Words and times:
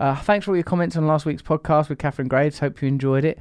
Uh, 0.00 0.16
thanks 0.16 0.46
for 0.46 0.52
all 0.52 0.56
your 0.56 0.64
comments 0.64 0.96
on 0.96 1.06
last 1.06 1.26
week's 1.26 1.42
podcast 1.42 1.90
with 1.90 1.98
Catherine 1.98 2.26
Graves. 2.26 2.58
Hope 2.58 2.80
you 2.80 2.88
enjoyed 2.88 3.22
it. 3.22 3.38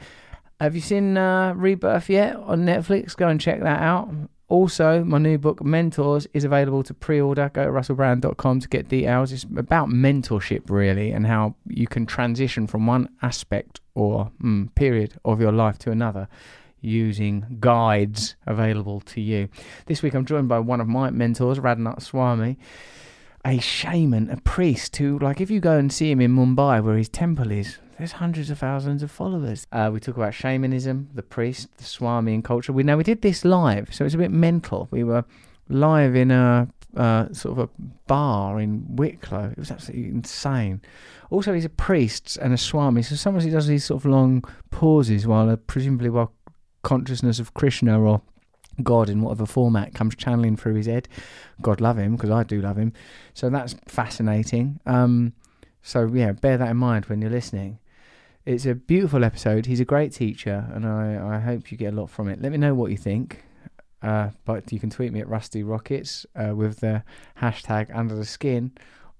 Have 0.59 0.75
you 0.75 0.81
seen 0.81 1.15
uh, 1.15 1.53
Rebirth 1.53 2.09
yet 2.09 2.35
on 2.35 2.65
Netflix? 2.65 3.15
Go 3.15 3.29
and 3.29 3.39
check 3.39 3.61
that 3.61 3.81
out. 3.81 4.13
Also, 4.49 5.05
my 5.05 5.19
new 5.19 5.37
book, 5.37 5.63
Mentors, 5.63 6.27
is 6.33 6.43
available 6.43 6.83
to 6.83 6.93
pre 6.93 7.21
order. 7.21 7.49
Go 7.53 7.63
to 7.63 7.71
russellbrand.com 7.71 8.59
to 8.59 8.67
get 8.67 8.89
details. 8.89 9.31
It's 9.31 9.45
about 9.45 9.87
mentorship, 9.87 10.69
really, 10.69 11.11
and 11.11 11.25
how 11.25 11.55
you 11.65 11.87
can 11.87 12.05
transition 12.05 12.67
from 12.67 12.85
one 12.85 13.07
aspect 13.21 13.79
or 13.95 14.29
mm, 14.43 14.73
period 14.75 15.13
of 15.23 15.39
your 15.39 15.53
life 15.53 15.79
to 15.79 15.91
another 15.91 16.27
using 16.81 17.57
guides 17.61 18.35
available 18.45 18.99
to 19.01 19.21
you. 19.21 19.47
This 19.85 20.01
week, 20.01 20.13
I'm 20.13 20.25
joined 20.25 20.49
by 20.49 20.59
one 20.59 20.81
of 20.81 20.89
my 20.89 21.09
mentors, 21.09 21.59
Radhanath 21.59 22.01
Swami, 22.01 22.57
a 23.45 23.59
shaman, 23.59 24.29
a 24.29 24.37
priest 24.37 24.95
who, 24.97 25.17
like, 25.19 25.41
if 25.41 25.49
you 25.49 25.59
go 25.59 25.77
and 25.77 25.91
see 25.91 26.11
him 26.11 26.21
in 26.21 26.35
Mumbai, 26.35 26.83
where 26.83 26.97
his 26.97 27.09
temple 27.09 27.51
is, 27.51 27.77
there's 27.97 28.13
hundreds 28.13 28.49
of 28.49 28.57
thousands 28.59 29.03
of 29.03 29.11
followers. 29.11 29.67
Uh, 29.71 29.89
we 29.91 29.99
talk 29.99 30.15
about 30.15 30.33
shamanism, 30.33 31.09
the 31.13 31.23
priest, 31.23 31.67
the 31.77 31.83
Swami, 31.83 32.33
and 32.33 32.43
culture. 32.43 32.71
We 32.71 32.83
know 32.83 32.97
we 32.97 33.03
did 33.03 33.21
this 33.21 33.43
live, 33.43 33.93
so 33.93 34.05
it's 34.05 34.15
a 34.15 34.17
bit 34.17 34.31
mental. 34.31 34.87
We 34.91 35.03
were 35.03 35.25
live 35.67 36.15
in 36.15 36.31
a 36.31 36.69
uh, 36.95 37.31
sort 37.33 37.57
of 37.57 37.69
a 37.69 37.69
bar 38.07 38.59
in 38.59 38.95
Wicklow. 38.95 39.49
It 39.51 39.57
was 39.57 39.71
absolutely 39.71 40.09
insane. 40.09 40.81
Also, 41.29 41.53
he's 41.53 41.65
a 41.65 41.69
priest 41.69 42.37
and 42.41 42.53
a 42.53 42.57
Swami, 42.57 43.01
so 43.01 43.15
sometimes 43.15 43.43
he 43.43 43.51
does 43.51 43.67
these 43.67 43.85
sort 43.85 44.01
of 44.01 44.05
long 44.09 44.43
pauses 44.71 45.27
while, 45.27 45.49
uh, 45.49 45.55
presumably, 45.55 46.09
while 46.09 46.33
consciousness 46.81 47.39
of 47.39 47.53
Krishna 47.53 48.01
or 48.01 48.21
God 48.83 49.09
in 49.09 49.21
whatever 49.21 49.45
format 49.45 49.93
comes 49.93 50.15
channeling 50.15 50.57
through 50.57 50.75
his 50.75 50.87
head. 50.87 51.07
God 51.61 51.81
love 51.81 51.97
him 51.97 52.15
because 52.15 52.29
I 52.29 52.43
do 52.43 52.61
love 52.61 52.77
him. 52.77 52.93
So 53.33 53.49
that's 53.49 53.75
fascinating. 53.87 54.79
Um, 54.85 55.33
so 55.81 56.05
yeah, 56.07 56.31
bear 56.31 56.57
that 56.57 56.69
in 56.69 56.77
mind 56.77 57.05
when 57.05 57.21
you're 57.21 57.31
listening. 57.31 57.79
It's 58.45 58.65
a 58.65 58.73
beautiful 58.73 59.23
episode. 59.23 59.65
He's 59.65 59.79
a 59.79 59.85
great 59.85 60.11
teacher, 60.13 60.69
and 60.73 60.85
I, 60.85 61.35
I 61.35 61.39
hope 61.39 61.71
you 61.71 61.77
get 61.77 61.93
a 61.93 61.95
lot 61.95 62.09
from 62.09 62.29
it. 62.29 62.41
Let 62.41 62.51
me 62.51 62.57
know 62.57 62.73
what 62.73 62.89
you 62.89 62.97
think. 62.97 63.43
Uh, 64.01 64.29
but 64.45 64.71
you 64.71 64.79
can 64.79 64.89
tweet 64.89 65.11
me 65.11 65.19
at 65.19 65.27
Rusty 65.27 65.61
Rockets 65.61 66.25
uh, 66.35 66.55
with 66.55 66.79
the 66.79 67.03
hashtag 67.41 67.93
Under 67.93 68.15
the 68.15 68.25
Skin, 68.25 68.71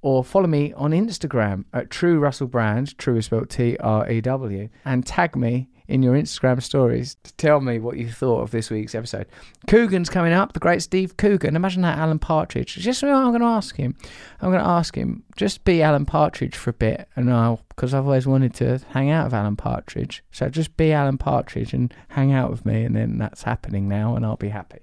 or 0.02 0.24
follow 0.24 0.48
me 0.48 0.74
on 0.74 0.92
Instagram 0.92 1.66
at 1.74 1.90
True 1.90 2.18
Russell 2.18 2.48
Brand. 2.48 2.98
True 2.98 3.18
is 3.18 3.26
spelled 3.26 3.50
T 3.50 3.76
R 3.78 4.10
E 4.10 4.22
W, 4.22 4.70
and 4.86 5.06
tag 5.06 5.36
me 5.36 5.68
in 5.90 6.04
your 6.04 6.14
Instagram 6.14 6.62
stories 6.62 7.18
to 7.24 7.34
tell 7.34 7.60
me 7.60 7.80
what 7.80 7.98
you 7.98 8.10
thought 8.10 8.42
of 8.42 8.52
this 8.52 8.70
week's 8.70 8.94
episode. 8.94 9.26
Coogan's 9.68 10.10
coming 10.10 10.34
up, 10.34 10.54
the 10.54 10.60
great 10.60 10.84
Steve 10.84 11.18
Coogan. 11.18 11.56
Imagine 11.56 11.82
that, 11.82 11.98
Alan 11.98 12.20
Partridge. 12.20 12.76
Just 12.76 13.02
what 13.02 13.12
I'm 13.12 13.30
going 13.30 13.42
to 13.42 13.48
ask 13.48 13.76
him. 13.76 13.96
I'm 14.40 14.52
going 14.52 14.64
to 14.64 14.70
ask 14.70 14.96
him, 14.96 15.24
just 15.36 15.66
be 15.66 15.82
Alan 15.82 16.06
Partridge 16.06 16.56
for 16.56 16.70
a 16.70 16.74
bit, 16.74 17.10
and 17.16 17.34
I'll, 17.34 17.62
because 17.70 17.94
I've 17.94 18.06
always 18.06 18.28
wanted 18.28 18.54
to 18.56 18.80
hang 18.90 19.10
out 19.10 19.26
with 19.26 19.34
Alan 19.34 19.56
Partridge. 19.56 20.24
So 20.32 20.48
just 20.48 20.78
be 20.78 20.94
Alan 20.94 21.18
Partridge 21.18 21.74
and 21.74 21.94
hang 22.10 22.32
out 22.32 22.52
with 22.52 22.66
me, 22.66 22.84
and 22.84 22.96
then 22.96 23.18
that's 23.18 23.42
happening 23.42 23.90
now, 23.90 24.16
and 24.16 24.24
I'll 24.24 24.38
be 24.38 24.50
happy. 24.50 24.80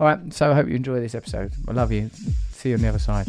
All 0.00 0.06
right, 0.08 0.34
so 0.34 0.50
I 0.50 0.54
hope 0.54 0.66
you 0.66 0.74
enjoy 0.74 0.98
this 0.98 1.14
episode. 1.14 1.52
I 1.68 1.72
love 1.72 1.92
you. 1.92 2.10
See 2.50 2.70
you 2.70 2.74
on 2.74 2.82
the 2.82 2.88
other 2.88 2.98
side. 2.98 3.28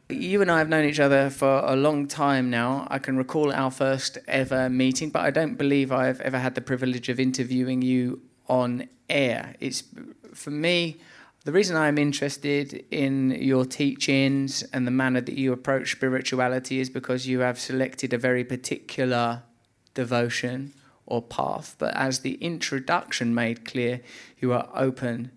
You 0.11 0.41
and 0.41 0.51
I 0.51 0.59
have 0.59 0.69
known 0.69 0.85
each 0.85 0.99
other 0.99 1.29
for 1.29 1.61
a 1.65 1.75
long 1.75 2.07
time 2.07 2.49
now. 2.49 2.87
I 2.89 2.99
can 2.99 3.17
recall 3.17 3.51
our 3.51 3.71
first 3.71 4.17
ever 4.27 4.69
meeting, 4.69 5.09
but 5.09 5.21
I 5.21 5.31
don't 5.31 5.55
believe 5.55 5.91
I've 5.91 6.21
ever 6.21 6.39
had 6.39 6.55
the 6.55 6.61
privilege 6.61 7.09
of 7.09 7.19
interviewing 7.19 7.81
you 7.81 8.21
on 8.47 8.87
air. 9.09 9.55
It's 9.59 9.83
for 10.33 10.51
me 10.51 10.99
the 11.43 11.51
reason 11.51 11.75
I'm 11.75 11.97
interested 11.97 12.85
in 12.91 13.31
your 13.31 13.65
teachings 13.65 14.61
and 14.73 14.85
the 14.85 14.91
manner 14.91 15.21
that 15.21 15.37
you 15.37 15.51
approach 15.53 15.91
spirituality 15.91 16.79
is 16.79 16.89
because 16.89 17.25
you 17.25 17.39
have 17.39 17.59
selected 17.59 18.13
a 18.13 18.17
very 18.19 18.43
particular 18.43 19.41
devotion 19.95 20.73
or 21.07 21.23
path. 21.23 21.75
But 21.79 21.95
as 21.95 22.19
the 22.19 22.35
introduction 22.35 23.33
made 23.33 23.65
clear, 23.65 24.01
you 24.39 24.53
are 24.53 24.69
open 24.75 25.31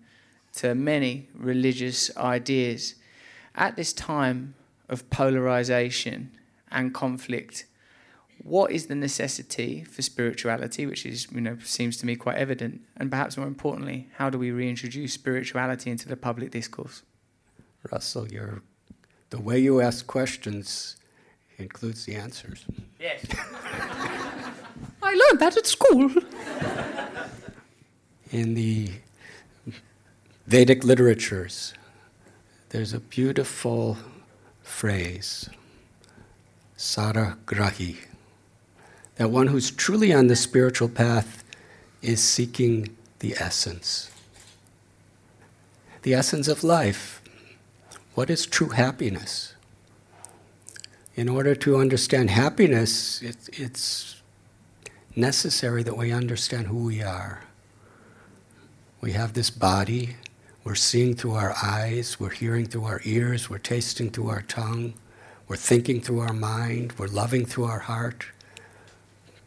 to 0.57 0.75
many 0.75 1.27
religious 1.33 2.15
ideas. 2.17 2.95
At 3.55 3.75
this 3.75 3.91
time, 3.91 4.53
of 4.89 5.09
polarization 5.09 6.31
and 6.71 6.93
conflict, 6.93 7.65
what 8.43 8.71
is 8.71 8.87
the 8.87 8.95
necessity 8.95 9.83
for 9.83 10.01
spirituality, 10.01 10.85
which 10.85 11.05
is, 11.05 11.27
you 11.31 11.41
know, 11.41 11.57
seems 11.63 11.97
to 11.97 12.05
me 12.05 12.15
quite 12.15 12.37
evident, 12.37 12.81
and 12.97 13.09
perhaps 13.09 13.37
more 13.37 13.47
importantly, 13.47 14.09
how 14.17 14.29
do 14.29 14.37
we 14.37 14.51
reintroduce 14.51 15.13
spirituality 15.13 15.89
into 15.89 16.07
the 16.07 16.17
public 16.17 16.51
discourse? 16.51 17.03
Russell, 17.91 18.27
you 18.31 18.61
the 19.29 19.39
way 19.39 19.59
you 19.59 19.81
ask 19.81 20.05
questions 20.07 20.97
includes 21.57 22.05
the 22.05 22.15
answers. 22.15 22.65
Yes. 22.99 23.25
I 25.01 25.13
learned 25.13 25.39
that 25.39 25.57
at 25.57 25.65
school. 25.65 26.11
In 28.31 28.53
the 28.53 28.91
Vedic 30.47 30.83
literatures, 30.83 31.73
there's 32.69 32.93
a 32.93 32.99
beautiful 32.99 33.97
phrase, 34.65 35.49
saragrahi, 36.77 37.97
that 39.15 39.31
one 39.31 39.47
who's 39.47 39.71
truly 39.71 40.11
on 40.13 40.27
the 40.27 40.35
spiritual 40.35 40.89
path 40.89 41.43
is 42.01 42.21
seeking 42.21 42.89
the 43.19 43.35
essence. 43.39 44.11
The 46.01 46.13
essence 46.13 46.47
of 46.47 46.63
life. 46.63 47.21
What 48.13 48.29
is 48.29 48.45
true 48.45 48.69
happiness? 48.69 49.53
In 51.15 51.29
order 51.29 51.55
to 51.55 51.77
understand 51.77 52.29
happiness, 52.29 53.21
it, 53.21 53.37
it's 53.53 54.21
necessary 55.15 55.83
that 55.83 55.95
we 55.95 56.11
understand 56.11 56.67
who 56.67 56.83
we 56.83 57.01
are. 57.01 57.43
We 58.99 59.13
have 59.13 59.33
this 59.33 59.49
body, 59.49 60.17
we're 60.65 60.73
seeing 60.73 61.15
through 61.15 61.35
our 61.35 61.55
eyes, 61.63 62.19
we're 62.19 62.31
hearing 62.31 62.65
through 62.65 62.85
our 62.85 62.99
ears, 63.05 63.51
we're 63.51 63.59
tasting 63.59 64.09
through 64.09 64.29
our 64.29 64.41
tongue, 64.41 64.95
we're 65.47 65.55
thinking 65.55 66.01
through 66.01 66.19
our 66.19 66.33
mind, 66.33 66.91
we're 66.97 67.07
loving 67.07 67.45
through 67.45 67.65
our 67.65 67.79
heart. 67.79 68.25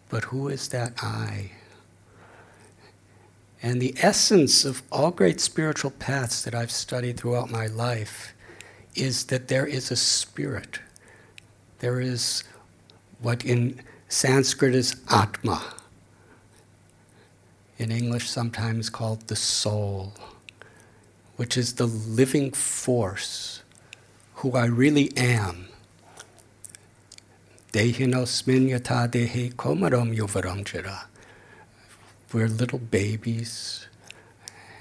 But 0.09 0.25
who 0.25 0.47
is 0.47 0.69
that 0.69 0.93
I? 1.03 1.51
And 3.61 3.83
the 3.83 3.97
essence 4.01 4.65
of 4.65 4.83
all 4.93 5.11
great 5.11 5.41
spiritual 5.41 5.91
paths 5.91 6.43
that 6.45 6.55
I've 6.55 6.71
studied 6.71 7.19
throughout 7.19 7.51
my 7.51 7.67
life 7.67 8.33
is 8.95 9.25
that 9.25 9.49
there 9.49 9.67
is 9.67 9.91
a 9.91 9.97
spirit. 9.97 10.79
There 11.81 12.01
is 12.01 12.45
what 13.21 13.45
in 13.45 13.81
Sanskrit 14.09 14.77
is 14.77 14.95
Atma, 15.11 15.75
in 17.77 17.91
English 17.91 18.31
sometimes 18.31 18.89
called 18.89 19.27
the 19.27 19.37
soul 19.37 20.13
which 21.39 21.57
is 21.57 21.75
the 21.75 21.87
living 21.87 22.51
force, 22.51 23.63
who 24.35 24.57
I 24.57 24.67
really 24.67 25.17
am. 25.17 25.69
We're 32.33 32.49
little 32.49 32.81
babies, 32.81 33.87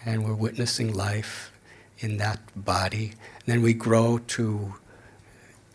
and 0.04 0.25
we're 0.25 0.33
witnessing 0.33 0.92
life 0.95 1.51
in 2.00 2.18
that 2.18 2.39
body. 2.56 3.12
And 3.12 3.45
then 3.45 3.62
we 3.62 3.75
grow 3.75 4.18
to 4.18 4.74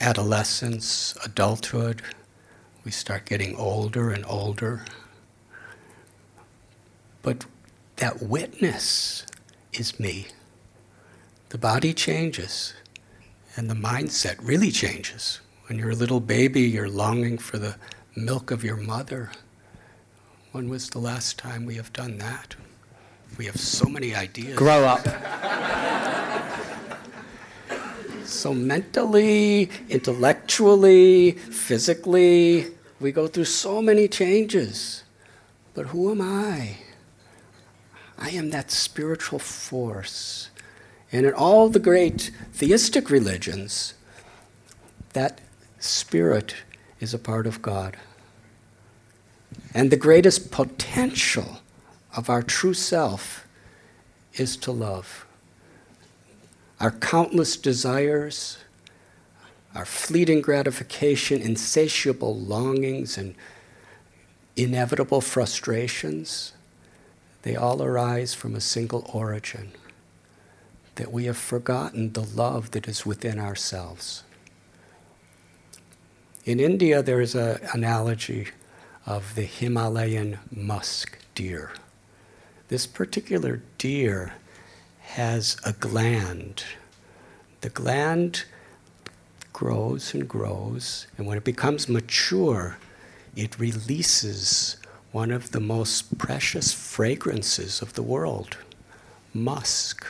adolescence, 0.01 1.17
adulthood. 1.25 2.03
We 2.85 2.91
start 2.91 3.27
getting 3.27 3.55
older 3.55 4.11
and 4.11 4.27
older. 4.27 4.85
But 7.23 7.47
that 7.99 8.21
witness 8.21 9.25
is 9.73 10.01
me 10.01 10.27
the 11.53 11.59
body 11.59 11.93
changes 11.93 12.73
and 13.57 13.69
the 13.69 13.75
mindset 13.75 14.37
really 14.41 14.71
changes. 14.71 15.43
When 15.67 15.79
you're 15.79 15.91
a 15.91 15.95
little 15.95 16.19
baby, 16.19 16.63
you're 16.63 16.89
longing 16.89 17.37
for 17.37 17.59
the 17.59 17.77
milk 18.17 18.51
of 18.51 18.65
your 18.65 18.79
mother. 18.79 19.31
When 20.53 20.71
was 20.71 20.89
the 20.89 20.99
last 20.99 21.37
time 21.37 21.67
we 21.67 21.75
have 21.75 21.93
done 21.93 22.17
that? 22.17 22.57
We 23.37 23.45
have 23.45 23.61
so 23.61 23.87
many 23.87 24.15
ideas. 24.15 24.57
Grow 24.57 24.87
up. 24.87 25.07
so 28.25 28.55
mentally, 28.55 29.69
intellectually, 29.91 31.33
physically, 31.33 32.69
we 32.99 33.13
go 33.13 33.27
through 33.27 33.45
so 33.45 33.83
many 33.83 34.09
changes. 34.09 35.05
But 35.75 35.89
who 35.89 36.13
am 36.13 36.23
I? 36.23 36.79
I 38.17 38.31
am 38.31 38.49
that 38.51 38.71
spiritual 38.71 39.39
force. 39.39 40.49
And 41.13 41.27
in 41.27 41.35
all 41.35 41.69
the 41.69 41.79
great 41.79 42.31
theistic 42.55 43.11
religions, 43.11 43.93
that 45.13 45.43
spirit 45.79 46.57
is 47.01 47.13
a 47.13 47.19
part 47.19 47.47
of 47.47 47.61
God. 47.61 47.99
And 49.75 49.91
the 49.91 49.97
greatest 49.97 50.51
potential 50.51 51.61
of 52.17 52.31
our 52.31 52.43
true 52.43 52.73
self 52.73 53.47
is 54.35 54.57
to 54.59 54.73
love. 54.73 55.27
Our 56.81 56.91
countless 56.91 57.59
desires, 57.59 58.59
our 59.75 59.85
fleeting 59.85 60.41
gratification, 60.41 61.43
insatiable 61.43 62.35
longings, 62.35 63.19
and 63.19 63.35
inevitable 64.57 65.21
frustrations, 65.21 66.53
they 67.43 67.55
all 67.55 67.83
arise 67.83 68.33
from 68.33 68.55
a 68.55 68.61
single 68.61 69.09
origin 69.13 69.73
that 70.97 71.13
we 71.13 71.25
have 71.25 71.37
forgotten 71.37 72.13
the 72.13 72.23
love 72.23 72.71
that 72.73 72.87
is 72.87 73.07
within 73.07 73.39
ourselves. 73.39 74.25
In 76.45 76.61
India, 76.61 77.03
there 77.03 77.21
is 77.21 77.35
an 77.35 77.61
analogy 77.73 78.49
of 79.07 79.35
the 79.35 79.43
Himalayan 79.43 80.39
musk 80.51 81.19
deer. 81.35 81.73
This 82.69 82.87
particular 82.87 83.63
deer 83.79 84.35
has 85.01 85.57
a 85.65 85.73
gland. 85.73 86.65
The 87.61 87.71
gland 87.71 88.45
grows 89.53 90.15
and 90.15 90.29
grows, 90.29 91.07
and 91.17 91.27
when 91.27 91.39
it 91.39 91.45
becomes 91.45 91.89
mature, 91.89 92.79
it 93.37 93.59
releases 93.59 94.77
one 95.13 95.31
of 95.31 95.53
the 95.53 95.61
most 95.61 96.19
precious 96.19 96.73
fragrances 96.73 97.83
of 97.83 97.93
the 97.93 98.03
world 98.03 98.57
musk. 99.35 100.07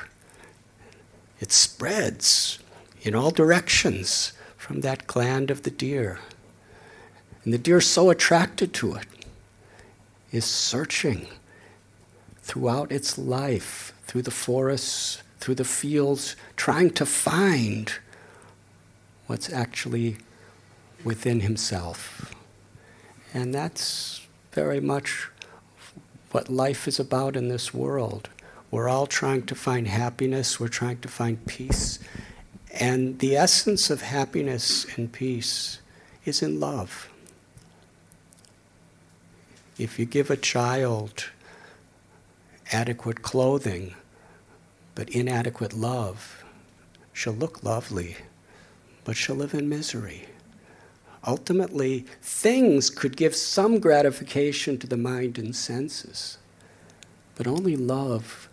It 1.42 1.50
spreads 1.50 2.60
in 3.02 3.16
all 3.16 3.32
directions 3.32 4.32
from 4.56 4.82
that 4.82 5.08
gland 5.08 5.50
of 5.50 5.64
the 5.64 5.72
deer. 5.72 6.20
And 7.42 7.52
the 7.52 7.58
deer, 7.58 7.80
so 7.80 8.10
attracted 8.10 8.72
to 8.74 8.94
it, 8.94 9.06
is 10.30 10.44
searching 10.44 11.26
throughout 12.42 12.92
its 12.92 13.18
life, 13.18 13.92
through 14.06 14.22
the 14.22 14.30
forests, 14.30 15.20
through 15.40 15.56
the 15.56 15.64
fields, 15.64 16.36
trying 16.54 16.90
to 16.90 17.04
find 17.04 17.92
what's 19.26 19.52
actually 19.52 20.18
within 21.02 21.40
himself. 21.40 22.32
And 23.34 23.52
that's 23.52 24.24
very 24.52 24.80
much 24.80 25.28
what 26.30 26.48
life 26.48 26.86
is 26.86 27.00
about 27.00 27.34
in 27.34 27.48
this 27.48 27.74
world. 27.74 28.28
We're 28.72 28.88
all 28.88 29.06
trying 29.06 29.42
to 29.42 29.54
find 29.54 29.86
happiness, 29.86 30.58
we're 30.58 30.68
trying 30.68 31.00
to 31.00 31.08
find 31.08 31.44
peace. 31.46 31.98
And 32.72 33.18
the 33.18 33.36
essence 33.36 33.90
of 33.90 34.00
happiness 34.00 34.86
and 34.96 35.12
peace 35.12 35.80
is 36.24 36.40
in 36.40 36.58
love. 36.58 37.10
If 39.78 39.98
you 39.98 40.06
give 40.06 40.30
a 40.30 40.38
child 40.38 41.26
adequate 42.72 43.20
clothing, 43.20 43.94
but 44.94 45.10
inadequate 45.10 45.74
love, 45.74 46.42
she'll 47.12 47.34
look 47.34 47.62
lovely, 47.62 48.16
but 49.04 49.16
she'll 49.16 49.36
live 49.36 49.52
in 49.52 49.68
misery. 49.68 50.24
Ultimately, 51.26 52.06
things 52.22 52.88
could 52.88 53.18
give 53.18 53.36
some 53.36 53.80
gratification 53.80 54.78
to 54.78 54.86
the 54.86 54.96
mind 54.96 55.36
and 55.36 55.54
senses, 55.54 56.38
but 57.34 57.46
only 57.46 57.76
love, 57.76 58.48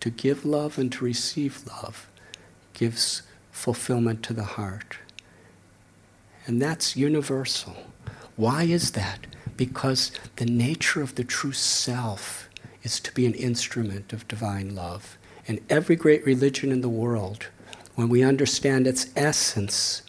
to 0.00 0.10
give 0.10 0.44
love 0.44 0.78
and 0.78 0.90
to 0.92 1.04
receive 1.04 1.66
love, 1.66 2.08
gives 2.72 3.22
fulfillment 3.50 4.22
to 4.22 4.32
the 4.32 4.44
heart. 4.44 4.98
And 6.46 6.62
that's 6.62 6.96
universal. 6.96 7.76
Why 8.36 8.62
is 8.62 8.92
that? 8.92 9.26
Because 9.56 10.12
the 10.36 10.46
nature 10.46 11.02
of 11.02 11.16
the 11.16 11.24
true 11.24 11.52
self 11.52 12.48
is 12.82 13.00
to 13.00 13.12
be 13.12 13.26
an 13.26 13.34
instrument 13.34 14.12
of 14.12 14.28
divine 14.28 14.74
love. 14.74 15.18
And 15.46 15.60
every 15.68 15.96
great 15.96 16.24
religion 16.24 16.70
in 16.70 16.80
the 16.80 16.88
world, 16.88 17.48
when 17.96 18.08
we 18.08 18.22
understand 18.22 18.86
its 18.86 19.08
essence, 19.16 20.02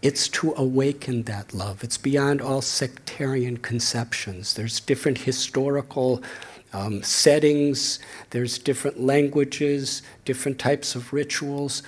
it's 0.00 0.28
to 0.28 0.54
awaken 0.56 1.24
that 1.24 1.52
love. 1.52 1.84
It's 1.84 1.98
beyond 1.98 2.40
all 2.40 2.62
sectarian 2.62 3.58
conceptions. 3.58 4.54
There's 4.54 4.80
different 4.80 5.18
historical 5.18 6.22
um, 6.72 7.02
settings, 7.02 7.98
there's 8.30 8.58
different 8.58 9.00
languages, 9.00 10.02
different 10.24 10.58
types 10.58 10.94
of 10.94 11.12
rituals, 11.12 11.82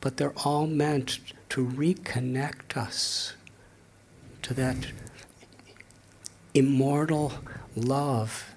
but 0.00 0.16
they're 0.16 0.32
all 0.44 0.66
meant 0.66 1.18
to 1.50 1.66
reconnect 1.66 2.76
us 2.76 3.34
to 4.42 4.54
that 4.54 4.76
immortal 6.54 7.32
love 7.76 8.54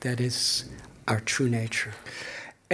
that 0.00 0.20
is 0.20 0.66
our 1.08 1.20
true 1.20 1.48
nature 1.48 1.92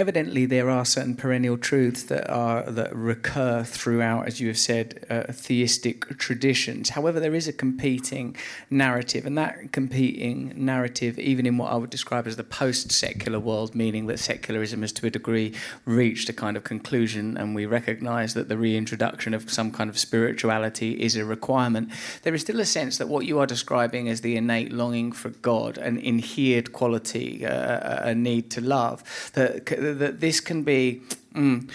evidently 0.01 0.47
there 0.47 0.69
are 0.69 0.83
certain 0.83 1.15
perennial 1.15 1.57
truths 1.57 2.03
that 2.11 2.27
are 2.27 2.63
that 2.63 2.93
recur 2.95 3.63
throughout, 3.63 4.25
as 4.25 4.41
you 4.41 4.47
have 4.47 4.57
said, 4.57 5.05
uh, 5.09 5.23
theistic 5.31 6.17
traditions. 6.17 6.89
However, 6.89 7.19
there 7.19 7.35
is 7.35 7.47
a 7.47 7.53
competing 7.53 8.35
narrative, 8.69 9.27
and 9.27 9.37
that 9.37 9.71
competing 9.71 10.53
narrative, 10.55 11.19
even 11.19 11.45
in 11.45 11.59
what 11.59 11.71
I 11.71 11.75
would 11.75 11.91
describe 11.91 12.25
as 12.25 12.35
the 12.35 12.43
post-secular 12.43 13.39
world, 13.39 13.75
meaning 13.75 14.07
that 14.07 14.19
secularism 14.19 14.81
has 14.81 14.91
to 14.93 15.05
a 15.05 15.11
degree 15.11 15.53
reached 15.85 16.27
a 16.29 16.33
kind 16.33 16.57
of 16.57 16.63
conclusion, 16.63 17.37
and 17.37 17.53
we 17.53 17.67
recognise 17.67 18.33
that 18.33 18.49
the 18.49 18.57
reintroduction 18.57 19.35
of 19.35 19.51
some 19.51 19.71
kind 19.71 19.89
of 19.89 19.99
spirituality 19.99 20.99
is 20.99 21.15
a 21.15 21.23
requirement. 21.23 21.89
There 22.23 22.33
is 22.33 22.41
still 22.41 22.59
a 22.59 22.65
sense 22.65 22.97
that 22.97 23.07
what 23.07 23.27
you 23.27 23.37
are 23.39 23.45
describing 23.45 24.09
as 24.09 24.21
the 24.21 24.35
innate 24.35 24.71
longing 24.71 25.11
for 25.11 25.29
God, 25.29 25.77
an 25.77 25.99
inhered 25.99 26.73
quality, 26.73 27.45
uh, 27.45 28.09
a 28.09 28.15
need 28.15 28.49
to 28.55 28.61
love, 28.61 29.03
that 29.33 29.65
that 29.93 30.19
this 30.19 30.39
can 30.39 30.63
be 30.63 31.01
mm, 31.33 31.69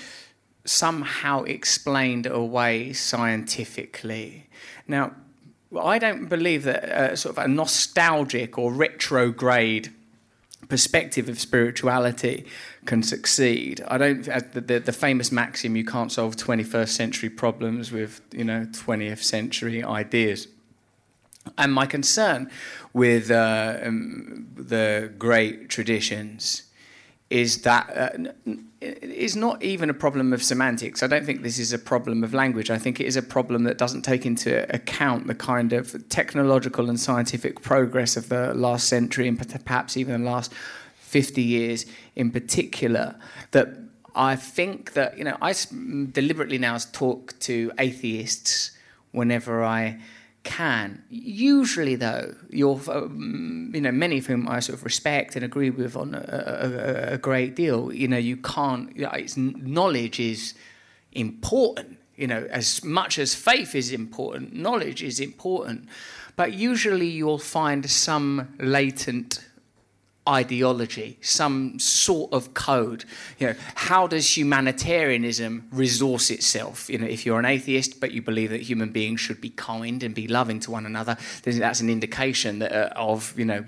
somehow 0.65 1.43
explained 1.45 2.27
away 2.27 2.93
scientifically. 2.93 4.49
Now, 4.89 5.13
I 5.79 5.99
don't 5.99 6.27
believe 6.27 6.65
that 6.65 6.85
uh, 6.85 7.17
sort 7.17 7.37
of 7.37 7.45
a 7.45 7.49
nostalgic 7.49 8.59
or 8.59 8.73
retrograde 8.73 9.93
perspective 10.69 11.29
of 11.29 11.39
spirituality 11.39 12.47
can 12.87 13.03
succeed. 13.03 13.83
I 13.89 13.99
don't. 13.99 14.25
The, 14.25 14.61
the, 14.61 14.79
the, 14.81 14.93
famous 14.93 15.31
maxim: 15.33 15.77
"You 15.77 15.85
can't 15.85 16.11
solve 16.11 16.37
21st 16.37 16.89
century 16.89 17.29
problems 17.29 17.93
with 17.93 18.21
you 18.33 18.45
know 18.45 18.67
20th 18.73 19.23
century 19.23 19.83
ideas." 19.83 20.49
And 21.59 21.73
my 21.73 21.87
concern 21.87 22.51
with 22.93 23.31
uh, 23.31 23.79
um, 23.85 24.49
the 24.57 25.13
great 25.17 25.69
traditions 25.69 26.66
is 27.31 27.63
that 27.63 27.91
uh, 27.97 28.55
is 28.81 29.35
not 29.35 29.63
even 29.63 29.91
a 29.91 29.95
problem 29.95 30.33
of 30.33 30.43
semantics. 30.43 31.03
I 31.03 31.07
don't 31.07 31.25
think 31.25 31.43
this 31.43 31.59
is 31.59 31.73
a 31.73 31.79
problem 31.79 32.23
of 32.23 32.33
language. 32.33 32.71
I 32.71 32.79
think 32.79 33.01
it 33.01 33.07
is 33.07 33.17
a 33.17 33.23
problem 33.23 33.65
that 33.65 33.79
doesn't 33.79 34.03
take 34.03 34.25
into 34.25 34.73
account 34.75 35.27
the 35.27 35.35
kind 35.35 35.73
of 35.73 36.09
technological 36.09 36.89
and 36.89 37.01
scientific 37.01 37.63
progress 37.63 38.17
of 38.17 38.29
the 38.29 38.55
last 38.55 38.89
century 38.89 39.27
and 39.27 39.39
perhaps 39.65 39.97
even 39.97 40.23
the 40.23 40.31
last 40.31 40.53
50 40.99 41.43
years 41.43 41.87
in 42.15 42.31
particular. 42.31 43.17
That 43.51 43.69
I 44.15 44.37
think 44.37 44.93
that, 44.93 45.19
you 45.19 45.25
know, 45.25 45.37
I 45.41 45.55
deliberately 46.13 46.59
now 46.59 46.79
talk 46.79 47.39
to 47.41 47.73
atheists 47.79 48.71
whenever 49.13 49.65
I 49.65 49.99
can. 50.47 51.03
Usually, 51.11 51.97
though, 51.97 52.35
you're, 52.49 52.81
um, 52.89 53.73
you 53.75 53.81
know, 53.81 53.91
many 53.91 54.19
of 54.19 54.27
whom 54.27 54.49
I 54.49 54.61
sort 54.61 54.79
of 54.79 54.85
respect 54.85 55.35
and 55.37 55.45
agree 55.45 55.71
with 55.71 55.97
on 55.97 56.15
a, 56.15 57.11
a, 57.11 57.15
a 57.15 57.19
great 57.19 57.57
deal. 57.57 57.93
You 57.93 58.09
know, 58.09 58.17
you 58.17 58.37
can't. 58.37 58.97
You 58.97 59.03
know, 59.03 59.11
it's, 59.11 59.37
knowledge 59.37 60.21
is 60.21 60.55
important. 61.13 61.99
You 62.15 62.29
know, 62.29 62.47
as 62.51 62.83
much 62.85 63.19
as 63.19 63.35
faith 63.35 63.75
is 63.75 63.91
important, 63.93 64.55
knowledge 64.55 65.03
is 65.03 65.21
important. 65.21 65.89
But 66.37 66.53
usually, 66.53 67.09
you'll 67.09 67.39
find 67.39 67.91
some 67.91 68.55
latent 68.59 69.45
ideology, 70.29 71.19
some 71.21 71.79
sort 71.79 72.33
of 72.33 72.55
code. 72.55 73.05
You 73.39 73.49
know, 73.49 73.55
how 73.75 74.07
does 74.07 74.37
humanitarianism 74.37 75.69
resource 75.73 76.31
itself? 76.31 76.91
You 76.91 76.99
know, 76.99 77.07
if 77.07 77.25
you're 77.25 77.39
an 77.39 77.45
atheist 77.45 78.01
but 78.01 78.13
you 78.13 78.23
believe 78.23 78.51
that 78.51 78.63
human 78.63 78.91
beings 78.91 79.21
should 79.21 79.41
be 79.41 79.51
kind 79.51 80.03
and 80.03 80.15
be 80.15 80.27
loving 80.27 80.61
to 80.61 80.71
one 80.71 80.87
another, 80.87 81.17
then 81.43 81.59
that's 81.59 81.81
an 81.81 81.91
indication 81.91 82.59
that, 82.59 82.73
uh, 82.73 82.93
of 82.97 83.39
you 83.39 83.45
know 83.45 83.63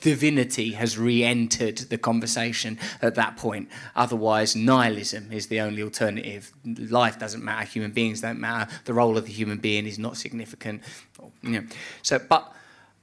divinity 0.00 0.72
has 0.72 0.98
re-entered 0.98 1.78
the 1.78 1.98
conversation 1.98 2.78
at 3.00 3.14
that 3.14 3.36
point. 3.36 3.68
Otherwise, 3.94 4.56
nihilism 4.56 5.30
is 5.32 5.48
the 5.48 5.60
only 5.60 5.82
alternative. 5.82 6.52
Life 6.64 7.18
doesn't 7.18 7.44
matter. 7.44 7.66
Human 7.66 7.92
beings 7.92 8.20
don't 8.20 8.40
matter. 8.40 8.70
The 8.84 8.94
role 8.94 9.16
of 9.18 9.26
the 9.26 9.32
human 9.32 9.58
being 9.58 9.86
is 9.86 9.98
not 9.98 10.16
significant. 10.16 10.82
You 11.42 11.60
know, 11.60 11.66
so 12.02 12.18
but 12.18 12.52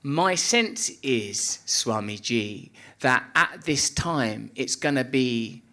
My 0.01 0.35
sense 0.35 0.89
is, 1.03 1.59
Swamiji, 1.65 2.69
that 3.01 3.25
at 3.35 3.63
this 3.65 3.89
time 3.89 4.51
it's 4.55 4.75
going 4.75 4.95
to 4.95 5.03
be 5.03 5.63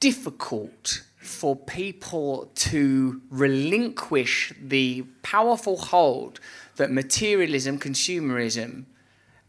difficult 0.00 1.02
for 1.16 1.56
people 1.56 2.50
to 2.54 3.20
relinquish 3.30 4.52
the 4.60 5.02
powerful 5.22 5.76
hold 5.76 6.40
that 6.76 6.90
materialism, 6.90 7.78
consumerism, 7.78 8.84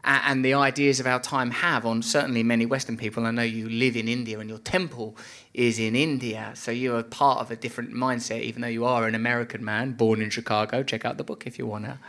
and 0.03 0.43
the 0.43 0.53
ideas 0.53 0.99
of 0.99 1.05
our 1.05 1.19
time 1.19 1.51
have 1.51 1.85
on 1.85 2.01
certainly 2.01 2.41
many 2.41 2.65
Western 2.65 2.97
people. 2.97 3.25
I 3.25 3.31
know 3.31 3.43
you 3.43 3.69
live 3.69 3.95
in 3.95 4.07
India 4.07 4.39
and 4.39 4.49
your 4.49 4.59
temple 4.59 5.15
is 5.53 5.77
in 5.77 5.95
India, 5.95 6.51
so 6.55 6.71
you 6.71 6.95
are 6.95 7.03
part 7.03 7.39
of 7.39 7.51
a 7.51 7.55
different 7.55 7.93
mindset, 7.93 8.41
even 8.41 8.61
though 8.61 8.67
you 8.67 8.85
are 8.85 9.07
an 9.07 9.13
American 9.13 9.63
man 9.63 9.91
born 9.91 10.21
in 10.21 10.29
Chicago. 10.29 10.83
Check 10.83 11.05
out 11.05 11.17
the 11.17 11.23
book 11.23 11.45
if 11.45 11.59
you 11.59 11.67
want 11.67 11.85
to. 11.85 11.99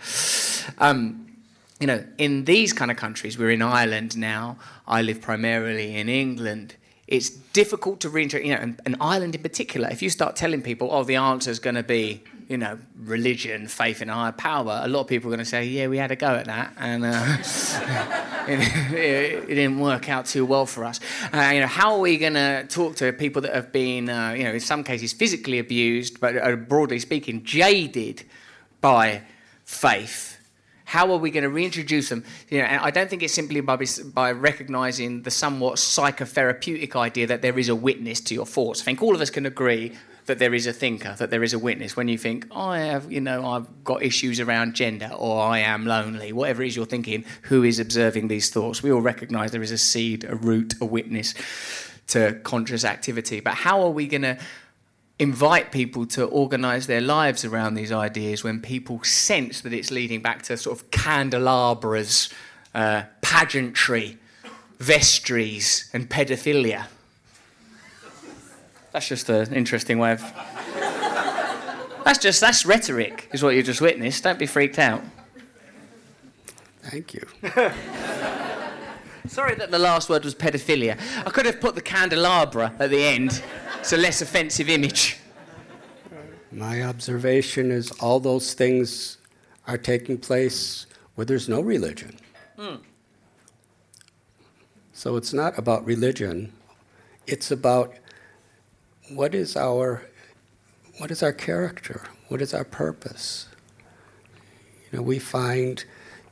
Um, 0.79 1.32
you 1.83 1.89
know, 1.89 2.05
in 2.17 2.45
these 2.45 2.73
kind 2.73 2.93
of 2.93 2.97
countries, 2.97 3.37
we're 3.37 3.51
in 3.51 3.61
Ireland 3.61 4.17
now. 4.17 4.57
I 4.87 5.03
live 5.03 5.21
primarily 5.21 5.97
in 5.97 6.09
England. 6.09 6.77
It's 7.09 7.29
difficult 7.29 7.99
to 8.03 8.09
reinterpret, 8.09 8.45
you 8.45 8.55
know, 8.55 8.61
and, 8.61 8.81
and 8.87 8.97
Ireland 9.01 9.35
in 9.35 9.43
particular. 9.43 9.89
If 9.91 10.01
you 10.01 10.09
start 10.09 10.37
telling 10.37 10.63
people, 10.63 10.91
oh, 10.93 11.03
the 11.03 11.17
answer 11.17 11.51
is 11.51 11.59
going 11.59 11.75
to 11.75 11.83
be, 11.83 12.23
you 12.49 12.57
know, 12.57 12.79
religion, 12.97 13.67
faith 13.67 14.01
in 14.01 14.07
higher 14.07 14.31
power, 14.31 14.81
a 14.85 14.87
lot 14.87 15.01
of 15.01 15.07
people 15.09 15.29
are 15.29 15.35
going 15.35 15.45
to 15.45 15.51
say, 15.51 15.65
yeah, 15.65 15.89
we 15.89 15.99
had 15.99 16.13
a 16.13 16.17
go 16.17 16.37
at 16.37 16.47
that, 16.47 16.73
and 16.79 17.05
uh, 17.05 17.37
it, 18.47 18.93
it, 18.95 19.51
it 19.51 19.55
didn't 19.57 19.81
work 19.81 20.09
out 20.09 20.27
too 20.27 20.47
well 20.47 20.67
for 20.67 20.85
us. 20.85 21.01
Uh, 21.35 21.51
you 21.53 21.61
know, 21.63 21.67
how 21.67 21.95
are 21.95 22.01
we 22.01 22.17
going 22.17 22.35
to 22.35 22.65
talk 22.69 22.95
to 22.95 23.13
people 23.13 23.43
that 23.43 23.57
have 23.57 23.73
been, 23.73 24.09
uh, 24.09 24.35
you 24.39 24.45
know, 24.45 24.53
in 24.53 24.61
some 24.61 24.85
cases 24.85 25.13
physically 25.13 25.59
abused, 25.59 26.21
but 26.21 26.37
uh, 26.37 26.55
broadly 26.55 27.01
speaking, 27.01 27.43
jaded 27.43 28.23
by 28.81 29.23
faith? 29.65 30.32
How 30.93 31.11
are 31.11 31.17
we 31.17 31.31
going 31.31 31.45
to 31.45 31.49
reintroduce 31.49 32.11
them? 32.11 32.23
You 32.51 32.59
know, 32.59 32.65
and 32.65 32.83
I 32.83 32.91
don't 32.91 33.09
think 33.09 33.23
it's 33.23 33.33
simply 33.33 33.63
by, 33.63 33.79
by 34.13 34.31
recognizing 34.33 35.23
the 35.23 35.31
somewhat 35.31 35.77
psychotherapeutic 35.77 36.95
idea 36.95 37.27
that 37.29 37.41
there 37.41 37.59
is 37.59 37.71
a 37.71 37.75
witness 37.75 38.21
to 38.21 38.35
your 38.35 38.45
thoughts. 38.45 38.83
I 38.83 38.85
think 38.85 39.01
all 39.03 39.15
of 39.15 39.23
us 39.23 39.31
can 39.31 39.47
agree 39.47 39.93
that 40.27 40.39
there 40.39 40.53
is 40.53 40.67
a 40.67 40.73
thinker, 40.75 41.15
that 41.19 41.31
there 41.31 41.43
is 41.43 41.55
a 41.55 41.59
witness. 41.59 41.97
When 41.97 42.09
you 42.09 42.19
think, 42.19 42.47
I 42.55 42.81
have, 42.81 43.11
you 43.11 43.23
know, 43.23 43.47
I've 43.47 43.85
got 43.85 44.03
issues 44.03 44.39
around 44.39 44.75
gender, 44.75 45.11
or 45.17 45.41
I 45.41 45.61
am 45.61 45.87
lonely, 45.87 46.31
whatever 46.31 46.63
it 46.63 46.67
is 46.67 46.77
you're 46.77 46.85
thinking, 46.85 47.25
who 47.45 47.63
is 47.63 47.81
observing 47.81 48.29
these 48.29 48.51
thoughts? 48.51 48.83
We 48.83 48.93
all 48.93 49.01
recognize 49.01 49.51
there 49.51 49.63
is 49.63 49.73
a 49.73 49.79
seed, 49.79 50.25
a 50.25 50.35
root, 50.35 50.75
a 50.79 50.85
witness 50.85 51.33
to 52.09 52.35
conscious 52.43 52.85
activity. 52.85 53.41
But 53.41 53.55
how 53.55 53.81
are 53.81 53.91
we 53.91 54.07
going 54.07 54.23
to 54.23 54.37
invite 55.23 55.71
people 55.71 56.05
to 56.05 56.25
organize 56.25 56.89
their 56.89 57.01
lives 57.01 57.45
around 57.45 57.75
these 57.75 57.93
ideas 57.93 58.43
when 58.43 58.61
people 58.61 59.03
sense 59.05 59.61
that 59.61 59.73
it's 59.73 59.93
leading 59.93 60.21
back 60.21 60.43
to 60.43 60.57
sort 60.57 60.77
of 60.77 60.91
candelabras, 60.91 62.29
uh, 62.75 63.03
pageantry, 63.21 64.19
vestries, 64.81 65.89
and 65.93 66.11
pedophilia. 66.11 66.87
That's 68.91 69.09
just 69.09 69.29
an 69.31 69.55
interesting 69.55 69.99
way 69.99 70.13
of. 70.13 70.21
That's 72.05 72.19
just 72.19 72.41
that's 72.41 72.67
rhetoric, 72.67 73.31
is 73.33 73.45
what 73.45 73.55
you 73.55 73.63
just 73.63 73.81
witnessed. 73.81 74.25
Don't 74.25 74.41
be 74.41 74.47
freaked 74.47 74.81
out. 74.81 75.03
Thank 76.83 77.15
you. 77.15 77.25
Sorry 79.29 79.55
that 79.55 79.71
the 79.71 79.79
last 79.79 80.11
word 80.11 80.25
was 80.25 80.35
pedophilia. 80.35 80.99
I 81.25 81.31
could 81.31 81.47
have 81.47 81.61
put 81.61 81.77
the 81.77 81.81
candelabra 81.81 82.75
at 82.81 82.91
the 82.91 83.05
end. 83.05 83.41
It's 83.83 83.93
a 83.93 83.97
less 83.97 84.23
offensive 84.23 84.69
image. 84.69 85.19
My 86.53 86.85
observation 86.85 87.73
is 87.73 87.91
all 87.99 88.21
those 88.21 88.55
things 88.55 89.19
are 89.67 89.77
taking 89.77 90.19
place 90.19 90.87
where 91.17 91.25
there's 91.25 91.49
no 91.49 91.61
religion. 91.61 92.17
Hmm. 92.57 92.77
So 94.93 95.17
it's 95.17 95.33
not 95.33 95.59
about 95.59 95.85
religion, 95.85 96.53
it's 97.27 97.51
about 97.51 97.95
what 99.15 99.35
is 99.35 99.57
our 99.57 100.09
what 100.99 101.11
is 101.11 101.21
our 101.21 101.33
character? 101.33 102.03
What 102.29 102.41
is 102.41 102.55
our 102.55 102.65
purpose? 102.65 103.49
You 104.93 104.99
know, 104.99 105.03
we 105.03 105.19
find 105.19 105.85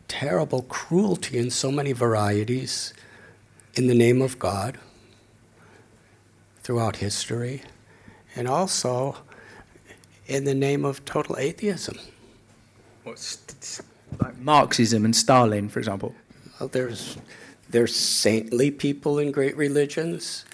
terrible 0.07 0.63
cruelty 0.63 1.37
in 1.37 1.51
so 1.51 1.73
many 1.73 1.91
varieties 1.95 2.95
in 3.75 3.89
the 3.89 3.95
name 3.97 4.23
of 4.23 4.39
God 4.39 4.79
throughout 6.71 6.95
history, 6.95 7.63
and 8.37 8.47
also 8.47 9.17
in 10.29 10.45
the 10.45 10.55
name 10.55 10.85
of 10.85 11.05
total 11.05 11.37
atheism. 11.37 11.99
Like 13.05 14.39
Marxism 14.39 15.05
and 15.05 15.17
Stalin, 15.17 15.69
for 15.69 15.81
example? 15.81 16.15
Well, 16.61 16.69
there's 16.69 17.17
there's 17.69 17.97
saintly 17.97 18.71
people 18.71 19.19
in 19.19 19.33
great 19.33 19.57
religions. 19.57 20.45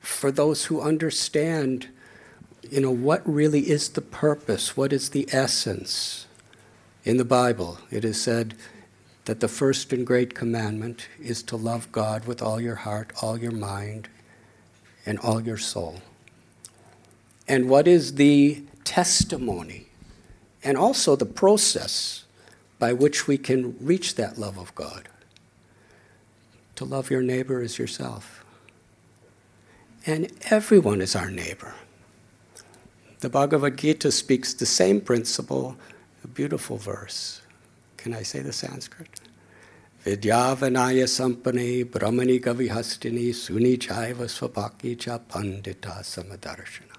For 0.00 0.30
those 0.30 0.66
who 0.66 0.82
understand, 0.82 1.88
you 2.70 2.82
know, 2.82 2.90
what 2.90 3.22
really 3.26 3.70
is 3.70 3.88
the 3.88 4.02
purpose, 4.02 4.76
what 4.76 4.92
is 4.92 5.08
the 5.08 5.26
essence. 5.32 6.26
In 7.04 7.16
the 7.16 7.24
Bible, 7.24 7.78
it 7.90 8.04
is 8.04 8.20
said 8.20 8.54
that 9.24 9.40
the 9.40 9.48
first 9.48 9.94
and 9.94 10.06
great 10.06 10.34
commandment 10.34 11.08
is 11.18 11.42
to 11.44 11.56
love 11.56 11.90
God 11.90 12.26
with 12.26 12.42
all 12.42 12.60
your 12.60 12.74
heart, 12.74 13.14
all 13.22 13.38
your 13.38 13.52
mind, 13.52 14.10
and 15.08 15.18
all 15.20 15.40
your 15.40 15.56
soul. 15.56 16.02
And 17.48 17.70
what 17.70 17.88
is 17.88 18.16
the 18.16 18.62
testimony 18.84 19.86
and 20.62 20.76
also 20.76 21.16
the 21.16 21.24
process 21.24 22.26
by 22.78 22.92
which 22.92 23.26
we 23.26 23.38
can 23.38 23.74
reach 23.80 24.16
that 24.16 24.36
love 24.36 24.58
of 24.58 24.74
God? 24.74 25.08
To 26.76 26.84
love 26.84 27.10
your 27.10 27.22
neighbor 27.22 27.62
as 27.62 27.78
yourself. 27.78 28.44
And 30.04 30.30
everyone 30.50 31.00
is 31.00 31.16
our 31.16 31.30
neighbor. 31.30 31.74
The 33.20 33.30
Bhagavad 33.30 33.78
Gita 33.78 34.12
speaks 34.12 34.52
the 34.52 34.66
same 34.66 35.00
principle, 35.00 35.76
a 36.22 36.28
beautiful 36.28 36.76
verse. 36.76 37.40
Can 37.96 38.12
I 38.12 38.22
say 38.22 38.40
the 38.40 38.52
Sanskrit? 38.52 39.08
Vidyavanaya 40.04 41.08
sampane 41.08 41.84
brahmani 41.84 42.40
gavihastini 42.40 43.30
suni 43.34 43.76
chaiva 43.76 44.26
svapaki 44.26 44.96
cha 44.96 45.18
pandita 45.18 46.00
samadarshana. 46.02 46.96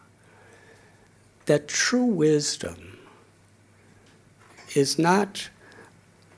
That 1.46 1.68
true 1.70 2.06
wisdom 2.06 2.98
is 4.75 5.00
not 5.00 5.50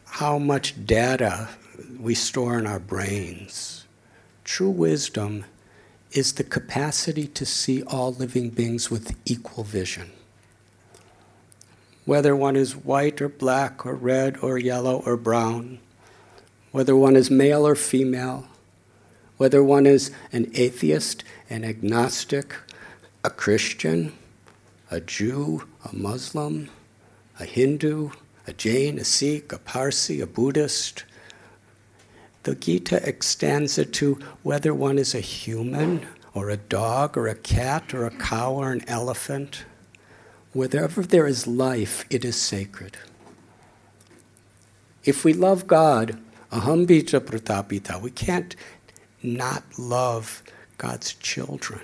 how 0.06 0.38
much 0.38 0.86
data 0.86 1.50
we 2.00 2.14
store 2.14 2.60
in 2.60 2.68
our 2.68 2.80
brains. 2.80 3.86
True 4.44 4.70
wisdom 4.70 5.46
is 6.12 6.34
the 6.34 6.44
capacity 6.44 7.26
to 7.28 7.46
see 7.46 7.82
all 7.84 8.14
living 8.14 8.50
beings 8.50 8.92
with 8.92 9.16
equal 9.26 9.64
vision. 9.64 10.12
Whether 12.06 12.36
one 12.36 12.56
is 12.56 12.76
white 12.76 13.22
or 13.22 13.30
black 13.30 13.86
or 13.86 13.96
red 13.96 14.38
or 14.42 14.58
yellow 14.58 15.02
or 15.06 15.18
brown, 15.18 15.80
whether 16.72 16.96
one 16.96 17.16
is 17.16 17.30
male 17.30 17.68
or 17.68 17.76
female, 17.76 18.48
whether 19.38 19.64
one 19.64 19.86
is 19.86 20.12
an 20.32 20.50
atheist, 20.54 21.24
an 21.50 21.64
agnostic, 21.64 22.56
a 23.24 23.30
Christian, 23.30 24.14
a 24.90 25.02
Jew, 25.02 25.64
a 25.84 25.96
Muslim, 25.96 26.70
a 27.40 27.46
Hindu, 27.46 28.12
a 28.48 28.54
Jain, 28.54 29.00
a 29.00 29.04
Sikh, 29.04 29.52
a 29.52 29.58
Parsi, 29.58 30.22
a 30.22 30.28
Buddhist. 30.28 31.04
The 32.44 32.56
Gita 32.56 33.08
extends 33.08 33.78
it 33.78 33.94
to 33.94 34.20
whether 34.44 34.74
one 34.74 34.98
is 34.98 35.14
a 35.14 35.20
human 35.20 36.06
or 36.34 36.50
a 36.50 36.58
dog 36.58 37.18
or 37.18 37.28
a 37.28 37.36
cat 37.36 37.94
or 37.94 38.06
a 38.06 38.12
cow 38.12 38.54
or 38.54 38.72
an 38.72 38.84
elephant. 38.88 39.66
Wherever 40.54 41.04
there 41.04 41.28
is 41.28 41.48
life, 41.48 42.06
it 42.10 42.26
is 42.26 42.36
sacred. 42.36 42.98
If 45.04 45.24
we 45.24 45.34
love 45.34 45.68
God, 45.68 46.20
ahambita 46.52 47.20
pratapita, 47.20 48.02
we 48.02 48.12
can't 48.12 48.56
not 49.24 49.64
love 49.78 50.44
God's 50.78 51.14
children. 51.16 51.82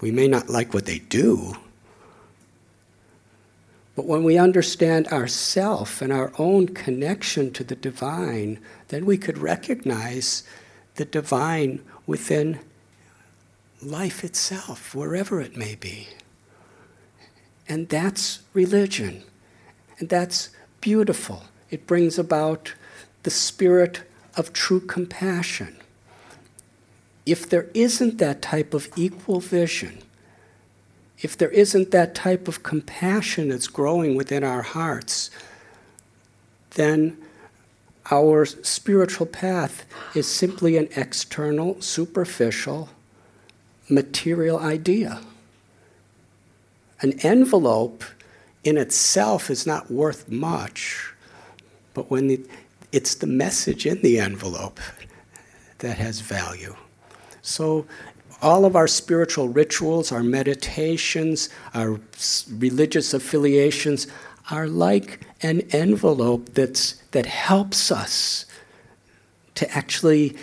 We 0.00 0.10
may 0.10 0.28
not 0.28 0.48
like 0.48 0.74
what 0.74 0.86
they 0.86 0.98
do, 0.98 1.56
but 3.96 4.06
when 4.06 4.24
we 4.24 4.38
understand 4.38 5.06
ourself 5.08 6.02
and 6.02 6.12
our 6.12 6.32
own 6.36 6.68
connection 6.68 7.52
to 7.52 7.64
the 7.64 7.76
divine, 7.76 8.58
then 8.88 9.06
we 9.06 9.16
could 9.16 9.38
recognize 9.38 10.42
the 10.96 11.04
divine 11.04 11.80
within 12.06 12.58
life 13.80 14.24
itself, 14.24 14.94
wherever 14.94 15.40
it 15.40 15.56
may 15.56 15.76
be. 15.76 16.08
And 17.68 17.88
that's 17.88 18.40
religion. 18.52 19.22
And 19.98 20.08
that's 20.08 20.50
beautiful. 20.80 21.44
It 21.70 21.86
brings 21.86 22.18
about 22.18 22.74
the 23.24 23.30
spirit 23.30 24.02
of 24.36 24.52
true 24.52 24.80
compassion. 24.80 25.76
If 27.26 27.48
there 27.48 27.68
isn't 27.74 28.18
that 28.18 28.40
type 28.40 28.74
of 28.74 28.88
equal 28.96 29.40
vision, 29.40 29.98
if 31.20 31.36
there 31.36 31.50
isn't 31.50 31.90
that 31.90 32.14
type 32.14 32.48
of 32.48 32.62
compassion 32.62 33.48
that's 33.48 33.66
growing 33.66 34.14
within 34.14 34.44
our 34.44 34.62
hearts, 34.62 35.30
then 36.72 37.16
our 38.10 38.44
spiritual 38.44 39.26
path 39.26 39.86
is 40.14 40.28
simply 40.28 40.76
an 40.76 40.88
external, 40.96 41.80
superficial, 41.80 42.90
material 43.88 44.58
idea. 44.58 45.22
An 47.00 47.18
envelope 47.20 48.04
in 48.62 48.76
itself 48.76 49.50
is 49.50 49.66
not 49.66 49.90
worth 49.90 50.30
much, 50.30 51.14
but 51.94 52.10
when 52.10 52.30
it, 52.30 52.46
it's 52.94 53.16
the 53.16 53.26
message 53.26 53.86
in 53.86 54.00
the 54.02 54.20
envelope 54.20 54.78
that 55.78 55.98
has 55.98 56.20
value. 56.20 56.76
So, 57.42 57.86
all 58.40 58.64
of 58.64 58.76
our 58.76 58.86
spiritual 58.86 59.48
rituals, 59.48 60.12
our 60.12 60.22
meditations, 60.22 61.48
our 61.72 61.98
religious 62.50 63.12
affiliations 63.12 64.06
are 64.50 64.68
like 64.68 65.26
an 65.42 65.62
envelope 65.72 66.50
that's, 66.54 66.92
that 67.10 67.26
helps 67.26 67.90
us 67.90 68.46
to 69.56 69.68
actually 69.76 70.36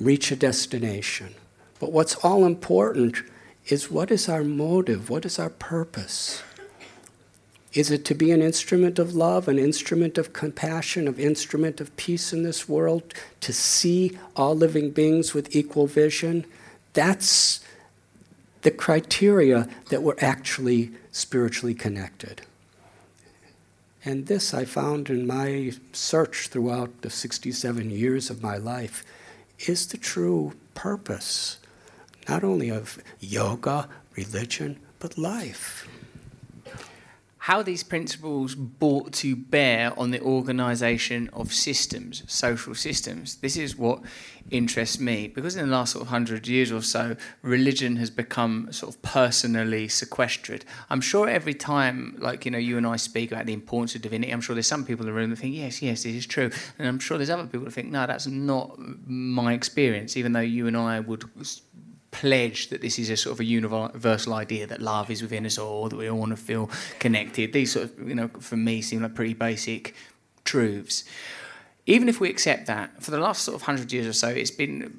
reach 0.00 0.30
a 0.30 0.36
destination. 0.36 1.34
But 1.78 1.92
what's 1.92 2.14
all 2.16 2.46
important 2.46 3.22
is 3.66 3.90
what 3.90 4.10
is 4.10 4.28
our 4.28 4.44
motive? 4.44 5.10
What 5.10 5.26
is 5.26 5.38
our 5.38 5.50
purpose? 5.50 6.42
Is 7.78 7.92
it 7.92 8.04
to 8.06 8.14
be 8.16 8.32
an 8.32 8.42
instrument 8.42 8.98
of 8.98 9.14
love, 9.14 9.46
an 9.46 9.56
instrument 9.56 10.18
of 10.18 10.32
compassion, 10.32 11.06
an 11.06 11.14
instrument 11.14 11.80
of 11.80 11.96
peace 11.96 12.32
in 12.32 12.42
this 12.42 12.68
world, 12.68 13.14
to 13.38 13.52
see 13.52 14.18
all 14.34 14.56
living 14.56 14.90
beings 14.90 15.32
with 15.32 15.54
equal 15.54 15.86
vision? 15.86 16.44
That's 16.94 17.60
the 18.62 18.72
criteria 18.72 19.68
that 19.90 20.02
we're 20.02 20.16
actually 20.18 20.90
spiritually 21.12 21.72
connected. 21.72 22.42
And 24.04 24.26
this 24.26 24.52
I 24.52 24.64
found 24.64 25.08
in 25.08 25.24
my 25.24 25.70
search 25.92 26.48
throughout 26.48 27.02
the 27.02 27.10
67 27.10 27.90
years 27.90 28.28
of 28.28 28.42
my 28.42 28.56
life 28.56 29.04
is 29.68 29.86
the 29.86 29.98
true 29.98 30.54
purpose, 30.74 31.58
not 32.28 32.42
only 32.42 32.72
of 32.72 32.98
yoga, 33.20 33.88
religion, 34.16 34.80
but 34.98 35.16
life 35.16 35.87
how 37.48 37.60
are 37.60 37.64
these 37.64 37.82
principles 37.82 38.54
brought 38.54 39.10
to 39.10 39.34
bear 39.34 39.98
on 39.98 40.10
the 40.10 40.20
organization 40.20 41.30
of 41.32 41.50
systems, 41.50 42.22
social 42.26 42.74
systems. 42.74 43.36
This 43.36 43.56
is 43.56 43.74
what 43.74 44.02
interests 44.50 45.00
me 45.00 45.28
because 45.28 45.56
in 45.56 45.64
the 45.64 45.74
last 45.74 45.92
sort 45.92 46.02
of 46.02 46.08
hundred 46.08 46.46
years 46.46 46.70
or 46.70 46.82
so, 46.82 47.16
religion 47.40 47.96
has 47.96 48.10
become 48.10 48.70
sort 48.70 48.94
of 48.94 49.00
personally 49.00 49.88
sequestered. 49.88 50.66
I'm 50.90 51.00
sure 51.00 51.26
every 51.26 51.54
time, 51.54 52.16
like 52.18 52.44
you 52.44 52.50
know, 52.50 52.58
you 52.58 52.76
and 52.76 52.86
I 52.86 52.96
speak 52.96 53.32
about 53.32 53.46
the 53.46 53.54
importance 53.54 53.94
of 53.94 54.02
divinity, 54.02 54.30
I'm 54.30 54.42
sure 54.42 54.54
there's 54.54 54.66
some 54.66 54.84
people 54.84 55.06
in 55.06 55.10
the 55.10 55.18
room 55.18 55.30
that 55.30 55.36
think, 55.36 55.54
yes, 55.54 55.80
yes, 55.80 56.02
this 56.02 56.16
is 56.16 56.26
true, 56.26 56.50
and 56.78 56.86
I'm 56.86 56.98
sure 56.98 57.16
there's 57.16 57.30
other 57.30 57.46
people 57.46 57.64
that 57.64 57.72
think, 57.72 57.90
no, 57.90 58.06
that's 58.06 58.26
not 58.26 58.76
my 59.06 59.54
experience. 59.54 60.18
Even 60.18 60.32
though 60.32 60.40
you 60.40 60.66
and 60.66 60.76
I 60.76 61.00
would 61.00 61.24
pledge 62.20 62.68
that 62.70 62.80
this 62.80 62.98
is 62.98 63.10
a 63.10 63.16
sort 63.16 63.34
of 63.34 63.40
a 63.40 63.44
universal 63.44 64.34
idea 64.34 64.66
that 64.66 64.82
love 64.82 65.08
is 65.08 65.22
within 65.22 65.46
us 65.46 65.56
all, 65.56 65.88
that 65.88 65.96
we 65.96 66.10
all 66.10 66.18
want 66.18 66.30
to 66.30 66.36
feel 66.36 66.68
connected. 66.98 67.52
These 67.52 67.72
sort 67.72 67.84
of, 67.84 68.08
you 68.08 68.14
know, 68.16 68.28
for 68.40 68.56
me 68.56 68.82
seem 68.82 69.02
like 69.02 69.14
pretty 69.14 69.34
basic 69.34 69.94
truths. 70.44 71.04
Even 71.86 72.08
if 72.08 72.18
we 72.18 72.28
accept 72.28 72.66
that, 72.66 73.00
for 73.00 73.12
the 73.12 73.20
last 73.20 73.42
sort 73.42 73.54
of 73.54 73.62
hundred 73.62 73.92
years 73.92 74.06
or 74.06 74.12
so, 74.12 74.28
it's 74.28 74.50
been 74.50 74.92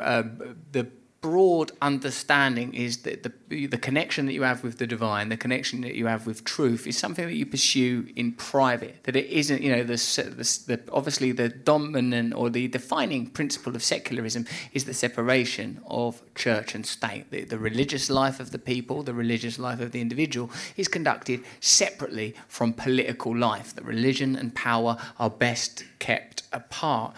uh, 0.00 0.22
the 0.70 0.86
broad 1.22 1.70
understanding 1.80 2.74
is 2.74 2.98
that 2.98 3.22
the, 3.22 3.66
the 3.66 3.78
connection 3.78 4.26
that 4.26 4.32
you 4.32 4.42
have 4.42 4.64
with 4.64 4.78
the 4.78 4.88
divine, 4.88 5.28
the 5.28 5.36
connection 5.36 5.80
that 5.82 5.94
you 5.94 6.06
have 6.06 6.26
with 6.26 6.44
truth, 6.44 6.84
is 6.84 6.98
something 6.98 7.24
that 7.24 7.34
you 7.34 7.46
pursue 7.46 8.08
in 8.16 8.32
private. 8.32 9.04
That 9.04 9.14
it 9.14 9.26
isn't, 9.26 9.62
you 9.62 9.70
know, 9.70 9.84
the, 9.84 9.94
the, 9.94 10.76
the, 10.76 10.92
obviously 10.92 11.30
the 11.30 11.48
dominant 11.48 12.34
or 12.34 12.50
the 12.50 12.66
defining 12.66 13.28
principle 13.28 13.76
of 13.76 13.84
secularism 13.84 14.46
is 14.72 14.84
the 14.84 14.94
separation 14.94 15.80
of 15.86 16.20
church 16.34 16.74
and 16.74 16.84
state. 16.84 17.30
The, 17.30 17.44
the 17.44 17.58
religious 17.58 18.10
life 18.10 18.40
of 18.40 18.50
the 18.50 18.58
people, 18.58 19.04
the 19.04 19.14
religious 19.14 19.60
life 19.60 19.80
of 19.80 19.92
the 19.92 20.00
individual, 20.00 20.50
is 20.76 20.88
conducted 20.88 21.44
separately 21.60 22.34
from 22.48 22.72
political 22.72 23.34
life. 23.34 23.76
That 23.76 23.84
religion 23.84 24.34
and 24.34 24.52
power 24.56 24.96
are 25.20 25.30
best 25.30 25.84
kept 26.00 26.42
apart. 26.52 27.14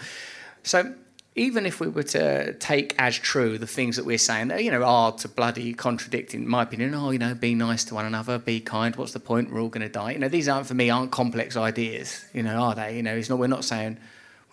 So 0.63 0.95
even 1.37 1.67
if 1.67 1.81
we 1.81 1.89
were 1.89 2.05
to 2.05 2.55
take 2.55 2.95
as 2.99 3.19
true 3.19 3.59
the 3.59 3.67
things 3.67 3.97
that 3.97 4.05
we're 4.05 4.19
saying, 4.19 4.49
that 4.49 4.63
you 4.63 4.71
know, 4.71 4.85
are 4.85 5.13
to 5.13 5.29
bloody 5.29 5.75
contradict, 5.75 6.33
in 6.33 6.47
my 6.47 6.63
opinion. 6.63 6.95
Oh, 6.95 7.11
you 7.11 7.19
know, 7.19 7.35
be 7.35 7.55
nice 7.55 7.85
to 7.85 7.95
one 7.95 8.07
another, 8.07 8.39
be 8.39 8.61
kind. 8.61 8.95
What's 8.95 9.13
the 9.13 9.21
point? 9.21 9.53
We're 9.53 9.61
all 9.61 9.69
going 9.69 9.83
to 9.83 9.89
die. 9.89 10.13
You 10.13 10.21
know, 10.21 10.29
these 10.29 10.49
aren't 10.49 10.67
for 10.67 10.75
me 10.75 10.91
aren't 10.91 11.11
complex 11.11 11.57
ideas. 11.57 12.25
You 12.33 12.45
know, 12.45 12.57
are 12.57 12.75
they? 12.75 12.97
You 12.97 13.03
know, 13.03 13.17
it's 13.17 13.29
not. 13.29 13.39
We're 13.39 13.49
not 13.49 13.65
saying 13.65 13.99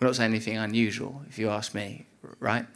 we're 0.00 0.08
not 0.08 0.16
saying 0.16 0.30
anything 0.30 0.56
unusual. 0.56 1.22
If 1.28 1.38
you 1.38 1.50
ask 1.50 1.74
me, 1.74 2.06
right? 2.40 2.66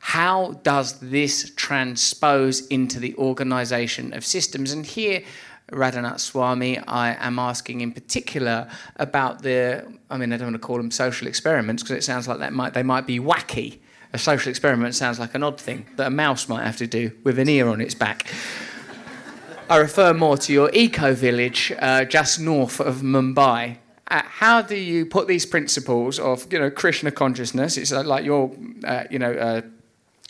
How 0.00 0.52
does 0.62 1.00
this 1.00 1.52
transpose 1.56 2.66
into 2.68 3.00
the 3.00 3.16
organisation 3.16 4.12
of 4.12 4.24
systems? 4.24 4.70
And 4.72 4.86
here 4.86 5.24
Radhanath 5.72 6.20
Swami, 6.20 6.78
I 6.78 7.14
am 7.14 7.38
asking 7.38 7.82
in 7.82 7.92
particular 7.92 8.68
about 8.96 9.42
the, 9.42 9.86
I 10.10 10.16
mean, 10.16 10.32
I 10.32 10.36
don't 10.36 10.48
want 10.48 10.54
to 10.54 10.66
call 10.66 10.78
them 10.78 10.90
social 10.90 11.28
experiments 11.28 11.82
because 11.82 11.96
it 11.96 12.04
sounds 12.04 12.26
like 12.26 12.38
that 12.38 12.52
might, 12.52 12.74
they 12.74 12.82
might 12.82 13.06
be 13.06 13.20
wacky. 13.20 13.78
A 14.12 14.18
social 14.18 14.48
experiment 14.48 14.94
sounds 14.94 15.18
like 15.18 15.34
an 15.34 15.42
odd 15.42 15.60
thing 15.60 15.84
that 15.96 16.06
a 16.06 16.10
mouse 16.10 16.48
might 16.48 16.64
have 16.64 16.78
to 16.78 16.86
do 16.86 17.12
with 17.24 17.38
an 17.38 17.48
ear 17.48 17.68
on 17.68 17.80
its 17.80 17.94
back. 17.94 18.26
I 19.68 19.76
refer 19.76 20.14
more 20.14 20.38
to 20.38 20.52
your 20.52 20.70
eco 20.72 21.12
village 21.12 21.72
uh, 21.78 22.06
just 22.06 22.40
north 22.40 22.80
of 22.80 23.02
Mumbai. 23.02 23.76
Uh, 24.10 24.22
how 24.24 24.62
do 24.62 24.76
you 24.76 25.04
put 25.04 25.28
these 25.28 25.44
principles 25.44 26.18
of, 26.18 26.50
you 26.50 26.58
know, 26.58 26.70
Krishna 26.70 27.10
consciousness? 27.10 27.76
It's 27.76 27.92
uh, 27.92 28.02
like 28.02 28.24
your, 28.24 28.50
uh, 28.84 29.04
you 29.10 29.18
know, 29.18 29.32
uh, 29.32 29.60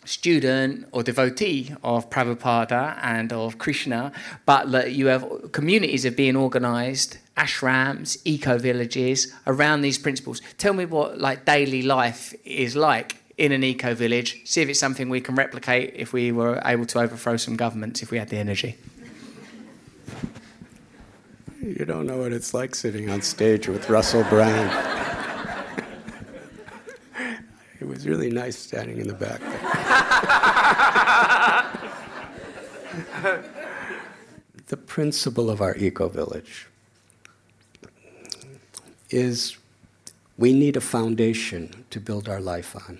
student 0.09 0.88
or 0.92 1.03
devotee 1.03 1.75
of 1.85 2.09
Prabhupada 2.09 2.99
and 3.03 3.33
of 3.33 3.59
Krishna, 3.59 4.11
but 4.47 4.73
that 4.73 4.92
you 4.92 5.07
have 5.07 5.53
communities 5.53 6.05
of 6.05 6.16
being 6.16 6.35
organized, 6.35 7.18
ashrams, 7.37 8.18
eco 8.25 8.59
villages 8.59 9.33
around 9.47 9.83
these 9.83 9.99
principles. 9.99 10.40
Tell 10.57 10.73
me 10.73 10.87
what 10.87 11.18
like 11.18 11.44
daily 11.44 11.83
life 11.83 12.35
is 12.44 12.75
like 12.75 13.16
in 13.37 13.53
an 13.53 13.62
eco 13.62 13.94
village. 13.94 14.40
See 14.44 14.62
if 14.62 14.68
it's 14.68 14.81
something 14.81 15.09
we 15.11 15.21
can 15.21 15.35
replicate 15.35 15.92
if 15.94 16.12
we 16.12 16.33
were 16.33 16.61
able 16.64 16.87
to 16.87 17.01
overthrow 17.01 17.37
some 17.37 17.57
governments 17.57 18.03
if 18.03 18.11
we 18.11 18.18
had 18.18 18.31
the 18.31 18.38
energy. 18.38 18.77
You 21.61 21.85
don't 21.85 22.07
know 22.07 22.18
what 22.18 22.33
it's 22.33 22.55
like 22.55 22.75
sitting 22.75 23.11
on 23.11 23.21
stage 23.21 23.68
with 23.68 23.90
Russell 23.90 24.25
Brand. 24.25 25.08
It 27.81 27.87
was 27.87 28.07
really 28.07 28.31
nice 28.31 28.59
standing 28.59 28.99
in 28.99 29.09
the 29.09 29.14
back 29.14 29.41
the 34.69 34.77
principle 34.77 35.51
of 35.51 35.61
our 35.61 35.75
eco 35.77 36.09
village 36.09 36.67
is 39.11 39.57
we 40.37 40.53
need 40.53 40.77
a 40.77 40.81
foundation 40.81 41.85
to 41.91 41.99
build 41.99 42.29
our 42.29 42.41
life 42.41 42.77
on. 42.77 42.99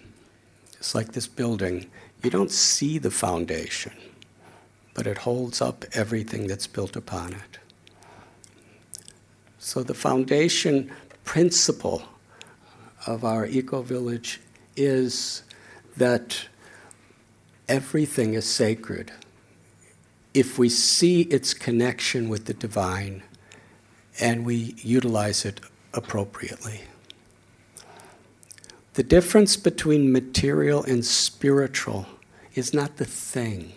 It's 0.79 0.95
like 0.95 1.13
this 1.13 1.27
building, 1.27 1.91
you 2.23 2.31
don't 2.31 2.51
see 2.51 2.99
the 2.99 3.11
foundation, 3.11 3.93
but 4.95 5.07
it 5.07 5.19
holds 5.19 5.61
up 5.61 5.85
everything 5.93 6.47
that's 6.47 6.67
built 6.67 6.97
upon 6.97 7.35
it. 7.35 7.59
So, 9.59 9.83
the 9.83 9.95
foundation 9.95 10.91
principle 11.25 12.03
of 13.07 13.25
our 13.25 13.45
eco 13.47 13.83
village 13.83 14.41
is 14.79 15.43
that 15.97 16.47
everything 17.69 18.35
is 18.35 18.47
sacred 18.47 19.13
if 20.33 20.59
we 20.59 20.69
see 20.69 21.23
its 21.23 21.53
connection 21.53 22.29
with 22.29 22.45
the 22.45 22.55
divine 22.55 23.23
and 24.21 24.45
we 24.45 24.75
utilize 24.79 25.45
it 25.45 25.61
appropriately. 25.93 26.83
The 28.95 29.03
difference 29.03 29.57
between 29.57 30.13
material 30.13 30.83
and 30.85 31.05
spiritual 31.05 32.07
is 32.55 32.75
not 32.75 32.97
the 32.97 33.05
thing, 33.05 33.73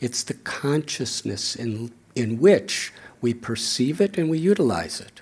it's 0.00 0.22
the 0.22 0.34
consciousness 0.34 1.54
in, 1.56 1.92
in 2.14 2.38
which 2.38 2.92
we 3.20 3.34
perceive 3.34 4.00
it 4.00 4.16
and 4.16 4.30
we 4.30 4.38
utilize 4.38 5.00
it. 5.00 5.20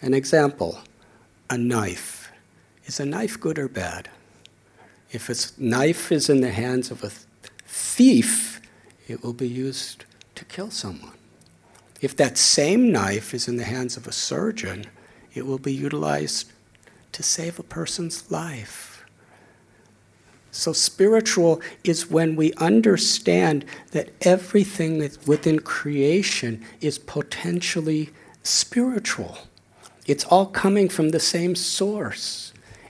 An 0.00 0.14
example 0.14 0.80
a 1.50 1.56
knife. 1.56 2.17
Is 2.88 2.98
a 2.98 3.04
knife 3.04 3.38
good 3.38 3.58
or 3.58 3.68
bad? 3.68 4.08
If 5.12 5.28
a 5.28 5.62
knife 5.62 6.10
is 6.10 6.30
in 6.30 6.40
the 6.40 6.50
hands 6.50 6.90
of 6.90 7.04
a 7.04 7.10
thief, 7.66 8.62
it 9.06 9.22
will 9.22 9.34
be 9.34 9.46
used 9.46 10.06
to 10.34 10.44
kill 10.46 10.70
someone. 10.70 11.12
If 12.00 12.16
that 12.16 12.38
same 12.38 12.90
knife 12.90 13.34
is 13.34 13.46
in 13.46 13.58
the 13.58 13.64
hands 13.64 13.98
of 13.98 14.06
a 14.06 14.12
surgeon, 14.12 14.86
it 15.34 15.46
will 15.46 15.58
be 15.58 15.72
utilized 15.72 16.50
to 17.12 17.22
save 17.22 17.58
a 17.58 17.62
person's 17.62 18.30
life. 18.30 19.04
So, 20.50 20.72
spiritual 20.72 21.60
is 21.84 22.10
when 22.10 22.36
we 22.36 22.54
understand 22.54 23.66
that 23.90 24.08
everything 24.22 24.98
within 25.26 25.58
creation 25.58 26.64
is 26.80 26.98
potentially 26.98 28.10
spiritual. 28.42 29.38
It's 30.06 30.24
all 30.24 30.46
coming 30.46 30.88
from 30.88 31.10
the 31.10 31.20
same 31.20 31.54
source. 31.54 32.47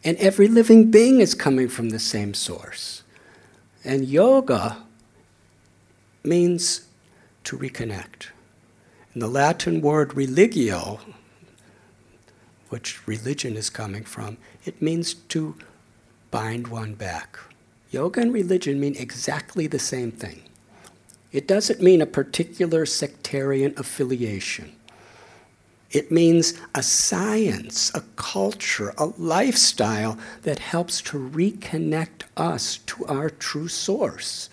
And 0.08 0.16
every 0.16 0.48
living 0.48 0.90
being 0.90 1.20
is 1.20 1.34
coming 1.34 1.68
from 1.68 1.90
the 1.90 1.98
same 1.98 2.32
source. 2.32 3.02
And 3.84 4.06
yoga 4.06 4.78
means 6.24 6.88
to 7.44 7.58
reconnect. 7.58 8.28
And 9.12 9.20
the 9.20 9.28
Latin 9.28 9.82
word 9.82 10.14
religio, 10.14 11.00
which 12.70 13.06
religion 13.06 13.54
is 13.54 13.68
coming 13.68 14.02
from, 14.02 14.38
it 14.64 14.80
means 14.80 15.12
to 15.12 15.56
bind 16.30 16.68
one 16.68 16.94
back. 16.94 17.38
Yoga 17.90 18.22
and 18.22 18.32
religion 18.32 18.80
mean 18.80 18.96
exactly 18.96 19.66
the 19.66 19.78
same 19.78 20.10
thing. 20.10 20.40
It 21.32 21.46
doesn't 21.46 21.82
mean 21.82 22.00
a 22.00 22.06
particular 22.06 22.86
sectarian 22.86 23.74
affiliation. 23.76 24.74
It 25.90 26.12
means 26.12 26.54
a 26.74 26.82
science, 26.82 27.90
a 27.94 28.02
culture, 28.16 28.92
a 28.98 29.06
lifestyle 29.16 30.18
that 30.42 30.58
helps 30.58 31.00
to 31.02 31.18
reconnect 31.18 32.24
us 32.36 32.78
to 32.86 33.06
our 33.06 33.30
true 33.30 33.68
source 33.68 34.50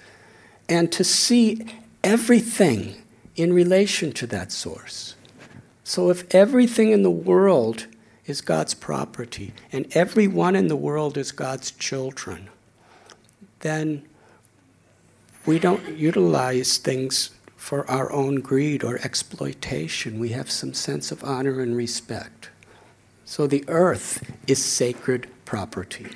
and 0.69 0.91
to 0.93 1.03
see 1.03 1.65
everything 2.03 2.95
in 3.35 3.51
relation 3.51 4.13
to 4.13 4.27
that 4.27 4.51
source. 4.51 5.15
So, 5.83 6.09
if 6.09 6.33
everything 6.33 6.91
in 6.91 7.03
the 7.03 7.11
world 7.11 7.85
is 8.25 8.41
God's 8.41 8.73
property 8.73 9.53
and 9.71 9.85
everyone 9.95 10.55
in 10.55 10.67
the 10.67 10.75
world 10.75 11.17
is 11.17 11.31
God's 11.31 11.71
children, 11.71 12.49
then 13.59 14.03
we 15.45 15.59
don't 15.59 15.97
utilize 15.97 16.77
things 16.77 17.31
for 17.65 17.89
our 17.89 18.11
own 18.11 18.35
greed 18.41 18.83
or 18.83 18.99
exploitation. 18.99 20.19
We 20.19 20.29
have 20.29 20.51
some 20.51 20.75
sense 20.75 21.11
of 21.11 21.23
honor 21.23 21.61
and 21.61 21.75
respect. 21.75 22.51
So 23.25 23.47
the 23.47 23.65
earth 23.67 24.23
is 24.45 24.63
sacred 24.63 25.27
property. 25.45 26.11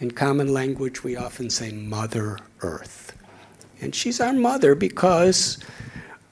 In 0.00 0.10
common 0.10 0.52
language, 0.52 1.04
we 1.04 1.14
often 1.14 1.48
say 1.48 1.70
Mother 1.70 2.40
Earth. 2.60 3.16
And 3.80 3.94
she's 3.94 4.20
our 4.20 4.32
mother 4.32 4.74
because 4.74 5.58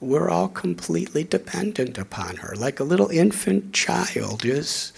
we're 0.01 0.29
all 0.29 0.49
completely 0.49 1.23
dependent 1.23 1.97
upon 1.97 2.35
her. 2.35 2.53
Like 2.57 2.81
a 2.81 2.83
little 2.83 3.07
infant 3.07 3.71
child 3.71 4.43
is 4.43 4.91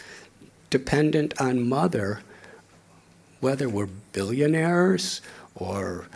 dependent 0.72 1.40
on 1.40 1.70
mother, 1.70 2.22
whether 3.42 3.70
we're 3.70 3.90
billionaires 4.12 5.22
or 5.54 6.08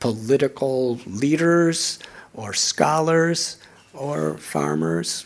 political 0.00 0.96
leaders 1.06 1.98
or 2.34 2.52
scholars 2.52 3.58
or 3.94 4.36
farmers, 4.38 5.24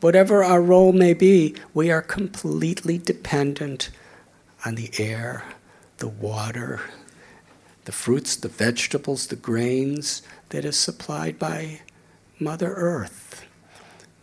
whatever 0.00 0.44
our 0.44 0.62
role 0.62 0.92
may 0.92 1.14
be, 1.14 1.54
we 1.74 1.90
are 1.90 2.02
completely 2.02 2.98
dependent 2.98 3.90
on 4.64 4.74
the 4.76 4.90
air, 4.98 5.44
the 5.98 6.08
water, 6.08 6.80
the 7.84 7.92
fruits, 7.92 8.36
the 8.36 8.48
vegetables, 8.48 9.26
the 9.26 9.36
grains 9.36 10.22
that 10.50 10.64
is 10.64 10.76
supplied 10.76 11.38
by 11.38 11.80
Mother 12.38 12.72
Earth. 12.74 13.44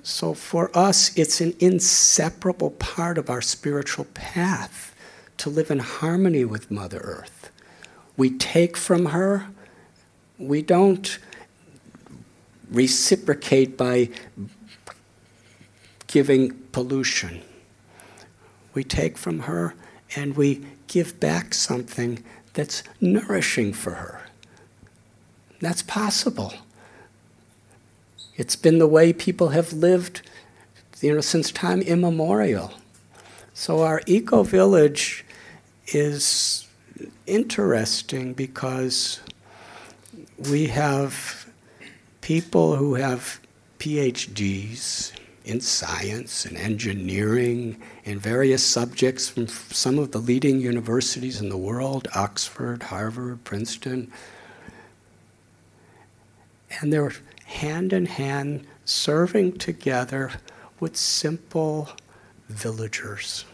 So 0.02 0.34
for 0.34 0.76
us, 0.78 1.16
it's 1.18 1.42
an 1.42 1.54
inseparable 1.60 2.72
part 2.72 3.18
of 3.18 3.30
our 3.30 3.42
spiritual 3.42 4.06
path 4.14 4.96
to 5.38 5.50
live 5.50 5.70
in 5.72 5.80
harmony 5.80 6.46
with 6.46 6.72
Mother 6.72 7.00
Earth. 7.00 7.52
We 8.18 8.30
take 8.30 8.76
from 8.76 9.08
her, 9.08 9.48
we 10.40 10.62
don't 10.62 11.20
reciprocate 12.72 13.78
by 13.78 14.10
giving 16.08 16.54
pollution. 16.72 17.42
We 18.74 18.84
take 18.84 19.18
from 19.18 19.42
her 19.42 19.76
and 20.16 20.36
we 20.36 20.66
give 20.88 21.20
back 21.20 21.54
something 21.54 22.24
that's 22.54 22.84
nourishing 23.00 23.74
for 23.74 23.92
her. 23.92 24.22
That's 25.60 25.84
possible. 25.84 26.54
It's 28.38 28.56
been 28.56 28.80
the 28.80 28.88
way 28.88 29.12
people 29.12 29.50
have 29.50 29.74
lived 29.74 30.22
you 31.02 31.14
know, 31.14 31.22
since 31.22 31.52
time 31.52 31.82
immemorial. 31.82 32.74
So 33.54 33.84
our 33.84 34.02
eco 34.06 34.44
village 34.44 35.26
is 35.88 36.68
interesting 37.26 38.34
because 38.34 39.20
we 40.48 40.68
have 40.68 41.48
people 42.22 42.76
who 42.76 42.96
have 42.96 43.40
PhDs 43.80 45.12
in 45.44 45.60
science 45.60 46.46
and 46.46 46.56
engineering 46.58 47.82
in 48.04 48.20
various 48.20 48.64
subjects 48.64 49.30
from 49.30 49.48
some 49.48 49.98
of 49.98 50.12
the 50.12 50.20
leading 50.20 50.60
universities 50.60 51.42
in 51.42 51.50
the 51.50 51.58
world 51.58 52.08
Oxford, 52.16 52.84
Harvard, 52.84 53.44
Princeton. 53.44 54.12
And 56.80 56.94
they're 56.94 57.14
hand 57.46 57.94
in 57.94 58.06
hand 58.06 58.66
serving 58.86 59.58
together 59.58 60.32
with 60.80 60.96
simple 60.96 61.90
villagers 62.48 63.46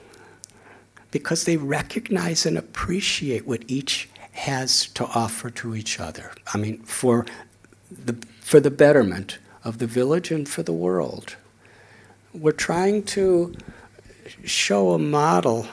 because 1.12 1.46
they 1.46 1.56
recognize 1.56 2.46
and 2.46 2.58
appreciate 2.58 3.48
what 3.48 3.64
each 3.68 4.10
has 4.36 4.88
to 4.88 5.06
offer 5.06 5.50
to 5.50 5.76
each 5.76 6.00
other. 6.00 6.32
I 6.54 6.58
mean, 6.58 6.80
for 6.84 7.26
the, 7.90 8.14
for 8.42 8.60
the 8.60 8.70
betterment 8.70 9.40
of 9.64 9.78
the 9.78 9.88
village 9.88 10.30
and 10.30 10.48
for 10.48 10.62
the 10.62 10.74
world. 10.74 11.38
We're 12.34 12.52
trying 12.52 13.04
to 13.04 13.56
show 14.44 14.92
a 14.92 15.00
model 15.00 15.68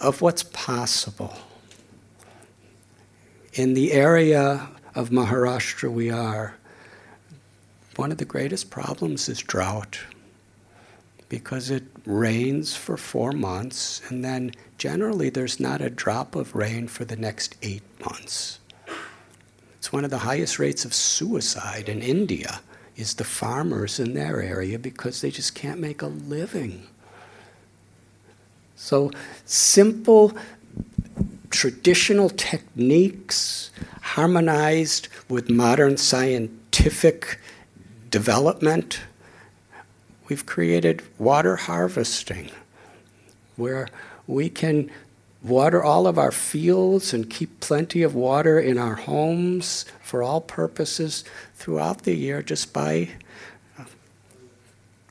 of 0.00 0.22
what's 0.22 0.44
possible. 0.44 1.36
In 3.52 3.74
the 3.74 3.92
area 3.92 4.68
of 4.94 5.10
Maharashtra 5.10 5.90
we 5.92 6.10
are, 6.10 6.54
one 7.96 8.12
of 8.12 8.18
the 8.18 8.24
greatest 8.24 8.70
problems 8.70 9.28
is 9.28 9.40
drought 9.40 9.98
because 11.28 11.70
it 11.70 11.84
rains 12.04 12.76
for 12.76 12.96
four 12.96 13.32
months 13.32 14.02
and 14.08 14.24
then 14.24 14.52
generally 14.78 15.30
there's 15.30 15.58
not 15.58 15.80
a 15.80 15.90
drop 15.90 16.36
of 16.36 16.54
rain 16.54 16.86
for 16.86 17.04
the 17.04 17.16
next 17.16 17.56
eight 17.62 17.82
months. 18.04 18.60
It's 19.78 19.92
one 19.92 20.04
of 20.04 20.10
the 20.10 20.18
highest 20.18 20.58
rates 20.58 20.84
of 20.84 20.94
suicide 20.94 21.88
in 21.88 22.02
India 22.02 22.60
is 22.96 23.14
the 23.14 23.24
farmers 23.24 23.98
in 23.98 24.14
their 24.14 24.40
area 24.40 24.78
because 24.78 25.20
they 25.20 25.30
just 25.30 25.54
can't 25.54 25.80
make 25.80 26.02
a 26.02 26.06
living. 26.06 26.86
So 28.76 29.10
simple 29.44 30.32
traditional 31.50 32.30
techniques 32.30 33.70
harmonized 34.02 35.08
with 35.28 35.48
modern 35.48 35.96
scientific 35.96 37.38
development 38.10 39.00
we've 40.28 40.46
created 40.46 41.02
water 41.18 41.56
harvesting 41.56 42.50
where 43.56 43.88
we 44.26 44.48
can 44.48 44.90
water 45.42 45.84
all 45.84 46.06
of 46.06 46.18
our 46.18 46.32
fields 46.32 47.12
and 47.12 47.28
keep 47.28 47.60
plenty 47.60 48.02
of 48.02 48.14
water 48.14 48.58
in 48.58 48.78
our 48.78 48.94
homes 48.94 49.84
for 50.02 50.22
all 50.22 50.40
purposes 50.40 51.22
throughout 51.54 52.02
the 52.02 52.14
year 52.14 52.42
just 52.42 52.72
by 52.72 53.08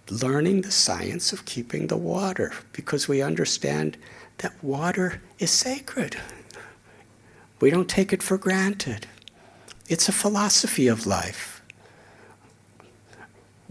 learning 0.09 0.61
the 0.61 0.71
science 0.71 1.31
of 1.31 1.45
keeping 1.45 1.87
the 1.87 1.97
water 1.97 2.51
because 2.73 3.07
we 3.07 3.21
understand 3.21 3.95
that 4.39 4.63
water 4.63 5.21
is 5.39 5.51
sacred. 5.51 6.17
We 7.59 7.69
don't 7.69 7.89
take 7.89 8.11
it 8.11 8.23
for 8.23 8.37
granted. 8.37 9.07
It's 9.87 10.09
a 10.09 10.13
philosophy 10.13 10.87
of 10.87 11.05
life. 11.05 11.52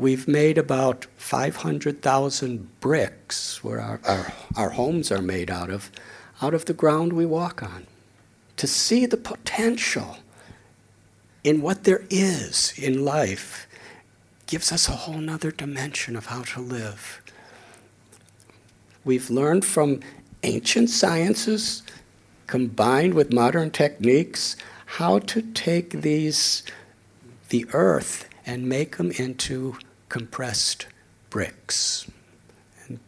We've 0.02 0.26
made 0.26 0.58
about 0.58 1.06
500,000 1.16 2.80
bricks, 2.80 3.62
where 3.62 3.80
our, 3.80 4.00
our, 4.02 4.32
our 4.56 4.70
homes 4.70 5.12
are 5.12 5.22
made 5.22 5.48
out 5.48 5.70
of, 5.70 5.92
out 6.40 6.54
of 6.54 6.64
the 6.64 6.72
ground 6.72 7.12
we 7.12 7.24
walk 7.24 7.62
on. 7.62 7.86
To 8.56 8.66
see 8.66 9.06
the 9.06 9.16
potential 9.16 10.16
in 11.44 11.62
what 11.62 11.84
there 11.84 12.02
is 12.10 12.74
in 12.76 13.04
life 13.04 13.68
gives 14.46 14.72
us 14.72 14.88
a 14.88 15.02
whole 15.02 15.20
nother 15.20 15.52
dimension 15.52 16.16
of 16.16 16.26
how 16.26 16.42
to 16.42 16.60
live. 16.60 17.22
We've 19.04 19.30
learned 19.30 19.64
from 19.64 20.00
ancient 20.42 20.90
sciences 20.90 21.84
combined 22.48 23.14
with 23.14 23.32
modern 23.32 23.70
techniques 23.70 24.56
how 24.98 25.20
to 25.20 25.42
take 25.42 26.02
these, 26.02 26.64
the 27.50 27.66
earth, 27.72 28.28
and 28.44 28.68
make 28.68 28.96
them 28.96 29.12
into 29.12 29.76
compressed 30.12 30.84
bricks. 31.30 32.06
And 32.86 33.00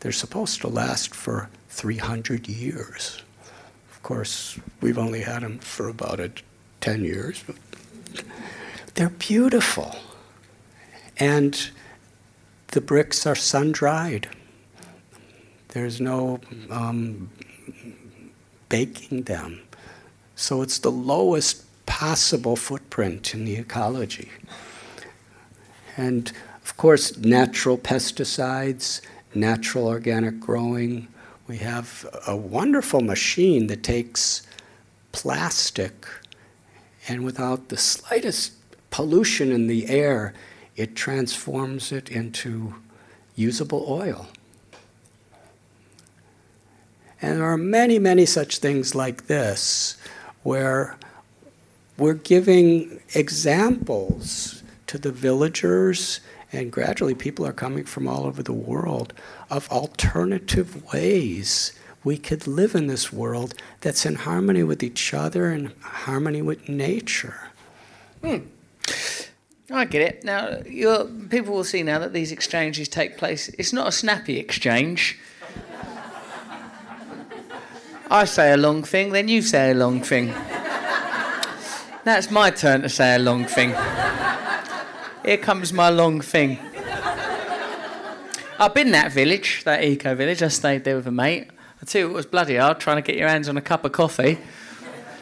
they're 0.00 0.10
supposed 0.10 0.62
to 0.62 0.68
last 0.68 1.14
for 1.14 1.50
300 1.68 2.48
years. 2.48 3.22
Of 3.92 4.02
course, 4.02 4.58
we've 4.80 4.96
only 4.96 5.20
had 5.20 5.42
them 5.42 5.58
for 5.58 5.86
about 5.90 6.18
a 6.18 6.32
10 6.80 7.04
years, 7.04 7.44
but 7.46 7.56
they're 8.94 9.10
beautiful. 9.10 9.94
And 11.18 11.70
the 12.68 12.80
bricks 12.80 13.26
are 13.26 13.34
sun 13.34 13.70
dried. 13.70 14.30
There's 15.68 16.00
no 16.00 16.40
um, 16.70 17.28
baking 18.70 19.24
them. 19.24 19.60
So 20.36 20.62
it's 20.62 20.78
the 20.78 20.90
lowest 20.90 21.66
possible 21.84 22.56
footprint 22.56 23.34
in 23.34 23.44
the 23.44 23.56
ecology. 23.56 24.30
And 26.00 26.32
of 26.64 26.78
course, 26.78 27.18
natural 27.18 27.76
pesticides, 27.76 29.02
natural 29.34 29.86
organic 29.86 30.40
growing. 30.40 31.08
We 31.46 31.58
have 31.58 32.06
a 32.26 32.34
wonderful 32.34 33.02
machine 33.02 33.66
that 33.66 33.82
takes 33.82 34.46
plastic 35.12 36.06
and 37.06 37.22
without 37.22 37.68
the 37.68 37.76
slightest 37.76 38.52
pollution 38.90 39.52
in 39.52 39.66
the 39.66 39.88
air, 39.88 40.32
it 40.74 40.96
transforms 40.96 41.92
it 41.92 42.08
into 42.08 42.76
usable 43.36 43.84
oil. 43.86 44.28
And 47.20 47.38
there 47.38 47.44
are 47.44 47.58
many, 47.58 47.98
many 47.98 48.24
such 48.24 48.58
things 48.58 48.94
like 48.94 49.26
this 49.26 49.98
where 50.44 50.96
we're 51.98 52.14
giving 52.14 53.00
examples 53.14 54.59
to 54.90 54.98
the 54.98 55.12
villagers, 55.12 56.18
and 56.52 56.72
gradually 56.72 57.14
people 57.14 57.46
are 57.46 57.52
coming 57.52 57.84
from 57.84 58.08
all 58.08 58.24
over 58.24 58.42
the 58.42 58.52
world 58.52 59.14
of 59.48 59.70
alternative 59.70 60.92
ways 60.92 61.72
we 62.02 62.18
could 62.18 62.48
live 62.48 62.74
in 62.74 62.88
this 62.88 63.12
world 63.12 63.54
that's 63.82 64.04
in 64.04 64.16
harmony 64.16 64.64
with 64.64 64.82
each 64.82 65.14
other 65.14 65.48
and 65.50 65.72
harmony 65.80 66.42
with 66.42 66.68
nature. 66.68 67.52
Hmm. 68.20 68.38
I 69.70 69.84
get 69.84 70.02
it. 70.02 70.24
Now, 70.24 70.56
people 71.28 71.54
will 71.54 71.62
see 71.62 71.84
now 71.84 72.00
that 72.00 72.12
these 72.12 72.32
exchanges 72.32 72.88
take 72.88 73.16
place. 73.16 73.48
It's 73.50 73.72
not 73.72 73.86
a 73.86 73.92
snappy 73.92 74.38
exchange. 74.38 75.20
I 78.10 78.24
say 78.24 78.52
a 78.52 78.56
long 78.56 78.82
thing, 78.82 79.12
then 79.12 79.28
you 79.28 79.40
say 79.40 79.70
a 79.70 79.74
long 79.74 80.00
thing. 80.02 80.34
it's 82.04 82.30
my 82.32 82.50
turn 82.50 82.82
to 82.82 82.88
say 82.88 83.14
a 83.14 83.20
long 83.20 83.44
thing. 83.44 83.72
Here 85.24 85.36
comes 85.36 85.72
my 85.72 85.90
long 85.90 86.20
thing. 86.20 86.58
I've 88.58 88.74
been 88.74 88.90
that 88.92 89.12
village, 89.12 89.64
that 89.64 89.84
eco 89.84 90.14
village. 90.14 90.42
I 90.42 90.48
stayed 90.48 90.84
there 90.84 90.96
with 90.96 91.06
a 91.06 91.10
mate. 91.10 91.48
I 91.80 91.86
tell 91.86 92.02
you, 92.02 92.10
it 92.10 92.12
was 92.12 92.26
bloody 92.26 92.56
hard 92.56 92.80
trying 92.80 92.96
to 92.96 93.02
get 93.02 93.16
your 93.16 93.28
hands 93.28 93.48
on 93.48 93.56
a 93.56 93.60
cup 93.60 93.84
of 93.84 93.92
coffee. 93.92 94.38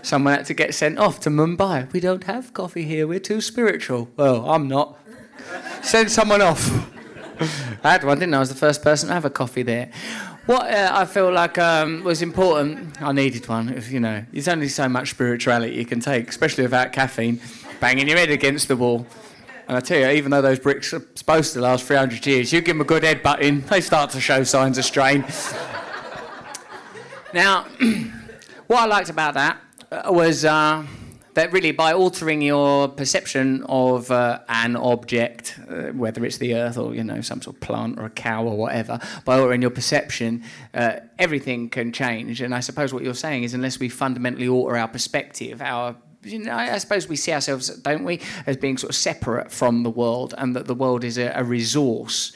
Someone 0.02 0.34
had 0.34 0.46
to 0.46 0.54
get 0.54 0.74
sent 0.74 0.98
off 0.98 1.20
to 1.20 1.30
Mumbai. 1.30 1.92
We 1.92 2.00
don't 2.00 2.24
have 2.24 2.52
coffee 2.54 2.84
here, 2.84 3.06
we're 3.06 3.20
too 3.20 3.40
spiritual. 3.40 4.08
Well, 4.16 4.48
I'm 4.48 4.68
not. 4.68 4.98
Send 5.82 6.10
someone 6.10 6.42
off. 6.42 6.68
I 7.84 7.92
had 7.92 8.04
one, 8.04 8.18
didn't 8.18 8.34
I? 8.34 8.38
I 8.38 8.40
was 8.40 8.48
the 8.48 8.54
first 8.54 8.82
person 8.82 9.08
to 9.08 9.14
have 9.14 9.24
a 9.24 9.30
coffee 9.30 9.62
there. 9.62 9.90
What 10.46 10.72
uh, 10.72 10.90
I 10.94 11.04
feel 11.04 11.30
like 11.32 11.58
um, 11.58 12.02
was 12.04 12.22
important, 12.22 13.00
I 13.02 13.12
needed 13.12 13.46
one. 13.48 13.68
If, 13.68 13.90
you 13.92 14.00
know, 14.00 14.24
there's 14.32 14.48
only 14.48 14.68
so 14.68 14.88
much 14.88 15.10
spirituality 15.10 15.74
you 15.74 15.84
can 15.84 16.00
take, 16.00 16.28
especially 16.28 16.64
without 16.64 16.92
caffeine. 16.92 17.40
Banging 17.80 18.08
your 18.08 18.18
head 18.18 18.30
against 18.30 18.66
the 18.68 18.76
wall. 18.76 19.06
And 19.68 19.76
I 19.76 19.80
tell 19.80 19.98
you, 19.98 20.08
even 20.08 20.30
though 20.30 20.40
those 20.40 20.58
bricks 20.58 20.94
are 20.94 21.06
supposed 21.14 21.52
to 21.52 21.60
last 21.60 21.84
300 21.84 22.26
years, 22.26 22.52
you 22.54 22.62
give 22.62 22.74
them 22.74 22.80
a 22.80 22.84
good 22.84 23.02
headbutting, 23.02 23.66
they 23.68 23.82
start 23.82 24.10
to 24.10 24.20
show 24.20 24.42
signs 24.42 24.78
of 24.78 24.86
strain. 24.86 25.26
now, 27.34 27.64
what 28.66 28.80
I 28.80 28.86
liked 28.86 29.10
about 29.10 29.34
that 29.34 29.60
uh, 29.92 30.10
was 30.10 30.46
uh, 30.46 30.86
that 31.34 31.52
really 31.52 31.72
by 31.72 31.92
altering 31.92 32.40
your 32.40 32.88
perception 32.88 33.62
of 33.68 34.10
uh, 34.10 34.40
an 34.48 34.74
object, 34.74 35.60
uh, 35.68 35.88
whether 35.88 36.24
it's 36.24 36.38
the 36.38 36.54
earth 36.54 36.78
or 36.78 36.94
you 36.94 37.04
know 37.04 37.20
some 37.20 37.42
sort 37.42 37.56
of 37.56 37.60
plant 37.60 37.98
or 37.98 38.06
a 38.06 38.10
cow 38.10 38.44
or 38.44 38.56
whatever, 38.56 38.98
by 39.26 39.38
altering 39.38 39.60
your 39.60 39.70
perception, 39.70 40.44
uh, 40.72 40.96
everything 41.18 41.68
can 41.68 41.92
change. 41.92 42.40
And 42.40 42.54
I 42.54 42.60
suppose 42.60 42.94
what 42.94 43.04
you're 43.04 43.12
saying 43.12 43.42
is 43.42 43.52
unless 43.52 43.78
we 43.78 43.90
fundamentally 43.90 44.48
alter 44.48 44.78
our 44.78 44.88
perspective, 44.88 45.60
our 45.60 45.94
you 46.32 46.40
know, 46.40 46.54
I 46.54 46.78
suppose 46.78 47.08
we 47.08 47.16
see 47.16 47.32
ourselves, 47.32 47.68
don't 47.68 48.04
we, 48.04 48.20
as 48.46 48.56
being 48.56 48.78
sort 48.78 48.90
of 48.90 48.96
separate 48.96 49.50
from 49.50 49.82
the 49.82 49.90
world, 49.90 50.34
and 50.38 50.54
that 50.56 50.66
the 50.66 50.74
world 50.74 51.04
is 51.04 51.18
a, 51.18 51.32
a 51.34 51.44
resource. 51.44 52.32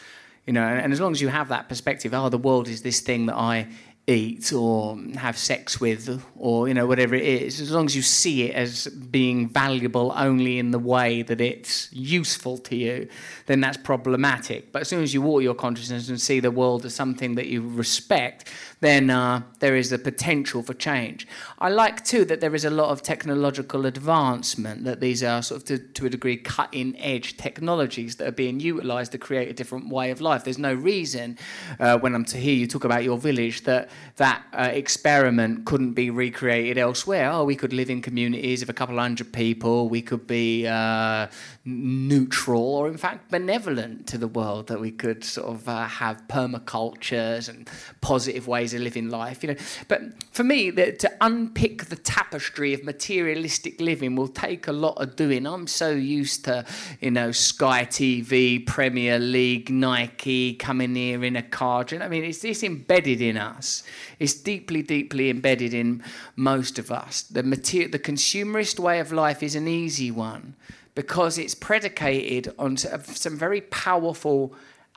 You 0.47 0.53
know, 0.53 0.65
and, 0.65 0.81
and 0.81 0.93
as 0.93 1.01
long 1.01 1.13
as 1.13 1.21
you 1.21 1.29
have 1.29 1.49
that 1.49 1.69
perspective, 1.69 2.13
oh, 2.15 2.29
the 2.29 2.39
world 2.39 2.69
is 2.69 2.83
this 2.83 3.01
thing 3.01 3.27
that 3.27 3.37
I 3.37 3.69
eat 4.09 4.53
or 4.53 4.99
have 5.15 5.39
sex 5.39 5.81
with 5.81 6.21
or 6.37 6.67
you 6.67 6.75
know 6.75 6.87
whatever 6.87 7.15
it 7.15 7.23
is 7.23 7.61
as 7.61 7.71
long 7.71 7.87
as 7.87 7.95
you 7.95 8.03
see 8.03 8.43
it 8.43 8.55
as 8.55 8.89
being 8.89 9.49
valuable 9.49 10.13
only 10.17 10.59
in 10.59 10.73
the 10.73 10.79
way 10.79 11.23
that 11.23 11.41
it's 11.41 11.89
useful 11.93 12.59
to 12.59 12.75
you 12.75 13.09
then 13.47 13.61
that's 13.61 13.77
problematic 13.77 14.73
but 14.73 14.83
as 14.83 14.89
soon 14.89 15.05
as 15.05 15.15
you 15.15 15.23
water 15.23 15.45
your 15.45 15.55
consciousness 15.55 16.09
and 16.09 16.21
see 16.21 16.41
the 16.41 16.51
world 16.51 16.85
as 16.85 16.93
something 16.93 17.37
that 17.37 17.47
you 17.47 17.63
respect 17.63 18.53
then 18.83 19.11
uh, 19.11 19.41
there 19.61 19.77
is 19.77 19.93
a 19.93 19.99
potential 19.99 20.61
for 20.61 20.75
change. 20.75 21.25
I 21.61 21.69
like 21.69 22.05
too 22.05 22.25
that 22.25 22.41
there 22.41 22.53
is 22.53 22.65
a 22.65 22.71
lot 22.71 22.91
of 22.91 23.01
technological 23.01 23.87
advancement, 23.87 24.83
that 24.83 24.99
these 24.99 25.23
are 25.23 25.41
sort 25.41 25.61
of 25.61 25.65
to, 25.69 25.79
to 25.79 26.07
a 26.07 26.11
degree 26.11 26.37
cutting 26.37 26.99
edge 26.99 27.37
technologies 27.37 28.17
that 28.17 28.27
are 28.27 28.33
being 28.33 28.59
utilised 28.59 29.13
to 29.13 29.19
create 29.19 29.49
a 29.49 29.53
different 29.53 29.89
way 29.89 30.11
of 30.11 30.21
life. 30.21 30.43
There's 30.43 30.59
no 30.59 30.75
reason 30.75 31.39
uh, 31.79 31.97
when 31.99 32.13
I'm 32.13 32.25
to 32.25 32.39
hear 32.39 32.55
you 32.55 32.67
talk 32.67 32.83
about 32.83 33.05
your 33.05 33.19
village 33.19 33.63
that 33.63 33.89
that 34.17 34.43
uh, 34.53 34.71
experiment 34.73 35.65
couldn't 35.65 35.93
be 35.93 36.11
recreated 36.11 36.77
elsewhere. 36.77 37.31
Oh, 37.31 37.45
we 37.45 37.55
could 37.55 37.73
live 37.73 37.89
in 37.89 38.03
communities 38.03 38.63
of 38.63 38.69
a 38.69 38.73
couple 38.73 38.99
hundred 38.99 39.33
people, 39.33 39.89
we 39.89 40.03
could 40.03 40.27
be 40.27 40.67
uh, 40.67 41.29
neutral 41.65 42.75
or 42.75 42.89
in 42.89 42.97
fact 42.97 43.31
benevolent 43.31 44.09
to 44.09 44.19
the 44.19 44.29
world, 44.29 44.67
that 44.67 44.81
we 44.81 44.91
could 44.91 45.23
sort 45.23 45.47
of 45.47 45.69
uh, 45.69 45.87
have 45.87 46.21
permacultures 46.27 47.49
and 47.49 47.71
positive 48.01 48.49
ways 48.49 48.72
ways 48.73 48.81
of 48.81 48.83
living 48.83 49.11
life, 49.11 49.43
you 49.43 49.51
know. 49.51 49.61
But 49.89 50.03
for 50.33 50.45
me, 50.45 50.71
the, 50.71 50.93
to 50.93 51.13
unpick 51.21 51.87
the 51.87 51.97
tapestry 51.97 52.75
of 52.75 52.85
materialistic 52.85 53.81
living 53.81 54.17
will 54.17 54.29
take 54.29 54.67
a 54.67 54.73
lot 54.73 55.01
of 55.01 55.17
doing. 55.17 55.47
I'm 55.47 55.67
so 55.67 55.91
used 55.91 56.45
to, 56.47 56.65
you 57.01 57.11
know, 57.11 57.33
Sky 57.33 57.85
TV, 57.85 58.65
Premier 58.67 59.19
League, 59.19 59.71
Nike 59.71 60.55
coming 60.55 60.95
here 60.95 61.25
in 61.25 61.37
a 61.37 61.43
car. 61.43 61.85
You 61.91 61.99
know 61.99 62.07
I 62.07 62.09
mean? 62.09 62.25
It's, 62.25 62.45
it's 62.45 62.63
embedded 62.63 63.21
in 63.21 63.37
us. 63.37 63.83
It's 64.19 64.35
deeply, 64.35 64.83
deeply 64.83 65.31
embedded 65.31 65.75
in 65.75 66.03
most 66.37 66.79
of 66.79 66.91
us. 66.91 67.23
The 67.23 67.43
material, 67.43 67.91
the 67.91 67.99
consumerist 67.99 68.79
way 68.79 69.01
of 69.01 69.13
life 69.13 69.43
is 69.43 69.55
an 69.55 69.69
easy 69.69 70.11
one 70.11 70.55
because 70.95 71.39
it's 71.39 71.55
predicated 71.55 72.55
on 72.59 72.77
some 72.77 73.39
very 73.39 73.63
powerful 73.63 74.53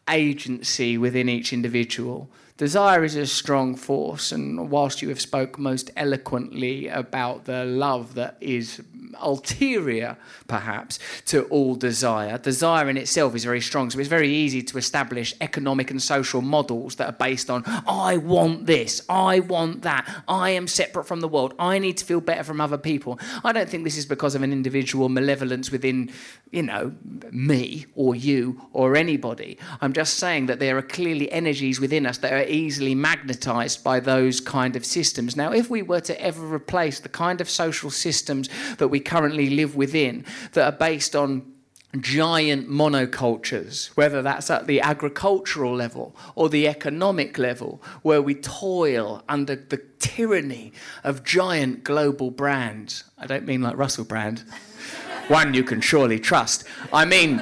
agency 0.09 0.97
within 0.97 1.29
each 1.29 1.53
individual 1.53 2.29
Desire 2.57 3.03
is 3.03 3.17
a 3.17 3.25
strong 3.25 3.75
force, 3.75 4.31
and 4.31 4.69
whilst 4.69 5.01
you 5.01 5.09
have 5.09 5.19
spoke 5.19 5.59
most 5.59 5.91
eloquently 5.97 6.87
about 6.87 7.43
the 7.43 7.65
love 7.65 8.15
that 8.15 8.37
is 8.39 8.81
ulterior, 9.21 10.17
perhaps, 10.47 10.99
to 11.25 11.43
all 11.45 11.75
desire, 11.75 12.37
desire 12.37 12.89
in 12.89 12.97
itself 12.97 13.35
is 13.35 13.43
very 13.43 13.61
strong. 13.61 13.89
So 13.89 13.99
it's 13.99 14.09
very 14.09 14.33
easy 14.33 14.61
to 14.63 14.77
establish 14.77 15.33
economic 15.41 15.91
and 15.91 16.01
social 16.01 16.41
models 16.41 16.95
that 16.95 17.07
are 17.07 17.17
based 17.17 17.49
on 17.49 17.63
I 17.87 18.17
want 18.17 18.65
this, 18.65 19.01
I 19.09 19.39
want 19.39 19.81
that, 19.83 20.23
I 20.27 20.51
am 20.51 20.67
separate 20.67 21.05
from 21.05 21.21
the 21.21 21.27
world, 21.27 21.53
I 21.59 21.79
need 21.79 21.97
to 21.97 22.05
feel 22.05 22.21
better 22.21 22.43
from 22.43 22.61
other 22.61 22.77
people. 22.77 23.19
I 23.43 23.51
don't 23.51 23.69
think 23.69 23.83
this 23.83 23.97
is 23.97 24.05
because 24.05 24.35
of 24.35 24.43
an 24.43 24.51
individual 24.51 25.09
malevolence 25.09 25.71
within, 25.71 26.11
you 26.51 26.63
know, 26.63 26.93
me 27.31 27.85
or 27.95 28.15
you 28.15 28.61
or 28.73 28.95
anybody. 28.95 29.57
I'm 29.81 29.93
just 29.93 30.15
saying 30.15 30.45
that 30.47 30.59
there 30.59 30.77
are 30.77 30.81
clearly 30.81 31.31
energies 31.31 31.79
within 31.79 32.05
us 32.05 32.17
that 32.19 32.33
are 32.33 32.44
easily 32.47 32.95
magnetized 32.95 33.83
by 33.83 33.99
those 33.99 34.39
kind 34.39 34.75
of 34.75 34.85
systems. 34.85 35.35
Now, 35.35 35.51
if 35.51 35.69
we 35.69 35.81
were 35.81 36.01
to 36.01 36.21
ever 36.21 36.45
replace 36.45 36.99
the 36.99 37.09
kind 37.09 37.41
of 37.41 37.49
social 37.49 37.89
systems 37.89 38.49
that 38.77 38.87
we 38.87 38.99
currently 38.99 39.49
live 39.49 39.75
within, 39.75 40.25
that 40.53 40.73
are 40.73 40.77
based 40.77 41.15
on 41.15 41.53
giant 42.01 42.69
monocultures, 42.69 43.87
whether 43.95 44.21
that's 44.21 44.49
at 44.49 44.67
the 44.67 44.81
agricultural 44.81 45.73
level 45.73 46.15
or 46.35 46.49
the 46.49 46.67
economic 46.67 47.37
level, 47.37 47.81
where 48.01 48.21
we 48.21 48.35
toil 48.35 49.23
under 49.29 49.55
the 49.55 49.81
tyranny 49.99 50.73
of 51.03 51.23
giant 51.23 51.83
global 51.83 52.31
brands. 52.31 53.03
I 53.17 53.27
don't 53.27 53.45
mean 53.45 53.61
like 53.61 53.77
Russell 53.77 54.05
Brand, 54.05 54.43
one 55.27 55.53
you 55.53 55.63
can 55.63 55.81
surely 55.81 56.19
trust. 56.19 56.65
I 56.91 57.05
mean, 57.05 57.41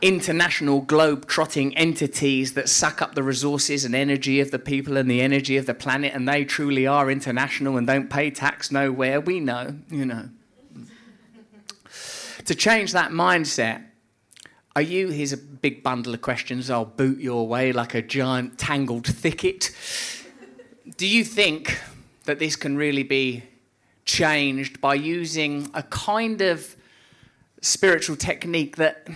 international 0.00 0.80
globe-trotting 0.80 1.76
entities 1.76 2.54
that 2.54 2.68
suck 2.68 3.02
up 3.02 3.14
the 3.14 3.22
resources 3.22 3.84
and 3.84 3.94
energy 3.94 4.40
of 4.40 4.50
the 4.50 4.58
people 4.58 4.96
and 4.96 5.10
the 5.10 5.20
energy 5.20 5.56
of 5.56 5.66
the 5.66 5.74
planet, 5.74 6.12
and 6.14 6.28
they 6.28 6.44
truly 6.44 6.86
are 6.86 7.10
international 7.10 7.76
and 7.76 7.86
don't 7.86 8.10
pay 8.10 8.30
tax 8.30 8.70
nowhere. 8.70 9.20
We 9.20 9.40
know, 9.40 9.76
you 9.90 10.06
know. 10.06 10.28
to 12.48 12.54
change 12.54 12.92
that 12.92 13.10
mindset, 13.10 13.84
are 14.74 14.82
you? 14.82 15.08
Here's 15.08 15.32
a 15.34 15.36
big 15.36 15.82
bundle 15.82 16.14
of 16.14 16.22
questions. 16.22 16.70
I'll 16.70 16.86
boot 16.86 17.18
your 17.18 17.46
way 17.46 17.72
like 17.72 17.94
a 17.94 18.00
giant 18.00 18.58
tangled 18.58 19.06
thicket. 19.06 19.70
Do 20.96 21.06
you 21.06 21.24
think 21.24 21.78
that 22.24 22.38
this 22.38 22.56
can 22.56 22.76
really 22.76 23.02
be 23.02 23.42
changed 24.06 24.80
by 24.80 24.94
using 24.94 25.68
a 25.74 25.82
kind 25.82 26.40
of 26.40 26.74
spiritual 27.60 28.16
technique 28.16 28.76
that 28.76 29.08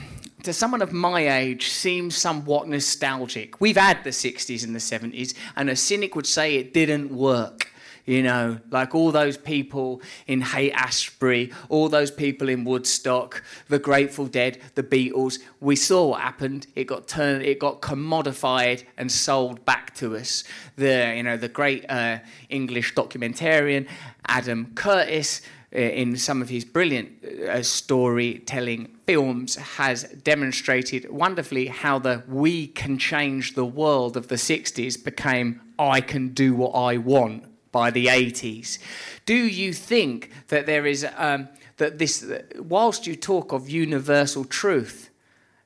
to 0.42 0.52
someone 0.52 0.82
of 0.82 0.92
my 0.92 1.38
age 1.38 1.68
seems 1.68 2.16
somewhat 2.16 2.68
nostalgic. 2.68 3.60
We've 3.60 3.76
had 3.76 4.02
the 4.02 4.10
60s 4.10 4.64
and 4.64 4.74
the 4.74 4.80
70s, 4.80 5.34
and 5.56 5.70
a 5.70 5.76
cynic 5.76 6.16
would 6.16 6.26
say 6.26 6.56
it 6.56 6.74
didn't 6.74 7.14
work. 7.14 7.68
You 8.04 8.24
know, 8.24 8.58
like 8.72 8.96
all 8.96 9.12
those 9.12 9.36
people 9.36 10.02
in 10.26 10.40
Haight 10.40 10.72
Ashbury, 10.72 11.52
all 11.68 11.88
those 11.88 12.10
people 12.10 12.48
in 12.48 12.64
Woodstock, 12.64 13.44
the 13.68 13.78
Grateful 13.78 14.26
Dead, 14.26 14.58
the 14.74 14.82
Beatles. 14.82 15.38
We 15.60 15.76
saw 15.76 16.08
what 16.08 16.20
happened. 16.20 16.66
It 16.74 16.88
got 16.88 17.06
turned, 17.06 17.44
it 17.44 17.60
got 17.60 17.80
commodified 17.80 18.82
and 18.96 19.10
sold 19.10 19.64
back 19.64 19.94
to 19.96 20.16
us. 20.16 20.42
The 20.74 21.14
you 21.16 21.22
know 21.22 21.36
the 21.36 21.48
great 21.48 21.88
uh, 21.88 22.18
English 22.48 22.94
documentarian 22.94 23.86
Adam 24.26 24.72
Curtis 24.74 25.40
in 25.72 26.16
some 26.16 26.42
of 26.42 26.48
his 26.48 26.64
brilliant 26.64 27.24
uh, 27.24 27.62
storytelling 27.62 28.94
films 29.06 29.56
has 29.56 30.04
demonstrated 30.04 31.10
wonderfully 31.10 31.66
how 31.66 31.98
the 31.98 32.22
we 32.28 32.66
can 32.66 32.98
change 32.98 33.54
the 33.54 33.64
world 33.64 34.16
of 34.16 34.28
the 34.28 34.34
60s 34.34 35.02
became 35.02 35.60
I 35.78 36.00
can 36.00 36.28
do 36.28 36.54
what 36.54 36.72
I 36.72 36.98
want 36.98 37.44
by 37.72 37.90
the 37.90 38.06
80s. 38.06 38.78
Do 39.24 39.34
you 39.34 39.72
think 39.72 40.30
that 40.48 40.66
there 40.66 40.86
is 40.86 41.06
um, 41.16 41.48
that 41.78 41.98
this 41.98 42.30
whilst 42.58 43.06
you 43.06 43.16
talk 43.16 43.52
of 43.52 43.68
universal 43.68 44.44
truth 44.44 45.10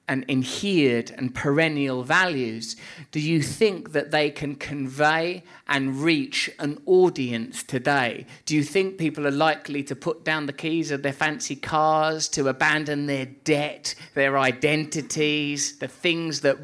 and 0.08 0.24
inhered 0.28 1.10
and 1.10 1.34
perennial 1.34 2.02
values, 2.04 2.76
do 3.10 3.20
you 3.20 3.42
think 3.42 3.92
that 3.92 4.10
they 4.10 4.30
can 4.30 4.54
convey 4.54 5.42
and 5.68 6.00
reach 6.00 6.50
an 6.58 6.80
audience 6.86 7.62
today? 7.62 8.26
Do 8.44 8.54
you 8.54 8.62
think 8.62 8.98
people 8.98 9.26
are 9.26 9.32
likely 9.32 9.82
to 9.84 9.96
put 9.96 10.24
down 10.24 10.46
the 10.46 10.52
keys 10.52 10.90
of 10.90 11.02
their 11.02 11.12
fancy 11.12 11.56
cars, 11.56 12.28
to 12.30 12.48
abandon 12.48 13.06
their 13.06 13.26
debt, 13.26 13.94
their 14.14 14.38
identities, 14.38 15.78
the 15.78 15.88
things 15.88 16.40
that 16.42 16.58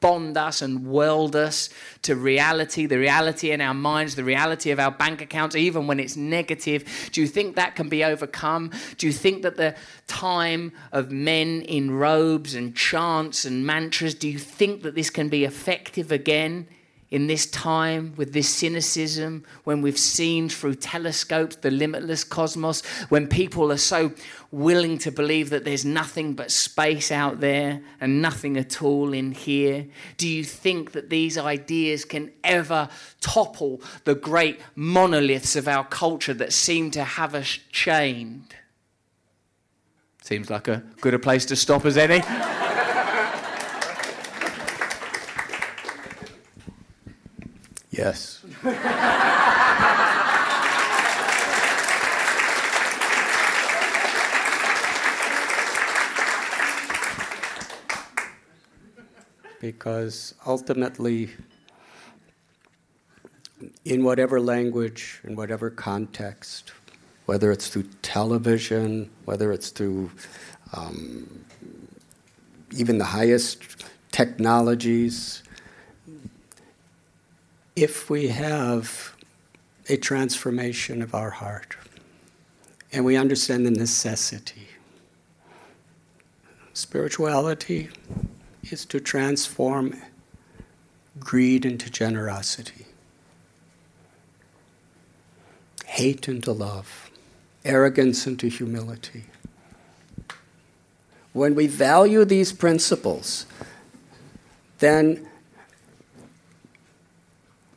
bond 0.00 0.36
us 0.36 0.62
and 0.62 0.86
weld 0.86 1.36
us 1.36 1.68
to 2.02 2.16
reality, 2.16 2.86
the 2.86 2.98
reality 2.98 3.50
in 3.50 3.60
our 3.60 3.74
minds, 3.74 4.14
the 4.14 4.24
reality 4.24 4.70
of 4.70 4.80
our 4.80 4.90
bank 4.90 5.20
accounts, 5.20 5.54
even 5.54 5.86
when 5.86 6.00
it's 6.00 6.16
negative? 6.16 7.10
Do 7.12 7.20
you 7.20 7.26
think 7.26 7.56
that 7.56 7.76
can 7.76 7.88
be 7.88 8.02
overcome? 8.02 8.70
Do 8.96 9.06
you 9.06 9.12
think 9.12 9.42
that 9.42 9.56
the 9.56 9.74
time 10.06 10.72
of 10.92 11.10
men 11.10 11.62
in 11.62 11.90
robes 11.92 12.54
and 12.54 12.74
chants 12.74 13.44
and 13.44 13.66
mantras, 13.66 14.14
do 14.14 14.28
you 14.28 14.38
think 14.38 14.82
that 14.82 14.94
this 14.94 15.10
can 15.10 15.28
be 15.28 15.44
effective 15.44 16.10
again? 16.10 16.66
In 17.10 17.26
this 17.26 17.46
time 17.46 18.14
with 18.16 18.32
this 18.32 18.48
cynicism, 18.48 19.44
when 19.64 19.82
we've 19.82 19.98
seen 19.98 20.48
through 20.48 20.76
telescopes 20.76 21.56
the 21.56 21.70
limitless 21.70 22.22
cosmos, 22.22 22.84
when 23.08 23.26
people 23.26 23.72
are 23.72 23.76
so 23.76 24.12
willing 24.52 24.96
to 24.98 25.10
believe 25.10 25.50
that 25.50 25.64
there's 25.64 25.84
nothing 25.84 26.34
but 26.34 26.50
space 26.50 27.10
out 27.10 27.40
there 27.40 27.80
and 28.00 28.22
nothing 28.22 28.56
at 28.56 28.80
all 28.80 29.12
in 29.12 29.32
here? 29.32 29.86
Do 30.18 30.28
you 30.28 30.44
think 30.44 30.92
that 30.92 31.10
these 31.10 31.36
ideas 31.36 32.04
can 32.04 32.30
ever 32.44 32.88
topple 33.20 33.80
the 34.04 34.14
great 34.14 34.60
monoliths 34.76 35.56
of 35.56 35.66
our 35.66 35.84
culture 35.84 36.34
that 36.34 36.52
seem 36.52 36.92
to 36.92 37.02
have 37.02 37.34
us 37.34 37.58
chained? 37.72 38.54
Seems 40.22 40.48
like 40.48 40.68
a 40.68 40.84
good 41.00 41.14
a 41.14 41.18
place 41.18 41.44
to 41.46 41.56
stop 41.56 41.84
as 41.84 41.96
any. 41.96 42.22
Yes. 48.00 48.40
because 59.60 60.34
ultimately, 60.46 61.28
in 63.84 64.02
whatever 64.02 64.40
language, 64.40 65.20
in 65.24 65.36
whatever 65.36 65.68
context, 65.68 66.72
whether 67.26 67.52
it's 67.52 67.68
through 67.68 67.84
television, 68.00 69.10
whether 69.26 69.52
it's 69.52 69.68
through 69.68 70.10
um, 70.72 71.44
even 72.74 72.96
the 72.96 73.04
highest 73.04 73.84
technologies, 74.10 75.42
if 77.76 78.10
we 78.10 78.28
have 78.28 79.14
a 79.88 79.96
transformation 79.96 81.02
of 81.02 81.14
our 81.14 81.30
heart 81.30 81.76
and 82.92 83.04
we 83.04 83.16
understand 83.16 83.64
the 83.64 83.70
necessity, 83.70 84.68
spirituality 86.72 87.88
is 88.70 88.84
to 88.86 89.00
transform 89.00 89.94
greed 91.18 91.64
into 91.64 91.90
generosity, 91.90 92.86
hate 95.86 96.28
into 96.28 96.52
love, 96.52 97.10
arrogance 97.64 98.26
into 98.26 98.48
humility. 98.48 99.24
When 101.32 101.54
we 101.54 101.66
value 101.66 102.24
these 102.24 102.52
principles, 102.52 103.46
then 104.78 105.29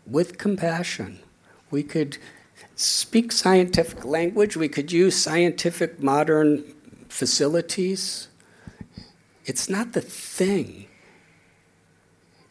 with 0.05 0.37
compassion. 0.37 1.19
We 1.71 1.83
could 1.83 2.17
speak 2.75 3.31
scientific 3.31 4.03
language, 4.05 4.57
we 4.57 4.67
could 4.67 4.91
use 4.91 5.15
scientific 5.15 6.01
modern 6.01 6.63
facilities. 7.07 8.27
It's 9.45 9.69
not 9.69 9.93
the 9.93 10.01
thing, 10.01 10.87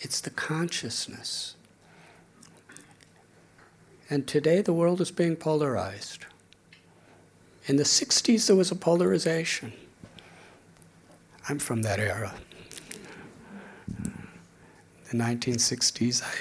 it's 0.01 0.21
the 0.21 0.31
consciousness. 0.31 1.57
And 4.11 4.27
today 4.27 4.61
the 4.61 4.75
world 4.75 5.01
is 5.01 5.11
being 5.11 5.37
polarized. 5.37 6.27
In 7.67 7.77
the 7.77 7.85
60s, 7.85 8.47
there 8.47 8.57
was 8.57 8.71
a 8.71 8.75
polarization. 8.75 9.73
I'm 11.49 11.59
from 11.59 11.83
that 11.83 11.99
era. 11.99 12.35
The 15.11 15.17
1960s, 15.17 16.23
I 16.23 16.35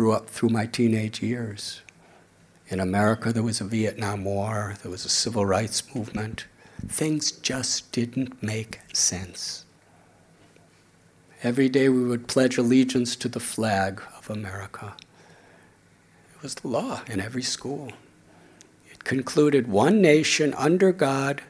grew 0.00 0.12
up 0.12 0.30
through 0.30 0.48
my 0.48 0.64
teenage 0.64 1.20
years. 1.20 1.82
In 2.68 2.80
America, 2.80 3.34
there 3.34 3.42
was 3.42 3.60
a 3.60 3.64
Vietnam 3.64 4.24
War, 4.24 4.76
there 4.80 4.90
was 4.90 5.04
a 5.04 5.10
civil 5.10 5.44
rights 5.44 5.94
movement. 5.94 6.46
Things 6.88 7.30
just 7.30 7.92
didn't 7.92 8.42
make 8.42 8.80
sense. 8.94 9.66
Every 11.42 11.68
day 11.68 11.90
we 11.90 12.02
would 12.02 12.28
pledge 12.28 12.56
allegiance 12.56 13.14
to 13.16 13.28
the 13.28 13.40
flag 13.40 14.00
of 14.16 14.30
America. 14.30 14.96
It 16.34 16.42
was 16.42 16.54
the 16.54 16.68
law 16.68 17.02
in 17.06 17.20
every 17.20 17.42
school. 17.42 17.92
It 18.90 19.04
concluded 19.04 19.68
one 19.68 20.00
nation 20.00 20.54
under 20.54 20.92
God 20.92 21.42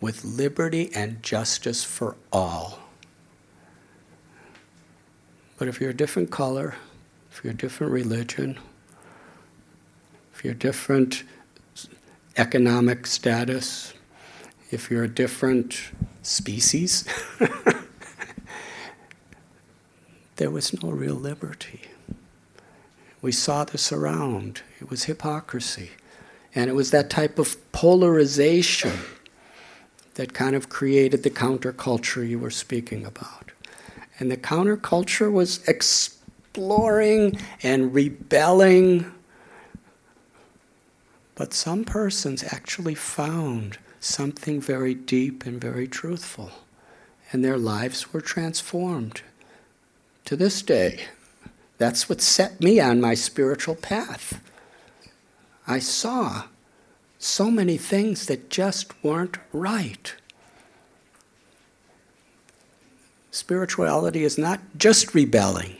with 0.00 0.24
liberty 0.24 0.90
and 0.96 1.22
justice 1.22 1.84
for 1.84 2.16
all. 2.32 2.80
But 5.58 5.68
if 5.68 5.80
you're 5.80 5.90
a 5.90 5.94
different 5.94 6.32
color, 6.32 6.74
if 7.38 7.44
you're 7.44 7.52
a 7.52 7.56
different 7.56 7.92
religion, 7.92 8.58
if 10.34 10.44
you're 10.44 10.54
different 10.54 11.22
economic 12.36 13.06
status, 13.06 13.94
if 14.72 14.90
you're 14.90 15.04
a 15.04 15.08
different 15.08 15.80
species, 16.22 17.04
there 20.34 20.50
was 20.50 20.82
no 20.82 20.90
real 20.90 21.14
liberty. 21.14 21.82
We 23.22 23.30
saw 23.30 23.62
this 23.62 23.92
around. 23.92 24.62
It 24.80 24.90
was 24.90 25.04
hypocrisy. 25.04 25.90
And 26.56 26.68
it 26.68 26.72
was 26.72 26.90
that 26.90 27.08
type 27.08 27.38
of 27.38 27.56
polarization 27.70 28.98
that 30.14 30.34
kind 30.34 30.56
of 30.56 30.68
created 30.68 31.22
the 31.22 31.30
counterculture 31.30 32.28
you 32.28 32.40
were 32.40 32.50
speaking 32.50 33.06
about. 33.06 33.52
And 34.18 34.28
the 34.28 34.36
counterculture 34.36 35.30
was 35.30 35.60
exp- 35.60 36.17
exploring 36.58 37.38
and 37.62 37.94
rebelling. 37.94 39.06
But 41.36 41.54
some 41.54 41.84
persons 41.84 42.42
actually 42.42 42.96
found 42.96 43.78
something 44.00 44.60
very 44.60 44.92
deep 44.92 45.46
and 45.46 45.60
very 45.60 45.86
truthful, 45.86 46.50
and 47.30 47.44
their 47.44 47.56
lives 47.56 48.12
were 48.12 48.20
transformed. 48.20 49.22
To 50.24 50.34
this 50.34 50.60
day, 50.60 51.04
that's 51.78 52.08
what 52.08 52.20
set 52.20 52.60
me 52.60 52.80
on 52.80 53.00
my 53.00 53.14
spiritual 53.14 53.76
path. 53.76 54.42
I 55.64 55.78
saw 55.78 56.46
so 57.20 57.52
many 57.52 57.76
things 57.76 58.26
that 58.26 58.50
just 58.50 59.04
weren't 59.04 59.38
right. 59.52 60.12
Spirituality 63.30 64.24
is 64.24 64.36
not 64.36 64.58
just 64.76 65.14
rebelling, 65.14 65.77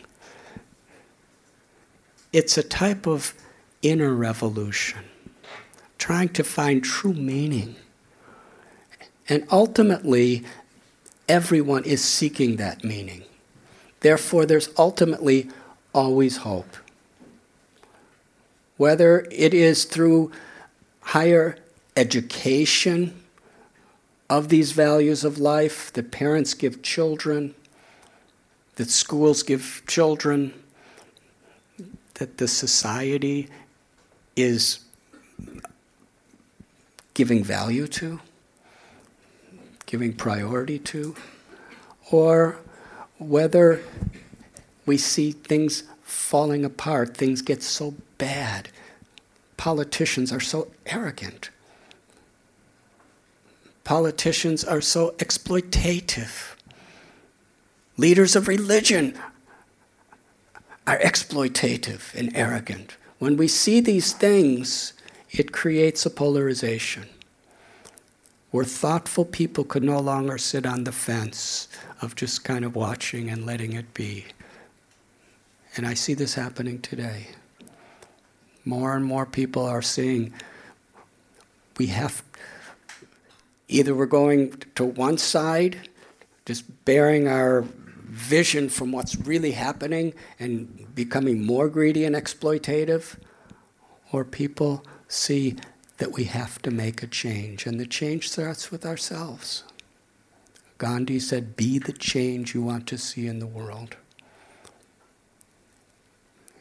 it's 2.31 2.57
a 2.57 2.63
type 2.63 3.07
of 3.07 3.33
inner 3.81 4.13
revolution, 4.13 5.03
trying 5.97 6.29
to 6.29 6.43
find 6.43 6.83
true 6.83 7.13
meaning. 7.13 7.75
And 9.27 9.47
ultimately, 9.51 10.43
everyone 11.27 11.83
is 11.83 12.03
seeking 12.03 12.57
that 12.57 12.83
meaning. 12.83 13.23
Therefore, 14.01 14.45
there's 14.45 14.69
ultimately 14.77 15.49
always 15.93 16.37
hope. 16.37 16.77
Whether 18.77 19.27
it 19.31 19.53
is 19.53 19.85
through 19.85 20.31
higher 21.01 21.57
education 21.97 23.19
of 24.29 24.49
these 24.49 24.71
values 24.71 25.23
of 25.23 25.37
life 25.37 25.91
that 25.93 26.11
parents 26.11 26.53
give 26.53 26.81
children, 26.81 27.55
that 28.75 28.89
schools 28.89 29.43
give 29.43 29.81
children, 29.87 30.53
that 32.19 32.37
the 32.37 32.47
society 32.47 33.47
is 34.35 34.79
giving 37.13 37.43
value 37.43 37.87
to, 37.87 38.19
giving 39.85 40.13
priority 40.13 40.77
to, 40.77 41.15
or 42.11 42.57
whether 43.17 43.81
we 44.85 44.97
see 44.97 45.31
things 45.31 45.83
falling 46.03 46.65
apart, 46.65 47.15
things 47.15 47.41
get 47.41 47.63
so 47.63 47.93
bad. 48.17 48.69
Politicians 49.55 50.31
are 50.31 50.41
so 50.41 50.67
arrogant. 50.85 51.49
Politicians 53.85 54.65
are 54.65 54.81
so 54.81 55.11
exploitative. 55.19 56.55
Leaders 57.95 58.35
of 58.35 58.47
religion 58.49 59.17
are 60.89 60.97
exploitative 60.97 62.15
and 62.15 62.35
arrogant. 62.35 62.97
When 63.19 63.37
we 63.37 63.47
see 63.47 63.79
these 63.79 64.11
things, 64.11 64.93
it 65.29 65.51
creates 65.51 66.03
a 66.03 66.09
polarization 66.09 67.05
where 68.49 68.65
thoughtful 68.65 69.25
people 69.25 69.63
could 69.63 69.83
no 69.83 69.99
longer 69.99 70.39
sit 70.39 70.65
on 70.65 70.85
the 70.85 70.91
fence 70.91 71.67
of 72.01 72.15
just 72.15 72.43
kind 72.43 72.65
of 72.65 72.75
watching 72.75 73.29
and 73.29 73.45
letting 73.45 73.73
it 73.73 73.93
be. 73.93 74.25
And 75.77 75.85
I 75.85 75.93
see 75.93 76.15
this 76.15 76.33
happening 76.33 76.81
today. 76.81 77.27
More 78.65 78.95
and 78.95 79.05
more 79.05 79.27
people 79.27 79.63
are 79.65 79.83
seeing 79.83 80.33
we 81.77 81.85
have 81.87 82.23
either 83.67 83.93
we're 83.93 84.07
going 84.07 84.53
to 84.73 84.85
one 84.85 85.19
side, 85.19 85.87
just 86.47 86.63
bearing 86.85 87.27
our 87.27 87.63
vision 88.09 88.69
from 88.69 88.91
what's 88.91 89.15
really 89.15 89.51
happening 89.51 90.13
and 90.39 90.93
becoming 90.95 91.45
more 91.45 91.69
greedy 91.69 92.03
and 92.03 92.15
exploitative, 92.15 93.17
or 94.11 94.25
people 94.25 94.83
see 95.07 95.55
that 95.97 96.11
we 96.11 96.23
have 96.23 96.61
to 96.63 96.71
make 96.71 97.03
a 97.03 97.07
change, 97.07 97.65
and 97.65 97.79
the 97.79 97.85
change 97.85 98.29
starts 98.29 98.71
with 98.71 98.85
ourselves. 98.85 99.63
Gandhi 100.77 101.19
said, 101.19 101.55
Be 101.55 101.77
the 101.77 101.93
change 101.93 102.55
you 102.55 102.63
want 102.63 102.87
to 102.87 102.97
see 102.97 103.27
in 103.27 103.39
the 103.39 103.47
world. 103.47 103.97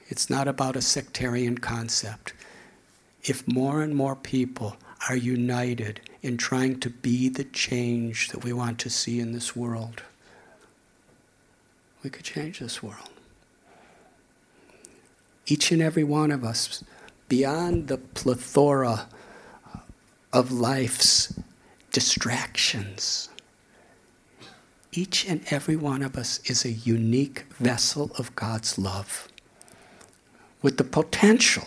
It's 0.09 0.29
not 0.29 0.49
about 0.49 0.77
a 0.77 0.83
sectarian 0.83 1.59
concept. 1.59 2.33
If 3.23 3.47
more 3.47 3.83
and 3.83 3.95
more 3.95 4.17
people 4.17 4.77
are 5.09 5.17
united 5.17 6.01
in 6.23 6.37
trying 6.37 6.81
to 6.81 6.91
be 6.91 7.29
the 7.29 7.45
change 7.45 8.29
that 8.29 8.45
we 8.45 8.53
want 8.53 8.79
to 8.81 8.91
see 8.91 9.21
in 9.21 9.33
this 9.33 9.55
world, 9.55 10.03
we 12.03 12.11
could 12.11 12.25
change 12.25 12.61
this 12.61 12.83
world. 12.83 13.11
Each 15.47 15.73
and 15.73 15.81
every 15.83 16.05
one 16.05 16.31
of 16.31 16.45
us, 16.45 16.85
beyond 17.29 17.89
the 17.89 17.99
plethora 17.99 19.09
of 20.33 20.53
life's 20.53 21.39
distractions, 21.91 23.29
each 24.93 25.27
and 25.27 25.41
every 25.51 25.77
one 25.77 26.03
of 26.03 26.17
us 26.17 26.41
is 26.45 26.65
a 26.65 26.71
unique 26.73 27.45
vessel 27.59 28.11
of 28.19 28.35
God's 28.35 28.79
love 28.79 29.29
with 30.63 30.77
the 30.77 30.85
potential 30.85 31.67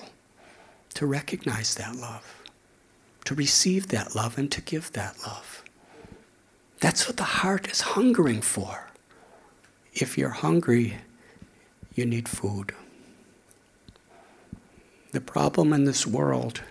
to 0.94 1.06
recognize 1.06 1.76
that 1.76 1.96
love, 1.96 2.44
to 3.26 3.36
receive 3.36 3.88
that 3.88 4.16
love, 4.16 4.38
and 4.38 4.52
to 4.52 4.62
give 4.62 4.92
that 4.94 5.16
love. 5.26 5.64
That's 6.80 7.08
what 7.08 7.18
the 7.18 7.24
heart 7.24 7.72
is 7.72 7.82
hungering 7.82 8.42
for. 8.42 8.91
If 9.94 10.18
you're 10.18 10.30
hungry, 10.30 10.98
you 11.94 12.06
need 12.06 12.30
food. 12.30 12.74
The 15.12 15.22
problem 15.22 15.74
in 15.74 15.84
this 15.84 16.08
world 16.08 16.62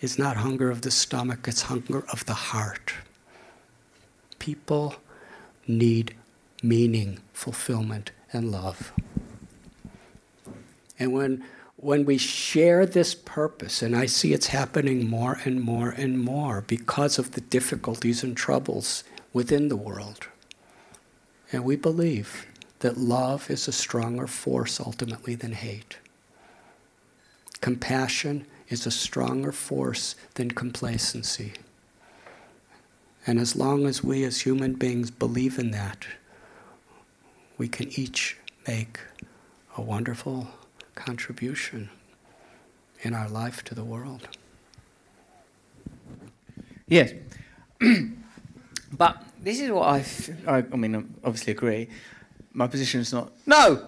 is 0.00 0.18
not 0.18 0.36
hunger 0.36 0.70
of 0.70 0.82
the 0.82 0.90
stomach, 0.90 1.48
it's 1.48 1.62
hunger 1.62 2.04
of 2.12 2.26
the 2.26 2.34
heart. 2.34 2.92
People 4.38 4.96
need 5.66 6.14
meaning, 6.62 7.18
fulfillment, 7.32 8.10
and 8.32 8.52
love. 8.52 8.92
And 10.98 11.12
when, 11.12 11.44
when 11.76 12.04
we 12.04 12.18
share 12.18 12.84
this 12.84 13.14
purpose, 13.14 13.80
and 13.80 13.96
I 13.96 14.06
see 14.06 14.34
it's 14.34 14.48
happening 14.48 15.08
more 15.08 15.40
and 15.44 15.60
more 15.60 15.90
and 15.90 16.18
more 16.18 16.60
because 16.60 17.18
of 17.18 17.32
the 17.32 17.40
difficulties 17.40 18.22
and 18.22 18.36
troubles 18.36 19.04
within 19.32 19.68
the 19.68 19.76
world, 19.76 20.28
and 21.50 21.64
we 21.64 21.76
believe 21.76 22.46
that 22.86 22.96
love 22.96 23.50
is 23.50 23.66
a 23.66 23.72
stronger 23.72 24.28
force 24.28 24.78
ultimately 24.78 25.34
than 25.34 25.50
hate. 25.50 25.96
Compassion 27.60 28.46
is 28.68 28.86
a 28.86 28.92
stronger 28.92 29.50
force 29.50 30.14
than 30.34 30.52
complacency. 30.52 31.54
And 33.26 33.40
as 33.40 33.56
long 33.56 33.86
as 33.86 34.04
we 34.04 34.22
as 34.22 34.42
human 34.42 34.74
beings 34.74 35.10
believe 35.10 35.58
in 35.58 35.72
that, 35.72 36.06
we 37.58 37.66
can 37.66 37.88
each 37.98 38.36
make 38.68 39.00
a 39.76 39.82
wonderful 39.82 40.46
contribution 40.94 41.90
in 43.02 43.14
our 43.14 43.28
life 43.28 43.64
to 43.64 43.74
the 43.74 43.82
world. 43.82 44.28
Yes. 46.86 47.14
but 48.92 49.24
this 49.42 49.58
is 49.58 49.72
what 49.72 49.88
I—I 50.46 50.76
mean, 50.76 50.94
I 50.94 51.26
obviously 51.26 51.52
agree. 51.52 51.88
My 52.56 52.66
position 52.66 53.00
is 53.00 53.12
not 53.12 53.32
no. 53.46 53.86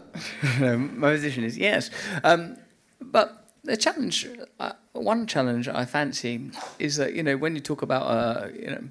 My 0.60 1.12
position 1.12 1.42
is 1.42 1.56
yes. 1.56 1.90
Um, 2.22 2.58
but 3.00 3.48
the 3.64 3.78
challenge, 3.78 4.28
uh, 4.60 4.72
one 4.92 5.26
challenge 5.26 5.68
I 5.68 5.86
fancy 5.86 6.50
is 6.78 6.96
that 6.96 7.14
you 7.14 7.22
know 7.22 7.38
when 7.38 7.54
you 7.54 7.62
talk 7.62 7.80
about 7.80 8.02
uh, 8.02 8.48
you 8.52 8.70
know 8.70 8.84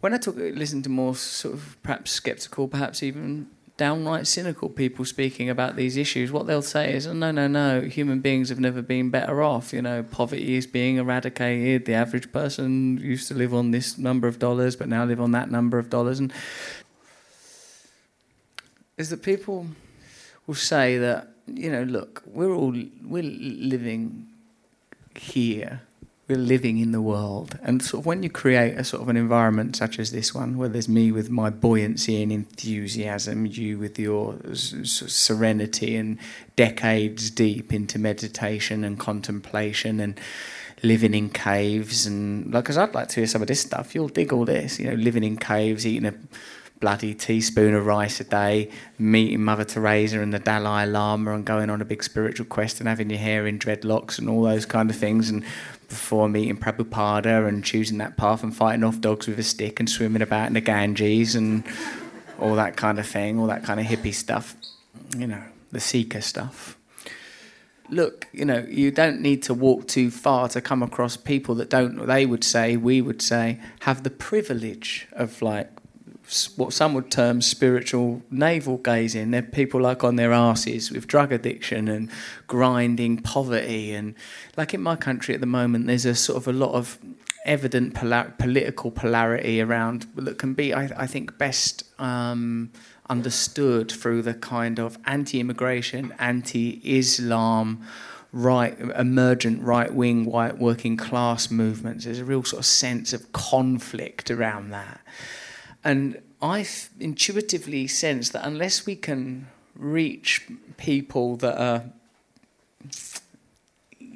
when 0.00 0.14
I 0.14 0.16
talk 0.16 0.36
listen 0.36 0.82
to 0.82 0.88
more 0.88 1.14
sort 1.14 1.54
of 1.54 1.76
perhaps 1.82 2.10
skeptical, 2.10 2.68
perhaps 2.68 3.02
even 3.02 3.48
downright 3.76 4.26
cynical 4.26 4.68
people 4.68 5.04
speaking 5.04 5.50
about 5.50 5.76
these 5.76 5.96
issues, 5.96 6.30
what 6.30 6.46
they'll 6.46 6.62
say 6.62 6.94
is, 6.94 7.06
oh, 7.06 7.12
no, 7.12 7.30
no, 7.30 7.48
no, 7.48 7.80
human 7.80 8.20
beings 8.20 8.48
have 8.48 8.60
never 8.60 8.82
been 8.82 9.10
better 9.10 9.42
off. 9.42 9.72
You 9.72 9.82
know, 9.82 10.02
poverty 10.02 10.56
is 10.56 10.66
being 10.66 10.96
eradicated. 10.96 11.86
The 11.86 11.94
average 11.94 12.30
person 12.32 12.98
used 12.98 13.28
to 13.28 13.34
live 13.34 13.54
on 13.54 13.70
this 13.70 13.98
number 13.98 14.28
of 14.28 14.38
dollars, 14.38 14.76
but 14.76 14.88
now 14.88 15.04
live 15.04 15.20
on 15.20 15.32
that 15.32 15.50
number 15.50 15.78
of 15.78 15.90
dollars. 15.90 16.18
And 16.20 16.32
is 18.96 19.10
that 19.10 19.22
people 19.22 19.66
will 20.46 20.54
say 20.54 20.98
that, 20.98 21.28
you 21.46 21.70
know, 21.70 21.82
look, 21.82 22.22
we're 22.26 22.54
all 22.54 22.74
we're 23.02 23.22
living 23.22 24.28
here 25.14 25.82
we're 26.28 26.38
living 26.38 26.78
in 26.78 26.92
the 26.92 27.02
world. 27.02 27.58
And 27.62 27.82
sort 27.82 28.02
of 28.02 28.06
when 28.06 28.22
you 28.22 28.30
create 28.30 28.78
a 28.78 28.84
sort 28.84 29.02
of 29.02 29.08
an 29.08 29.16
environment 29.16 29.76
such 29.76 29.98
as 29.98 30.12
this 30.12 30.34
one, 30.34 30.56
where 30.56 30.68
there's 30.68 30.88
me 30.88 31.12
with 31.12 31.30
my 31.30 31.50
buoyancy 31.50 32.22
and 32.22 32.32
enthusiasm, 32.32 33.46
you 33.46 33.78
with 33.78 33.98
your 33.98 34.36
serenity 34.54 35.96
and 35.96 36.18
decades 36.56 37.30
deep 37.30 37.72
into 37.72 37.98
meditation 37.98 38.84
and 38.84 38.98
contemplation 38.98 40.00
and 40.00 40.18
living 40.82 41.14
in 41.14 41.28
caves 41.28 42.06
and 42.06 42.52
like, 42.52 42.64
because 42.64 42.78
I'd 42.78 42.94
like 42.94 43.08
to 43.08 43.16
hear 43.16 43.26
some 43.26 43.42
of 43.42 43.48
this 43.48 43.60
stuff. 43.60 43.94
You'll 43.94 44.08
dig 44.08 44.32
all 44.32 44.44
this, 44.44 44.78
you 44.78 44.86
know, 44.88 44.94
living 44.94 45.24
in 45.24 45.36
caves, 45.36 45.86
eating 45.86 46.06
a 46.06 46.14
bloody 46.82 47.14
teaspoon 47.14 47.74
of 47.74 47.86
rice 47.86 48.20
a 48.20 48.24
day, 48.24 48.68
meeting 48.98 49.40
Mother 49.40 49.64
Teresa 49.64 50.20
and 50.20 50.34
the 50.34 50.40
Dalai 50.40 50.84
Lama 50.84 51.32
and 51.32 51.46
going 51.46 51.70
on 51.70 51.80
a 51.80 51.84
big 51.84 52.02
spiritual 52.02 52.44
quest 52.44 52.80
and 52.80 52.88
having 52.88 53.08
your 53.08 53.20
hair 53.20 53.46
in 53.46 53.56
dreadlocks 53.56 54.18
and 54.18 54.28
all 54.28 54.42
those 54.42 54.66
kind 54.66 54.90
of 54.90 54.96
things 54.96 55.30
and 55.30 55.44
before 55.88 56.28
meeting 56.28 56.56
Prabhupada 56.56 57.46
and 57.46 57.64
choosing 57.64 57.98
that 57.98 58.16
path 58.16 58.42
and 58.42 58.54
fighting 58.54 58.82
off 58.82 59.00
dogs 59.00 59.28
with 59.28 59.38
a 59.38 59.44
stick 59.44 59.78
and 59.78 59.88
swimming 59.88 60.22
about 60.22 60.48
in 60.48 60.54
the 60.54 60.60
Ganges 60.60 61.36
and 61.36 61.62
all 62.40 62.56
that 62.56 62.76
kind 62.76 62.98
of 62.98 63.06
thing, 63.06 63.38
all 63.38 63.46
that 63.46 63.62
kind 63.62 63.78
of 63.78 63.86
hippie 63.86 64.12
stuff, 64.12 64.56
you 65.16 65.28
know, 65.28 65.42
the 65.70 65.78
seeker 65.78 66.20
stuff. 66.20 66.76
Look, 67.90 68.26
you 68.32 68.44
know, 68.44 68.66
you 68.68 68.90
don't 68.90 69.20
need 69.20 69.44
to 69.44 69.54
walk 69.54 69.86
too 69.86 70.10
far 70.10 70.48
to 70.48 70.60
come 70.60 70.82
across 70.82 71.16
people 71.16 71.54
that 71.56 71.70
don't, 71.70 72.06
they 72.06 72.26
would 72.26 72.42
say, 72.42 72.76
we 72.76 73.00
would 73.00 73.22
say, 73.22 73.60
have 73.80 74.02
the 74.02 74.10
privilege 74.10 75.06
of 75.12 75.42
like 75.42 75.70
what 76.56 76.72
some 76.72 76.94
would 76.94 77.10
term 77.10 77.42
spiritual 77.42 78.22
navel 78.30 78.78
gazing. 78.78 79.30
They're 79.30 79.42
people 79.42 79.80
like 79.80 80.02
on 80.04 80.16
their 80.16 80.32
asses 80.32 80.90
with 80.90 81.06
drug 81.06 81.32
addiction 81.32 81.88
and 81.88 82.10
grinding 82.46 83.18
poverty. 83.18 83.94
And 83.94 84.14
like 84.56 84.74
in 84.74 84.82
my 84.82 84.96
country 84.96 85.34
at 85.34 85.40
the 85.40 85.46
moment, 85.46 85.86
there's 85.86 86.06
a 86.06 86.14
sort 86.14 86.36
of 86.36 86.48
a 86.48 86.52
lot 86.52 86.72
of 86.72 86.98
evident 87.44 87.94
political 87.94 88.90
polarity 88.90 89.60
around 89.60 90.06
that 90.14 90.38
can 90.38 90.54
be, 90.54 90.72
I, 90.72 90.84
I 90.96 91.06
think, 91.06 91.38
best 91.38 91.84
um, 92.00 92.70
understood 93.10 93.90
through 93.90 94.22
the 94.22 94.34
kind 94.34 94.78
of 94.78 94.96
anti-immigration, 95.06 96.14
anti-Islam, 96.18 97.84
right 98.32 98.78
emergent 98.96 99.62
right-wing 99.62 100.24
white 100.24 100.58
working 100.58 100.96
class 100.96 101.50
movements. 101.50 102.04
There's 102.04 102.18
a 102.18 102.24
real 102.24 102.42
sort 102.44 102.60
of 102.60 102.66
sense 102.66 103.12
of 103.12 103.30
conflict 103.32 104.30
around 104.30 104.70
that, 104.70 105.00
and 105.84 106.20
I 106.40 106.66
intuitively 106.98 107.86
sense 107.86 108.30
that 108.30 108.46
unless 108.46 108.86
we 108.86 108.96
can 108.96 109.48
reach 109.76 110.46
people 110.76 111.36
that 111.36 111.60
are 111.60 111.84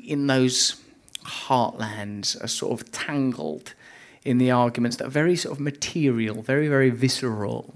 in 0.07 0.27
those 0.27 0.81
heartlands 1.25 2.43
are 2.43 2.49
sort 2.49 2.81
of 2.81 2.91
tangled 2.93 3.75
in 4.25 4.39
the 4.39 4.51
arguments 4.51 4.97
that 4.97 5.07
are 5.07 5.11
very 5.11 5.37
sort 5.37 5.53
of 5.53 5.61
material, 5.61 6.43
very, 6.43 6.69
very 6.69 6.91
visceral. 6.91 7.75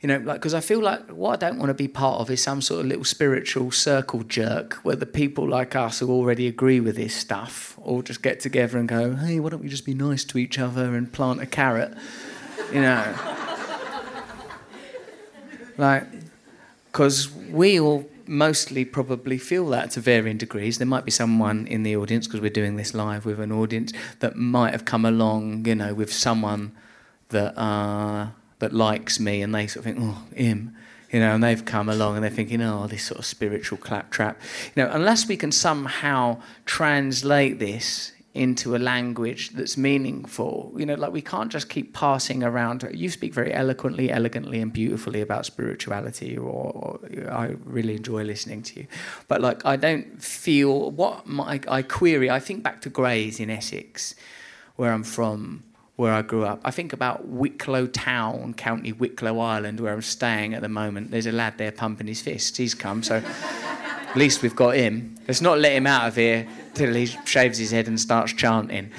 You 0.00 0.06
know, 0.06 0.18
like, 0.18 0.36
because 0.36 0.54
I 0.54 0.60
feel 0.60 0.80
like 0.80 1.10
what 1.10 1.42
I 1.42 1.48
don't 1.48 1.58
want 1.58 1.70
to 1.70 1.74
be 1.74 1.88
part 1.88 2.20
of 2.20 2.30
is 2.30 2.40
some 2.40 2.62
sort 2.62 2.80
of 2.80 2.86
little 2.86 3.04
spiritual 3.04 3.72
circle 3.72 4.22
jerk 4.22 4.74
where 4.84 4.94
the 4.94 5.06
people 5.06 5.48
like 5.48 5.74
us 5.74 5.98
who 5.98 6.10
already 6.10 6.46
agree 6.46 6.78
with 6.78 6.94
this 6.94 7.14
stuff 7.14 7.76
all 7.82 8.02
just 8.02 8.22
get 8.22 8.38
together 8.38 8.78
and 8.78 8.88
go, 8.88 9.16
hey, 9.16 9.40
why 9.40 9.48
don't 9.48 9.60
we 9.60 9.68
just 9.68 9.84
be 9.84 9.94
nice 9.94 10.22
to 10.24 10.38
each 10.38 10.56
other 10.56 10.94
and 10.94 11.12
plant 11.12 11.40
a 11.40 11.46
carrot? 11.46 11.92
You 12.72 12.82
know. 12.82 13.14
like, 15.78 16.06
because 16.92 17.32
we 17.32 17.80
all 17.80 18.08
mostly 18.28 18.84
probably 18.84 19.38
feel 19.38 19.68
that 19.70 19.90
to 19.92 20.00
varying 20.00 20.36
degrees. 20.36 20.78
There 20.78 20.86
might 20.86 21.06
be 21.06 21.10
someone 21.10 21.66
in 21.66 21.82
the 21.82 21.96
audience, 21.96 22.26
because 22.26 22.40
we're 22.40 22.50
doing 22.50 22.76
this 22.76 22.94
live 22.94 23.24
with 23.24 23.40
an 23.40 23.50
audience, 23.50 23.92
that 24.20 24.36
might 24.36 24.72
have 24.72 24.84
come 24.84 25.04
along, 25.04 25.66
you 25.66 25.74
know, 25.74 25.94
with 25.94 26.12
someone 26.12 26.72
that 27.30 27.58
uh, 27.58 28.28
that 28.58 28.72
likes 28.72 29.20
me, 29.20 29.42
and 29.42 29.54
they 29.54 29.66
sort 29.66 29.84
of 29.86 29.92
think, 29.92 29.98
oh, 30.00 30.22
him. 30.34 30.76
You 31.10 31.20
know, 31.20 31.34
and 31.34 31.42
they've 31.42 31.64
come 31.64 31.88
along 31.88 32.16
and 32.16 32.24
they're 32.24 32.30
thinking, 32.30 32.60
oh, 32.60 32.86
this 32.86 33.04
sort 33.04 33.18
of 33.18 33.24
spiritual 33.24 33.78
claptrap. 33.78 34.38
You 34.74 34.84
know, 34.84 34.90
unless 34.92 35.26
we 35.26 35.38
can 35.38 35.50
somehow 35.50 36.42
translate 36.66 37.58
this 37.58 38.12
into 38.34 38.76
a 38.76 38.78
language 38.78 39.50
that's 39.50 39.76
meaningful. 39.76 40.72
You 40.76 40.86
know, 40.86 40.94
like 40.94 41.12
we 41.12 41.22
can't 41.22 41.50
just 41.50 41.68
keep 41.68 41.92
passing 41.92 42.42
around. 42.42 42.88
You 42.92 43.08
speak 43.08 43.34
very 43.34 43.52
eloquently, 43.52 44.10
elegantly, 44.10 44.60
and 44.60 44.72
beautifully 44.72 45.20
about 45.20 45.46
spirituality, 45.46 46.36
or, 46.36 46.46
or 46.46 47.00
I 47.30 47.56
really 47.64 47.96
enjoy 47.96 48.22
listening 48.22 48.62
to 48.62 48.80
you. 48.80 48.86
But 49.26 49.40
like, 49.40 49.64
I 49.64 49.76
don't 49.76 50.22
feel 50.22 50.90
what 50.90 51.26
my, 51.26 51.60
I 51.68 51.82
query. 51.82 52.30
I 52.30 52.38
think 52.38 52.62
back 52.62 52.80
to 52.82 52.90
Grays 52.90 53.40
in 53.40 53.50
Essex, 53.50 54.14
where 54.76 54.92
I'm 54.92 55.04
from. 55.04 55.64
Where 55.98 56.14
I 56.14 56.22
grew 56.22 56.44
up, 56.44 56.60
I 56.64 56.70
think 56.70 56.92
about 56.92 57.26
Wicklow 57.26 57.88
Town, 57.88 58.54
County 58.54 58.92
Wicklow, 58.92 59.40
Ireland, 59.40 59.80
where 59.80 59.92
I'm 59.92 60.00
staying 60.00 60.54
at 60.54 60.62
the 60.62 60.68
moment. 60.68 61.10
There's 61.10 61.26
a 61.26 61.32
lad 61.32 61.58
there 61.58 61.72
pumping 61.72 62.06
his 62.06 62.20
fists. 62.20 62.56
He's 62.56 62.72
come, 62.72 63.02
so 63.02 63.16
at 63.24 64.14
least 64.14 64.40
we've 64.40 64.54
got 64.54 64.76
him. 64.76 65.16
Let's 65.26 65.40
not 65.40 65.58
let 65.58 65.72
him 65.72 65.88
out 65.88 66.06
of 66.06 66.14
here 66.14 66.46
till 66.74 66.94
he 66.94 67.06
shaves 67.06 67.58
his 67.58 67.72
head 67.72 67.88
and 67.88 67.98
starts 67.98 68.32
chanting. 68.32 68.92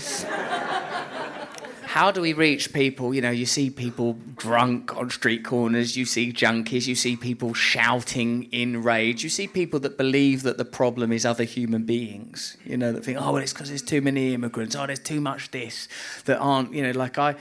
How 1.89 2.11
do 2.11 2.21
we 2.21 2.33
reach 2.33 2.71
people? 2.71 3.15
You 3.15 3.21
know, 3.21 3.31
you 3.31 3.47
see 3.47 3.71
people 3.71 4.13
drunk 4.35 4.95
on 4.95 5.09
street 5.09 5.43
corners, 5.43 5.97
you 5.97 6.05
see 6.05 6.31
junkies, 6.31 6.85
you 6.85 6.93
see 6.93 7.15
people 7.15 7.55
shouting 7.55 8.43
in 8.51 8.83
rage, 8.83 9.23
you 9.23 9.29
see 9.31 9.47
people 9.47 9.79
that 9.79 9.97
believe 9.97 10.43
that 10.43 10.59
the 10.59 10.65
problem 10.65 11.11
is 11.11 11.25
other 11.25 11.45
human 11.45 11.85
beings, 11.85 12.57
you 12.63 12.77
know, 12.77 12.91
that 12.91 13.03
think, 13.03 13.17
oh, 13.19 13.33
well, 13.33 13.41
it's 13.41 13.53
because 13.53 13.69
there's 13.69 13.81
too 13.81 14.01
many 14.01 14.35
immigrants, 14.35 14.75
oh, 14.75 14.85
there's 14.85 14.99
too 14.99 15.19
much 15.19 15.49
this, 15.49 15.87
that 16.25 16.37
aren't, 16.37 16.75
you 16.75 16.83
know, 16.83 16.91
like 16.91 17.17
I. 17.17 17.35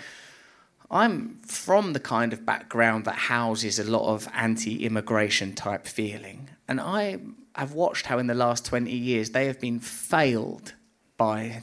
I'm 0.90 1.40
from 1.42 1.92
the 1.92 2.00
kind 2.00 2.32
of 2.32 2.46
background 2.46 3.04
that 3.04 3.16
houses 3.16 3.78
a 3.78 3.84
lot 3.84 4.10
of 4.10 4.26
anti 4.32 4.86
immigration 4.86 5.54
type 5.54 5.86
feeling. 5.86 6.48
And 6.66 6.80
I 6.80 7.18
I've 7.54 7.74
watched 7.74 8.06
how 8.06 8.18
in 8.18 8.28
the 8.28 8.34
last 8.34 8.64
20 8.64 8.90
years 8.90 9.28
they 9.28 9.44
have 9.44 9.60
been 9.60 9.78
failed 9.78 10.72
by 11.18 11.60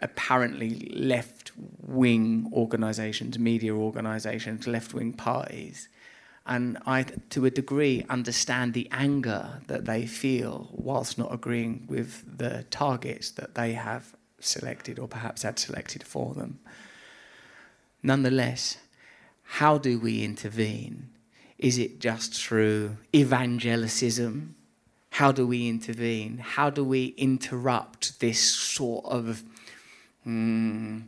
apparently 0.00 0.90
left 0.94 1.52
wing 1.88 2.50
organisations, 2.52 3.38
media 3.38 3.74
organisations, 3.74 4.66
left 4.66 4.92
wing 4.92 5.12
parties. 5.14 5.88
And 6.46 6.78
I, 6.86 7.02
to 7.30 7.46
a 7.46 7.50
degree, 7.50 8.04
understand 8.08 8.74
the 8.74 8.88
anger 8.92 9.60
that 9.66 9.86
they 9.86 10.06
feel 10.06 10.68
whilst 10.72 11.18
not 11.18 11.32
agreeing 11.32 11.86
with 11.88 12.38
the 12.38 12.64
targets 12.70 13.30
that 13.32 13.54
they 13.54 13.72
have 13.72 14.14
selected 14.38 14.98
or 14.98 15.08
perhaps 15.08 15.42
had 15.42 15.58
selected 15.58 16.04
for 16.04 16.34
them. 16.34 16.58
Nonetheless, 18.02 18.78
how 19.42 19.78
do 19.78 19.98
we 19.98 20.24
intervene? 20.24 21.08
Is 21.58 21.78
it 21.78 22.00
just 22.00 22.34
through 22.34 22.98
evangelicism? 23.12 24.50
How 25.10 25.32
do 25.32 25.46
we 25.46 25.68
intervene? 25.68 26.38
How 26.38 26.70
do 26.70 26.84
we 26.84 27.06
interrupt 27.16 28.20
this 28.20 28.40
sort 28.40 29.04
of 29.06 29.42
mm, 30.26 31.02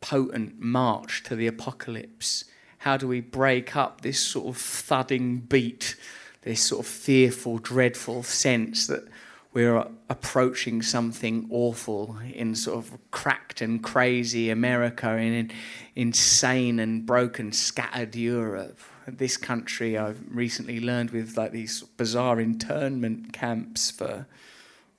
potent 0.00 0.60
march 0.60 1.22
to 1.24 1.36
the 1.36 1.46
apocalypse? 1.46 2.44
How 2.78 2.96
do 2.96 3.08
we 3.08 3.20
break 3.20 3.76
up 3.76 4.02
this 4.02 4.20
sort 4.20 4.46
of 4.48 4.56
thudding 4.56 5.38
beat, 5.38 5.96
this 6.42 6.62
sort 6.62 6.84
of 6.84 6.90
fearful, 6.90 7.58
dreadful 7.58 8.22
sense 8.22 8.86
that 8.86 9.08
we're 9.52 9.86
approaching 10.10 10.82
something 10.82 11.48
awful 11.50 12.18
in 12.32 12.54
sort 12.54 12.78
of 12.78 12.98
cracked 13.10 13.62
and 13.62 13.82
crazy 13.82 14.50
America, 14.50 15.16
in 15.16 15.50
insane 15.94 16.78
and 16.78 17.06
broken, 17.06 17.52
scattered 17.52 18.14
Europe? 18.14 18.78
this 19.06 19.36
country, 19.36 19.96
I've 19.96 20.20
recently 20.28 20.80
learned 20.80 21.10
with 21.10 21.36
like 21.36 21.52
these 21.52 21.82
bizarre 21.82 22.40
internment 22.40 23.32
camps 23.32 23.90
for 23.90 24.26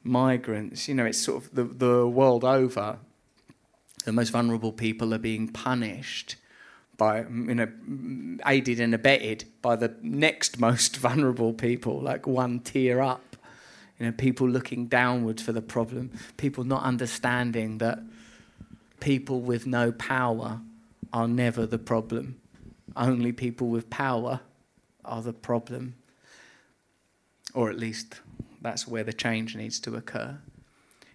migrants. 0.04 0.88
You 0.88 0.96
know, 0.96 1.06
it's 1.06 1.20
sort 1.20 1.44
of 1.44 1.56
the, 1.56 1.64
the 1.64 2.08
world 2.08 2.44
over. 2.44 3.00
The 4.08 4.14
most 4.14 4.30
vulnerable 4.30 4.72
people 4.72 5.14
are 5.14 5.20
being 5.20 5.50
punished 5.50 6.38
by, 6.96 7.20
you 7.20 7.56
know, 7.56 7.68
aided 8.48 8.80
and 8.80 8.96
abetted 8.96 9.46
by 9.62 9.76
the 9.76 9.96
next 10.02 10.60
most 10.68 10.96
vulnerable 10.98 11.54
people, 11.54 12.00
like 12.00 12.26
one 12.26 12.60
tier 12.62 13.02
up. 13.02 13.36
You 14.00 14.06
know, 14.06 14.12
people 14.12 14.48
looking 14.48 14.86
downwards 14.88 15.42
for 15.42 15.52
the 15.52 15.62
problem, 15.62 16.12
people 16.38 16.64
not 16.64 16.84
understanding 16.84 17.80
that 17.80 18.00
people 19.00 19.42
with 19.42 19.68
no 19.68 19.92
power 19.92 20.62
are 21.12 21.28
never 21.28 21.66
the 21.66 21.80
problem 21.80 22.40
only 22.98 23.32
people 23.32 23.68
with 23.68 23.90
power 23.90 24.42
are 25.06 25.22
the 25.22 25.34
problem. 25.34 25.96
Or 27.54 27.70
at 27.70 27.78
least 27.78 28.20
that's 28.62 28.88
where 28.88 29.04
the 29.04 29.14
change 29.14 29.56
needs 29.56 29.80
to 29.82 29.96
occur. 29.96 30.40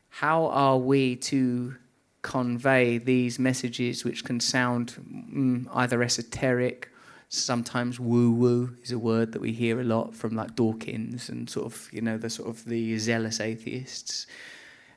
How 0.09 0.47
are 0.47 0.79
we 0.79 1.17
to 1.17 1.77
convey 2.23 2.99
these 2.99 3.39
messages 3.39 4.05
which 4.05 4.25
can 4.25 4.41
sound 4.41 4.95
mm, 5.13 5.67
either 5.75 6.03
esoteric, 6.03 6.89
sometimes 7.29 7.99
woo 7.99 8.31
woo 8.31 8.77
is 8.83 8.93
a 8.93 8.99
word 8.99 9.33
that 9.33 9.41
we 9.41 9.53
hear 9.53 9.81
a 9.81 9.85
lot 9.85 10.15
from 10.15 10.37
like 10.37 10.55
Dawkins 10.55 11.29
and 11.29 11.51
sort 11.51 11.67
of, 11.67 11.89
you 11.93 12.01
know, 12.01 12.17
the 12.17 12.31
sort 12.31 12.49
of 12.49 12.65
the 12.65 12.97
zealous 12.99 13.41
atheists. 13.41 14.27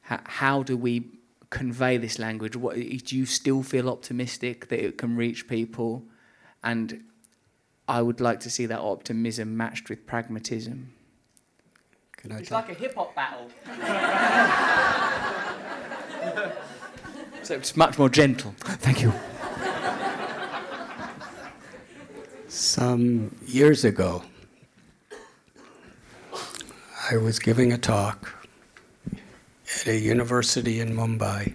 H- 0.09 0.19
how 0.26 0.61
do 0.61 0.78
we 0.78 1.09
convey 1.49 1.97
this 1.97 2.19
language? 2.19 2.55
What, 2.55 2.76
do 2.76 3.17
you 3.17 3.26
still 3.26 3.63
feel 3.63 3.89
optimistic 3.89 4.69
that 4.69 4.86
it 4.86 4.97
can 4.97 5.15
reach 5.15 5.47
people? 5.47 6.03
And 6.63 7.03
I 7.88 8.01
would 8.01 8.21
like 8.21 8.39
to 8.41 8.49
see 8.49 8.65
that 8.67 8.80
optimism 8.80 9.57
matched 9.57 9.89
with 9.89 10.05
pragmatism. 10.05 10.93
Can 12.17 12.32
I 12.32 12.39
it's 12.39 12.51
like 12.51 12.69
a 12.69 12.73
hip 12.73 12.95
hop 12.95 13.15
battle. 13.15 13.49
so 17.46 17.54
it's 17.54 17.78
much 17.78 18.00
more 18.00 18.10
gentle. 18.10 18.56
Thank 18.58 19.04
you. 19.04 19.14
Some 22.48 23.36
years 23.46 23.86
ago, 23.86 24.24
I 27.12 27.18
was 27.18 27.38
giving 27.38 27.72
a 27.72 27.78
talk 27.78 28.34
at 29.14 29.88
a 29.88 29.98
university 29.98 30.80
in 30.80 30.96
Mumbai. 30.96 31.54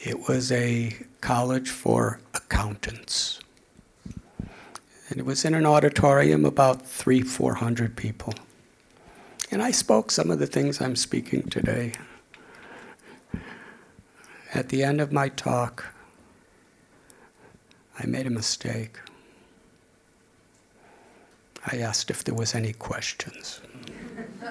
It 0.00 0.26
was 0.26 0.50
a 0.50 0.96
college 1.20 1.68
for 1.68 2.20
accountants. 2.34 3.40
And 5.10 5.18
it 5.18 5.26
was 5.26 5.44
in 5.44 5.52
an 5.52 5.66
auditorium 5.66 6.46
about 6.46 6.86
three, 6.86 7.20
four 7.20 7.54
hundred 7.54 7.94
people. 7.94 8.32
And 9.50 9.62
I 9.62 9.70
spoke 9.70 10.10
some 10.10 10.30
of 10.30 10.38
the 10.38 10.46
things 10.46 10.80
I'm 10.80 10.96
speaking 10.96 11.42
today. 11.42 11.92
At 14.54 14.68
the 14.68 14.82
end 14.84 15.00
of 15.00 15.12
my 15.12 15.30
talk, 15.30 15.86
I 17.98 18.04
made 18.06 18.26
a 18.26 18.30
mistake. 18.30 18.98
I 21.66 21.78
asked 21.78 22.10
if 22.10 22.22
there 22.24 22.34
was 22.34 22.54
any 22.54 22.74
questions. 22.74 23.62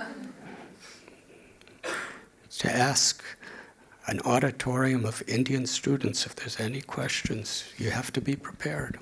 to 2.50 2.72
ask 2.72 3.24
an 4.08 4.20
auditorium 4.22 5.06
of 5.06 5.22
Indian 5.28 5.68
students. 5.68 6.26
If 6.26 6.36
there's 6.36 6.60
any 6.60 6.82
questions, 6.82 7.66
you 7.78 7.92
have 7.92 8.12
to 8.14 8.22
be 8.22 8.36
prepared. 8.36 9.00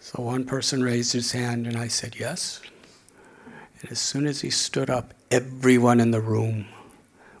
So 0.00 0.22
one 0.22 0.44
person 0.44 0.82
raised 0.82 1.12
his 1.12 1.32
hand, 1.32 1.66
and 1.66 1.76
I 1.76 1.88
said, 1.88 2.16
Yes. 2.18 2.60
And 3.80 3.90
as 3.90 3.98
soon 3.98 4.26
as 4.26 4.40
he 4.40 4.50
stood 4.50 4.88
up, 4.88 5.12
everyone 5.30 6.00
in 6.00 6.10
the 6.10 6.20
room 6.20 6.66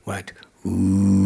went, 0.04 0.32
Ooh. 0.66 1.21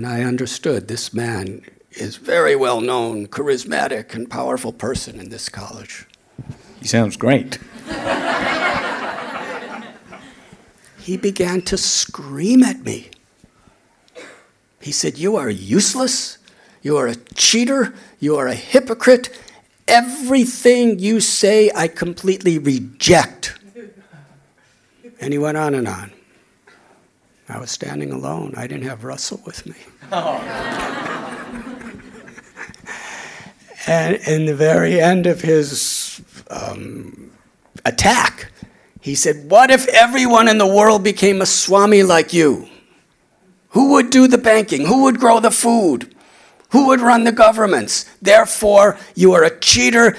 And 0.00 0.08
I 0.08 0.22
understood 0.22 0.88
this 0.88 1.12
man 1.12 1.62
is 1.90 2.16
very 2.16 2.56
well 2.56 2.80
known, 2.80 3.26
charismatic, 3.26 4.14
and 4.14 4.30
powerful 4.30 4.72
person 4.72 5.20
in 5.20 5.28
this 5.28 5.50
college. 5.50 6.06
He 6.80 6.88
sounds 6.88 7.18
great. 7.18 7.58
he 11.00 11.18
began 11.18 11.60
to 11.60 11.76
scream 11.76 12.62
at 12.62 12.82
me. 12.82 13.10
He 14.80 14.90
said, 14.90 15.18
You 15.18 15.36
are 15.36 15.50
useless. 15.50 16.38
You 16.80 16.96
are 16.96 17.06
a 17.06 17.16
cheater. 17.34 17.92
You 18.20 18.36
are 18.36 18.46
a 18.46 18.54
hypocrite. 18.54 19.28
Everything 19.86 20.98
you 20.98 21.20
say, 21.20 21.70
I 21.76 21.88
completely 21.88 22.56
reject. 22.56 23.58
And 25.20 25.34
he 25.34 25.38
went 25.38 25.58
on 25.58 25.74
and 25.74 25.86
on. 25.86 26.10
I 27.50 27.58
was 27.58 27.70
standing 27.70 28.12
alone. 28.12 28.54
I 28.56 28.66
didn't 28.66 28.84
have 28.84 29.04
Russell 29.04 29.42
with 29.44 29.66
me. 29.66 29.74
And 33.86 34.14
in 34.26 34.46
the 34.46 34.54
very 34.54 35.00
end 35.00 35.26
of 35.26 35.40
his 35.40 36.20
um, 36.50 37.30
attack, 37.84 38.50
he 39.00 39.14
said, 39.14 39.50
What 39.50 39.70
if 39.70 39.86
everyone 39.88 40.48
in 40.48 40.58
the 40.58 40.66
world 40.66 41.04
became 41.04 41.40
a 41.40 41.46
Swami 41.46 42.02
like 42.02 42.32
you? 42.32 42.68
Who 43.70 43.92
would 43.92 44.10
do 44.10 44.26
the 44.26 44.38
banking? 44.38 44.86
Who 44.86 45.04
would 45.04 45.20
grow 45.20 45.38
the 45.40 45.52
food? 45.52 46.14
Who 46.70 46.88
would 46.88 47.00
run 47.00 47.24
the 47.24 47.32
governments? 47.32 48.04
Therefore, 48.20 48.98
you 49.14 49.32
are 49.32 49.44
a 49.44 49.58
cheater, 49.58 50.16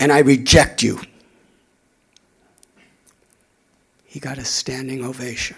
and 0.00 0.12
I 0.12 0.18
reject 0.20 0.82
you. 0.82 1.00
He 4.04 4.20
got 4.20 4.38
a 4.38 4.44
standing 4.44 5.04
ovation. 5.04 5.56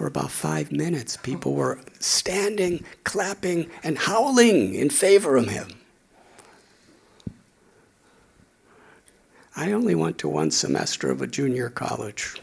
For 0.00 0.06
about 0.06 0.30
five 0.30 0.72
minutes, 0.72 1.18
people 1.18 1.52
were 1.52 1.78
standing, 1.98 2.84
clapping, 3.04 3.68
and 3.82 3.98
howling 3.98 4.74
in 4.74 4.88
favor 4.88 5.36
of 5.36 5.48
him. 5.48 5.68
I 9.54 9.72
only 9.72 9.94
went 9.94 10.16
to 10.20 10.26
one 10.26 10.52
semester 10.52 11.10
of 11.10 11.20
a 11.20 11.26
junior 11.26 11.68
college, 11.68 12.40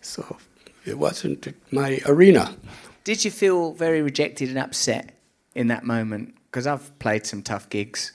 so 0.00 0.38
it 0.86 0.98
wasn't 0.98 1.54
my 1.70 2.00
arena. 2.06 2.56
Did 3.04 3.22
you 3.22 3.30
feel 3.30 3.74
very 3.74 4.00
rejected 4.00 4.48
and 4.48 4.58
upset 4.58 5.14
in 5.54 5.66
that 5.66 5.84
moment? 5.84 6.36
Because 6.50 6.66
I've 6.66 6.98
played 6.98 7.26
some 7.26 7.42
tough 7.42 7.68
gigs. 7.68 8.12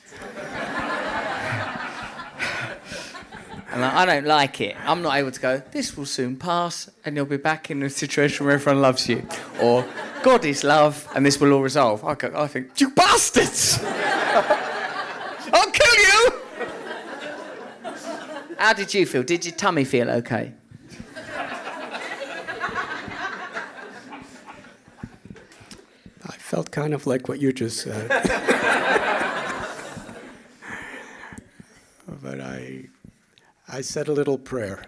And 3.71 3.85
I 3.85 4.05
don't 4.05 4.25
like 4.25 4.59
it. 4.59 4.75
I'm 4.85 5.01
not 5.01 5.15
able 5.15 5.31
to 5.31 5.39
go, 5.39 5.61
this 5.71 5.95
will 5.95 6.05
soon 6.05 6.35
pass, 6.35 6.89
and 7.05 7.15
you'll 7.15 7.25
be 7.25 7.37
back 7.37 7.71
in 7.71 7.81
a 7.83 7.89
situation 7.89 8.45
where 8.45 8.55
everyone 8.55 8.81
loves 8.81 9.07
you. 9.07 9.25
Or, 9.61 9.85
God 10.23 10.43
is 10.43 10.63
love, 10.63 11.07
and 11.15 11.25
this 11.25 11.39
will 11.39 11.53
all 11.53 11.61
resolve. 11.61 12.03
I, 12.03 12.15
go, 12.15 12.33
I 12.35 12.47
think, 12.47 12.79
you 12.81 12.91
bastards! 12.91 13.79
I'll 15.53 15.71
kill 15.71 15.95
you! 15.95 16.33
How 18.57 18.73
did 18.73 18.93
you 18.93 19.05
feel? 19.05 19.23
Did 19.23 19.45
your 19.45 19.55
tummy 19.55 19.85
feel 19.85 20.09
okay? 20.09 20.51
I 26.23 26.37
felt 26.37 26.71
kind 26.71 26.93
of 26.93 27.07
like 27.07 27.29
what 27.29 27.39
you 27.39 27.53
just 27.53 27.79
said. 27.81 28.09
but 32.21 32.39
I, 32.41 32.85
I 33.73 33.79
said 33.79 34.09
a 34.09 34.11
little 34.11 34.37
prayer. 34.37 34.83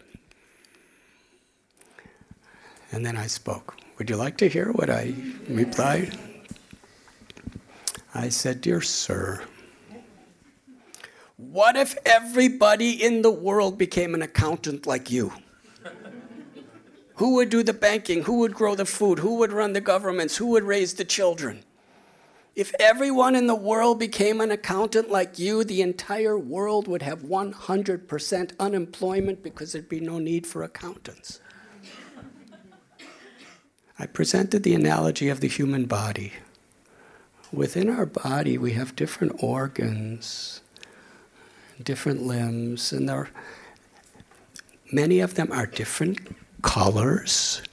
And 2.92 3.06
then 3.06 3.16
I 3.16 3.28
spoke. 3.28 3.78
Would 3.98 4.10
you 4.10 4.18
like 4.18 4.36
to 4.38 4.50
hear 4.50 4.74
what 4.74 4.90
I 4.90 5.16
replied? 5.48 6.18
I 8.14 8.28
said, 8.28 8.60
Dear 8.60 8.82
sir, 8.82 9.42
what 11.38 11.78
if 11.78 11.98
everybody 12.06 12.92
in 13.02 13.22
the 13.22 13.32
world 13.32 13.78
became 13.78 14.14
an 14.14 14.22
accountant 14.22 14.86
like 14.86 15.10
you? 15.10 15.32
Who 17.16 17.36
would 17.36 17.50
do 17.50 17.64
the 17.64 17.74
banking? 17.74 18.24
Who 18.24 18.40
would 18.40 18.54
grow 18.54 18.76
the 18.76 18.86
food? 18.86 19.20
Who 19.20 19.36
would 19.36 19.54
run 19.54 19.72
the 19.72 19.82
governments? 19.82 20.36
Who 20.38 20.48
would 20.48 20.64
raise 20.64 20.96
the 20.96 21.06
children? 21.06 21.64
If 22.56 22.72
everyone 22.80 23.36
in 23.36 23.48
the 23.48 23.56
world 23.56 23.98
became 23.98 24.40
an 24.40 24.52
accountant 24.52 25.10
like 25.10 25.40
you, 25.40 25.64
the 25.64 25.82
entire 25.82 26.38
world 26.38 26.88
would 26.88 27.02
have 27.02 27.24
100% 27.24 28.52
unemployment 28.60 29.42
because 29.42 29.72
there'd 29.72 29.90
be 29.90 30.00
no 30.00 30.20
need 30.20 30.46
for 30.46 30.62
accountants. 30.62 31.40
I 33.98 34.06
presented 34.06 34.62
the 34.62 34.76
analogy 34.76 35.30
of 35.30 35.40
the 35.40 35.48
human 35.48 35.86
body. 35.86 36.34
Within 37.52 37.90
our 37.90 38.06
body, 38.06 38.58
we 38.60 38.74
have 38.74 38.96
different 38.96 39.44
organs, 39.44 40.62
different 41.82 42.22
limbs, 42.22 42.92
and 42.94 43.10
there, 43.10 43.30
many 44.92 45.22
of 45.22 45.34
them 45.36 45.52
are 45.52 45.66
different 45.66 46.20
colors, 46.62 47.64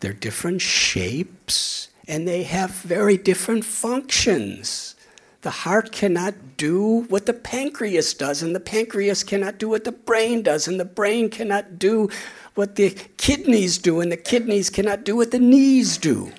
they're 0.00 0.12
different 0.12 0.60
shapes, 0.60 1.88
and 2.08 2.26
they 2.26 2.42
have 2.44 2.70
very 2.70 3.18
different 3.18 3.64
functions. 3.64 4.94
The 5.42 5.50
heart 5.50 5.92
cannot 5.92 6.56
do 6.56 7.04
what 7.08 7.26
the 7.26 7.34
pancreas 7.34 8.14
does, 8.14 8.42
and 8.42 8.56
the 8.56 8.60
pancreas 8.60 9.22
cannot 9.22 9.58
do 9.58 9.68
what 9.68 9.84
the 9.84 9.92
brain 9.92 10.42
does, 10.42 10.66
and 10.66 10.80
the 10.80 10.84
brain 10.84 11.28
cannot 11.28 11.78
do 11.78 12.08
what 12.54 12.74
the 12.74 12.90
kidneys 13.18 13.78
do, 13.78 14.00
and 14.00 14.10
the 14.10 14.16
kidneys 14.16 14.70
cannot 14.70 15.04
do 15.04 15.14
what 15.14 15.30
the 15.30 15.38
knees 15.38 15.98
do. 15.98 16.32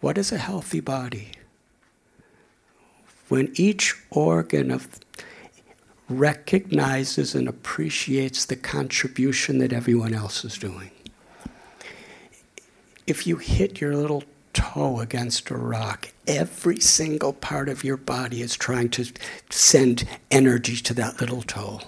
What 0.00 0.18
is 0.18 0.32
a 0.32 0.38
healthy 0.38 0.80
body? 0.80 1.32
When 3.28 3.52
each 3.54 3.94
organ 4.10 4.70
of 4.70 4.88
recognizes 6.08 7.34
and 7.34 7.48
appreciates 7.48 8.44
the 8.44 8.56
contribution 8.56 9.58
that 9.58 9.72
everyone 9.72 10.14
else 10.14 10.44
is 10.44 10.56
doing. 10.56 10.90
If 13.06 13.26
you 13.26 13.36
hit 13.36 13.80
your 13.80 13.94
little 13.96 14.24
toe 14.52 15.00
against 15.00 15.50
a 15.50 15.56
rock, 15.56 16.08
every 16.26 16.80
single 16.80 17.32
part 17.32 17.68
of 17.68 17.84
your 17.84 17.96
body 17.96 18.42
is 18.42 18.56
trying 18.56 18.88
to 18.90 19.06
send 19.50 20.08
energy 20.30 20.76
to 20.76 20.94
that 20.94 21.20
little 21.20 21.42
toe. 21.42 21.80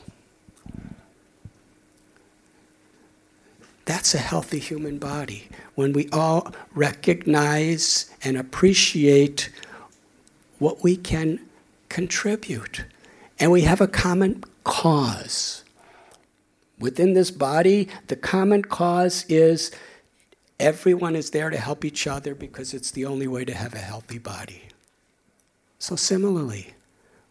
That's 3.85 4.15
a 4.15 4.19
healthy 4.19 4.59
human 4.59 4.99
body. 4.99 5.49
When 5.75 5.95
we 5.95 6.11
all 6.11 6.53
recognize 6.75 8.11
and 8.23 8.37
appreciate 8.37 9.51
what 10.59 10.83
we 10.83 10.95
can 10.97 11.41
contribute 11.89 12.85
and 13.39 13.51
we 13.51 13.63
have 13.63 13.81
a 13.81 13.89
common 13.89 14.45
cause. 14.65 15.65
Within 16.79 17.15
this 17.15 17.31
body, 17.31 17.89
the 18.09 18.17
common 18.17 18.63
cause 18.63 19.25
is 19.29 19.71
everyone 20.61 21.15
is 21.15 21.31
there 21.31 21.51
to 21.51 21.59
help 21.59 21.85
each 21.85 22.07
other 22.07 22.35
because 22.35 22.75
it's 22.75 22.91
the 22.91 23.05
only 23.05 23.29
way 23.29 23.45
to 23.45 23.55
have 23.55 23.75
a 23.75 23.79
healthy 23.79 24.19
body. 24.19 24.63
So, 25.79 25.95
similarly, 25.95 26.75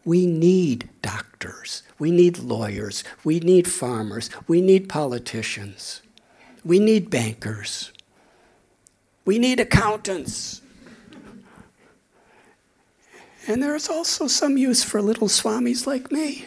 we 0.06 0.26
need 0.26 0.90
doctors, 1.02 1.84
we 2.00 2.12
need 2.12 2.38
lawyers, 2.40 3.04
we 3.26 3.42
need 3.42 3.68
farmers, 3.68 4.30
we 4.48 4.62
need 4.62 4.88
politicians, 4.88 6.02
we 6.64 6.80
need 6.80 7.10
bankers, 7.10 7.92
we 9.26 9.38
need 9.38 9.60
accountants. 9.60 10.62
And 13.48 13.62
there's 13.62 13.90
also 13.90 14.28
some 14.28 14.58
use 14.58 14.84
for 14.84 15.02
little 15.02 15.28
swamis 15.28 15.86
like 15.86 16.12
me. 16.12 16.46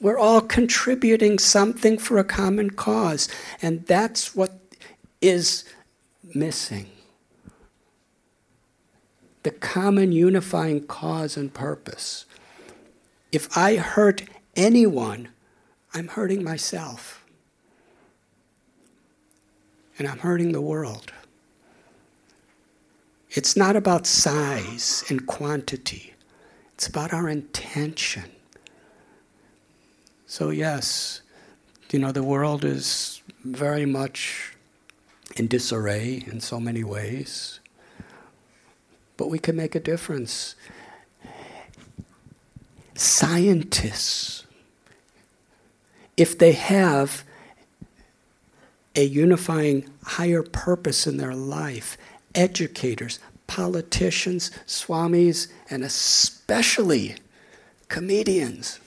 We're 0.00 0.18
all 0.18 0.40
contributing 0.40 1.38
something 1.38 1.98
for 1.98 2.18
a 2.18 2.24
common 2.24 2.70
cause, 2.70 3.28
and 3.60 3.84
that's 3.86 4.34
what 4.34 4.59
is 5.20 5.64
missing. 6.34 6.86
The 9.42 9.50
common 9.50 10.12
unifying 10.12 10.86
cause 10.86 11.36
and 11.36 11.52
purpose. 11.52 12.26
If 13.32 13.56
I 13.56 13.76
hurt 13.76 14.22
anyone, 14.56 15.28
I'm 15.94 16.08
hurting 16.08 16.44
myself. 16.44 17.24
And 19.98 20.08
I'm 20.08 20.18
hurting 20.18 20.52
the 20.52 20.60
world. 20.60 21.12
It's 23.30 23.56
not 23.56 23.76
about 23.76 24.06
size 24.06 25.04
and 25.08 25.26
quantity, 25.26 26.14
it's 26.74 26.86
about 26.86 27.12
our 27.12 27.28
intention. 27.28 28.24
So, 30.26 30.50
yes, 30.50 31.22
you 31.90 31.98
know, 31.98 32.12
the 32.12 32.22
world 32.22 32.64
is 32.64 33.20
very 33.44 33.84
much 33.84 34.54
in 35.40 35.46
disarray 35.46 36.22
in 36.26 36.38
so 36.38 36.60
many 36.60 36.84
ways, 36.84 37.60
but 39.16 39.30
we 39.30 39.38
can 39.38 39.56
make 39.56 39.74
a 39.74 39.80
difference. 39.80 40.54
Scientists, 42.94 44.44
if 46.18 46.36
they 46.36 46.52
have 46.52 47.24
a 48.94 49.02
unifying 49.02 49.88
higher 50.04 50.42
purpose 50.42 51.06
in 51.06 51.16
their 51.16 51.34
life, 51.34 51.96
educators, 52.34 53.18
politicians, 53.46 54.50
swamis, 54.66 55.48
and 55.70 55.82
especially 55.82 57.14
comedians 57.88 58.78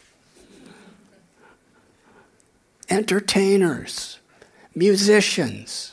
entertainers, 2.89 4.19
musicians. 4.75 5.92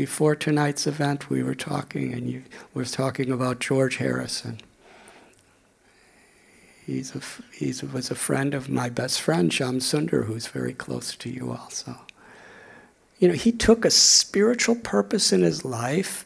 Before 0.00 0.34
tonight's 0.34 0.86
event, 0.86 1.28
we 1.28 1.42
were 1.42 1.54
talking, 1.54 2.14
and 2.14 2.26
you 2.26 2.44
were 2.72 2.86
talking 2.86 3.30
about 3.30 3.58
George 3.58 3.96
Harrison. 3.96 4.58
He's 6.86 7.14
a, 7.14 7.20
he 7.54 7.74
was 7.86 8.10
a 8.10 8.14
friend 8.14 8.54
of 8.54 8.70
my 8.70 8.88
best 8.88 9.20
friend, 9.20 9.50
Shyamsundar, 9.50 10.24
who's 10.24 10.46
very 10.46 10.72
close 10.72 11.14
to 11.16 11.28
you 11.28 11.50
also. 11.52 11.98
You 13.18 13.28
know, 13.28 13.34
he 13.34 13.52
took 13.52 13.84
a 13.84 13.90
spiritual 13.90 14.76
purpose 14.76 15.34
in 15.34 15.42
his 15.42 15.66
life 15.66 16.24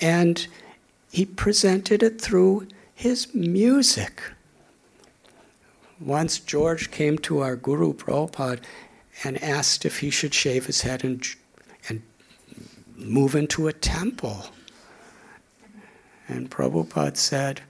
and 0.00 0.46
he 1.10 1.26
presented 1.26 2.04
it 2.04 2.20
through 2.20 2.68
his 2.94 3.34
music. 3.34 4.22
Once 5.98 6.38
George 6.38 6.92
came 6.92 7.18
to 7.18 7.40
our 7.40 7.56
Guru 7.56 7.94
Prabhupada 7.94 8.60
and 9.24 9.42
asked 9.42 9.84
if 9.84 9.98
he 9.98 10.10
should 10.10 10.34
shave 10.34 10.66
his 10.66 10.82
head 10.82 11.02
and 11.02 11.26
move 12.98 13.34
into 13.34 13.68
a 13.68 13.72
temple. 13.72 14.46
And 16.28 16.50
Prabhupada 16.50 17.16
said, 17.16 17.62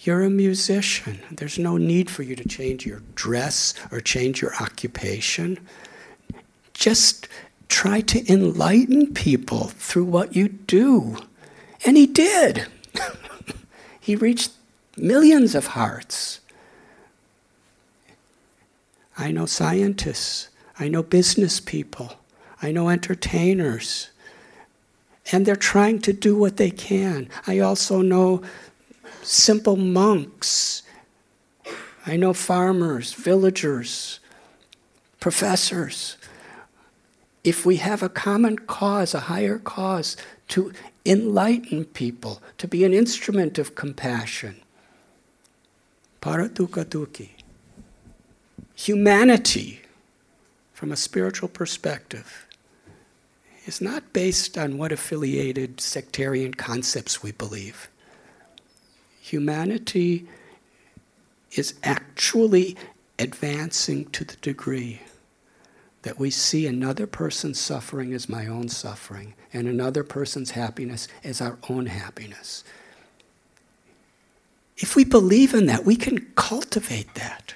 You're 0.00 0.22
a 0.22 0.30
musician. 0.30 1.20
There's 1.30 1.58
no 1.58 1.76
need 1.76 2.10
for 2.10 2.22
you 2.22 2.34
to 2.36 2.48
change 2.48 2.86
your 2.86 3.02
dress 3.14 3.74
or 3.92 4.00
change 4.00 4.42
your 4.42 4.54
occupation. 4.56 5.58
Just 6.74 7.28
try 7.68 8.00
to 8.00 8.32
enlighten 8.32 9.12
people 9.14 9.68
through 9.68 10.06
what 10.06 10.34
you 10.34 10.48
do. 10.48 11.16
And 11.84 11.96
he 11.96 12.06
did. 12.06 12.66
he 14.00 14.16
reached 14.16 14.52
millions 14.96 15.54
of 15.54 15.68
hearts. 15.68 16.40
I 19.16 19.30
know 19.30 19.46
scientists. 19.46 20.48
I 20.78 20.88
know 20.88 21.02
business 21.02 21.60
people. 21.60 22.14
I 22.62 22.72
know 22.72 22.88
entertainers. 22.88 24.10
And 25.32 25.46
they're 25.46 25.56
trying 25.56 26.00
to 26.02 26.12
do 26.12 26.36
what 26.36 26.56
they 26.56 26.70
can. 26.70 27.28
I 27.46 27.58
also 27.60 28.02
know 28.02 28.42
simple 29.22 29.76
monks. 29.76 30.82
I 32.06 32.16
know 32.16 32.32
farmers, 32.32 33.12
villagers, 33.12 34.20
professors. 35.20 36.16
If 37.44 37.64
we 37.64 37.76
have 37.76 38.02
a 38.02 38.08
common 38.08 38.58
cause, 38.58 39.14
a 39.14 39.20
higher 39.20 39.58
cause, 39.58 40.16
to 40.48 40.72
enlighten 41.06 41.84
people, 41.84 42.42
to 42.58 42.66
be 42.66 42.84
an 42.84 42.92
instrument 42.92 43.58
of 43.58 43.74
compassion. 43.74 44.60
Paratukatuki 46.20 47.30
humanity 48.80 49.80
from 50.72 50.90
a 50.90 50.96
spiritual 50.96 51.48
perspective 51.48 52.46
is 53.70 53.80
not 53.80 54.12
based 54.12 54.58
on 54.58 54.78
what 54.78 54.90
affiliated 54.90 55.80
sectarian 55.80 56.52
concepts 56.52 57.22
we 57.22 57.30
believe. 57.30 57.88
Humanity 59.20 60.26
is 61.52 61.74
actually 61.84 62.76
advancing 63.20 64.06
to 64.06 64.24
the 64.24 64.34
degree 64.38 65.00
that 66.02 66.18
we 66.18 66.30
see 66.30 66.66
another 66.66 67.06
person's 67.06 67.60
suffering 67.60 68.12
as 68.12 68.28
my 68.28 68.44
own 68.44 68.68
suffering 68.68 69.34
and 69.52 69.68
another 69.68 70.02
person's 70.02 70.50
happiness 70.50 71.06
as 71.22 71.40
our 71.40 71.56
own 71.68 71.86
happiness. 71.86 72.64
If 74.78 74.96
we 74.96 75.04
believe 75.04 75.54
in 75.54 75.66
that, 75.66 75.84
we 75.84 75.94
can 75.94 76.26
cultivate 76.34 77.14
that 77.14 77.54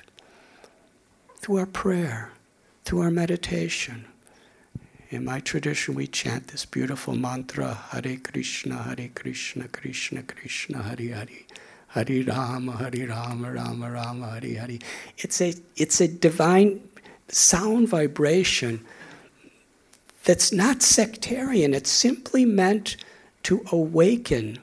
through 1.38 1.56
our 1.56 1.66
prayer, 1.66 2.30
through 2.84 3.00
our 3.00 3.10
meditation. 3.10 4.04
In 5.10 5.24
my 5.24 5.40
tradition, 5.40 5.94
we 5.94 6.06
chant 6.06 6.48
this 6.48 6.64
beautiful 6.64 7.14
mantra 7.14 7.74
Hare 7.90 8.16
Krishna, 8.16 8.82
Hare 8.82 9.10
Krishna, 9.14 9.68
Krishna 9.68 10.22
Krishna, 10.22 10.82
Hare 10.82 11.14
Hare. 11.14 11.28
Hare 11.88 12.24
Rama, 12.24 12.72
Hare 12.72 13.06
Rama, 13.06 13.52
Rama 13.52 13.90
Rama, 13.90 14.40
Hare 14.40 14.58
Hare. 14.58 14.78
It's 15.18 15.40
a, 15.40 15.54
it's 15.76 16.00
a 16.00 16.08
divine 16.08 16.80
sound 17.28 17.88
vibration 17.88 18.84
that's 20.24 20.52
not 20.52 20.82
sectarian. 20.82 21.74
It's 21.74 21.90
simply 21.90 22.44
meant 22.44 22.96
to 23.44 23.62
awaken 23.70 24.58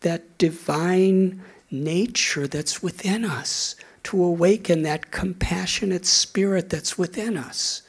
that 0.00 0.36
divine 0.36 1.42
nature 1.70 2.46
that's 2.46 2.82
within 2.82 3.24
us, 3.24 3.76
to 4.04 4.22
awaken 4.22 4.82
that 4.82 5.10
compassionate 5.10 6.04
spirit 6.04 6.70
that's 6.70 6.98
within 6.98 7.36
us. 7.36 7.82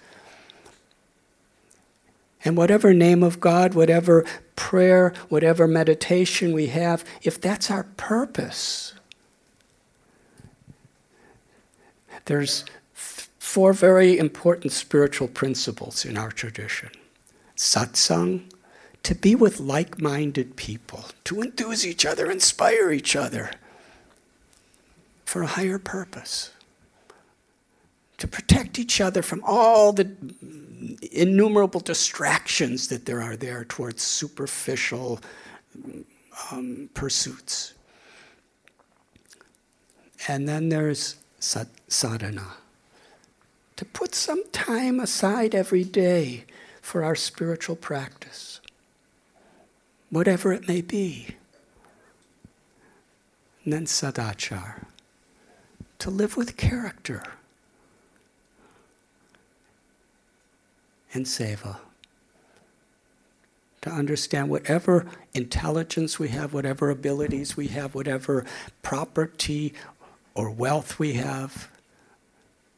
And 2.47 2.55
whatever 2.55 2.93
name 2.93 3.23
of 3.23 3.41
God, 3.41 3.73
whatever 3.73 4.23
prayer, 4.55 5.11
whatever 5.27 5.67
meditation 5.67 6.53
we 6.53 6.67
have, 6.67 7.03
if 7.21 7.41
that's 7.41 7.69
our 7.69 7.83
purpose, 7.97 8.93
there's 12.23 12.63
four 12.93 13.73
very 13.73 14.17
important 14.17 14.71
spiritual 14.71 15.27
principles 15.27 16.05
in 16.05 16.17
our 16.17 16.31
tradition 16.31 16.89
satsang, 17.57 18.43
to 19.03 19.13
be 19.13 19.35
with 19.35 19.59
like 19.59 19.99
minded 19.99 20.55
people, 20.55 21.03
to 21.25 21.41
enthuse 21.41 21.85
each 21.85 22.05
other, 22.05 22.31
inspire 22.31 22.93
each 22.93 23.13
other 23.13 23.51
for 25.25 25.41
a 25.41 25.47
higher 25.47 25.79
purpose. 25.79 26.51
To 28.19 28.27
protect 28.27 28.79
each 28.79 29.01
other 29.01 29.21
from 29.21 29.43
all 29.43 29.91
the 29.91 30.15
innumerable 31.11 31.79
distractions 31.79 32.87
that 32.89 33.05
there 33.05 33.21
are 33.21 33.35
there 33.35 33.65
towards 33.65 34.03
superficial 34.03 35.19
um, 36.51 36.89
pursuits. 36.93 37.73
And 40.27 40.47
then 40.47 40.69
there's 40.69 41.15
sadhana. 41.39 42.53
To 43.77 43.85
put 43.85 44.15
some 44.15 44.43
time 44.51 44.99
aside 44.99 45.53
every 45.53 45.83
day 45.83 46.45
for 46.81 47.03
our 47.03 47.15
spiritual 47.15 47.75
practice, 47.75 48.59
whatever 50.09 50.51
it 50.51 50.67
may 50.67 50.81
be. 50.81 51.35
And 53.63 53.73
then 53.73 53.85
sadachar 53.85 54.85
to 55.99 56.09
live 56.09 56.37
with 56.37 56.57
character 56.57 57.23
and 61.13 61.25
seva. 61.25 61.77
To 63.81 63.89
understand 63.89 64.49
whatever 64.49 65.05
intelligence 65.33 66.19
we 66.19 66.29
have, 66.29 66.53
whatever 66.53 66.89
abilities 66.89 67.55
we 67.55 67.67
have, 67.67 67.95
whatever 67.95 68.45
property 68.81 69.73
or 70.35 70.49
wealth 70.49 70.99
we 70.99 71.13
have, 71.13 71.69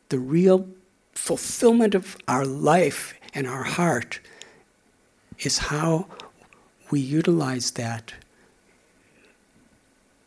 the 0.09 0.19
real 0.19 0.67
fulfillment 1.13 1.95
of 1.95 2.17
our 2.27 2.45
life 2.45 3.13
and 3.33 3.47
our 3.47 3.63
heart 3.63 4.19
is 5.39 5.57
how 5.57 6.07
we 6.91 6.99
utilize 6.99 7.71
that 7.71 8.13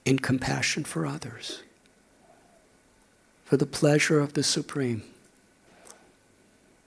in 0.05 0.19
compassion 0.19 0.85
for 0.85 1.07
others 1.07 1.63
for 3.53 3.59
the 3.59 3.67
pleasure 3.67 4.19
of 4.19 4.33
the 4.33 4.43
Supreme. 4.43 5.03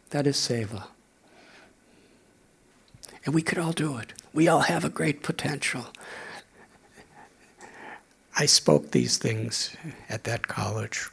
That 0.09 0.25
is 0.25 0.35
seva. 0.35 0.85
And 3.25 3.33
we 3.33 3.41
could 3.41 3.57
all 3.57 3.73
do 3.73 3.97
it. 3.97 4.13
We 4.33 4.47
all 4.47 4.61
have 4.61 4.85
a 4.85 4.89
great 4.89 5.23
potential. 5.23 5.87
I 8.37 8.45
spoke 8.45 8.91
these 8.91 9.17
things 9.17 9.75
at 10.09 10.25
that 10.25 10.47
college. 10.47 11.09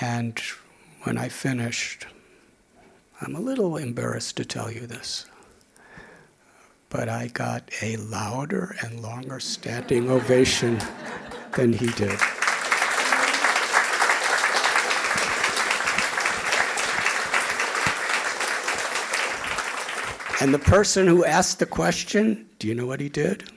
And 0.00 0.40
when 1.02 1.18
I 1.18 1.28
finished, 1.28 2.06
I'm 3.20 3.34
a 3.34 3.40
little 3.40 3.76
embarrassed 3.76 4.36
to 4.36 4.44
tell 4.44 4.70
you 4.70 4.86
this, 4.86 5.26
but 6.90 7.08
I 7.08 7.28
got 7.28 7.70
a 7.80 7.96
louder 7.96 8.76
and 8.82 9.00
longer 9.00 9.40
standing 9.40 10.10
ovation 10.10 10.78
than 11.56 11.72
he 11.72 11.86
did. 11.92 12.18
And 20.40 20.52
the 20.52 20.58
person 20.58 21.06
who 21.06 21.24
asked 21.24 21.58
the 21.58 21.66
question, 21.66 22.48
do 22.58 22.68
you 22.68 22.74
know 22.74 22.86
what 22.86 23.00
he 23.00 23.08
did? 23.08 23.50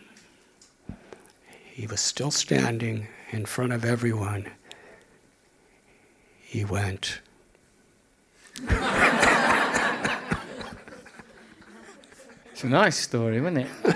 He 1.71 1.87
was 1.87 1.99
still 1.99 2.31
standing 2.31 3.07
in 3.31 3.45
front 3.45 3.73
of 3.73 3.83
everyone. 3.83 4.49
He 6.41 6.65
went, 6.65 7.21
It's 12.57 12.63
a 12.63 12.67
nice 12.67 12.97
story, 12.97 13.39
wasn't 13.39 13.67
it? 13.67 13.67
I 13.85 13.95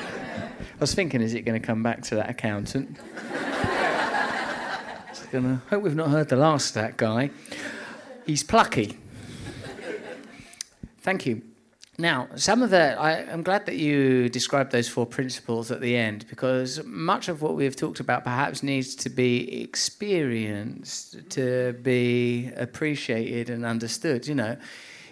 was 0.79 0.93
thinking, 0.93 1.19
is 1.21 1.33
it 1.33 1.41
going 1.41 1.59
to 1.59 1.65
come 1.65 1.81
back 1.81 2.03
to 2.03 2.15
that 2.15 2.29
accountant? 2.29 2.95
Gonna, 5.31 5.61
hope 5.69 5.81
we've 5.81 5.95
not 5.95 6.09
heard 6.09 6.27
the 6.27 6.35
last 6.35 6.75
of 6.75 6.81
that 6.83 6.97
guy. 6.97 7.31
He's 8.25 8.43
plucky. 8.43 8.97
Thank 10.99 11.25
you. 11.25 11.41
Now, 12.01 12.29
some 12.35 12.63
of 12.63 12.71
the, 12.71 12.99
I, 12.99 13.31
I'm 13.31 13.43
glad 13.43 13.67
that 13.67 13.75
you 13.75 14.27
described 14.27 14.71
those 14.71 14.89
four 14.89 15.05
principles 15.05 15.69
at 15.69 15.81
the 15.81 15.95
end 15.95 16.25
because 16.27 16.83
much 16.83 17.27
of 17.27 17.43
what 17.43 17.53
we've 17.53 17.75
talked 17.75 17.99
about 17.99 18.23
perhaps 18.23 18.63
needs 18.63 18.95
to 18.95 19.09
be 19.11 19.61
experienced, 19.61 21.29
to 21.29 21.73
be 21.83 22.49
appreciated 22.55 23.51
and 23.51 23.63
understood. 23.63 24.25
You 24.25 24.33
know, 24.33 24.57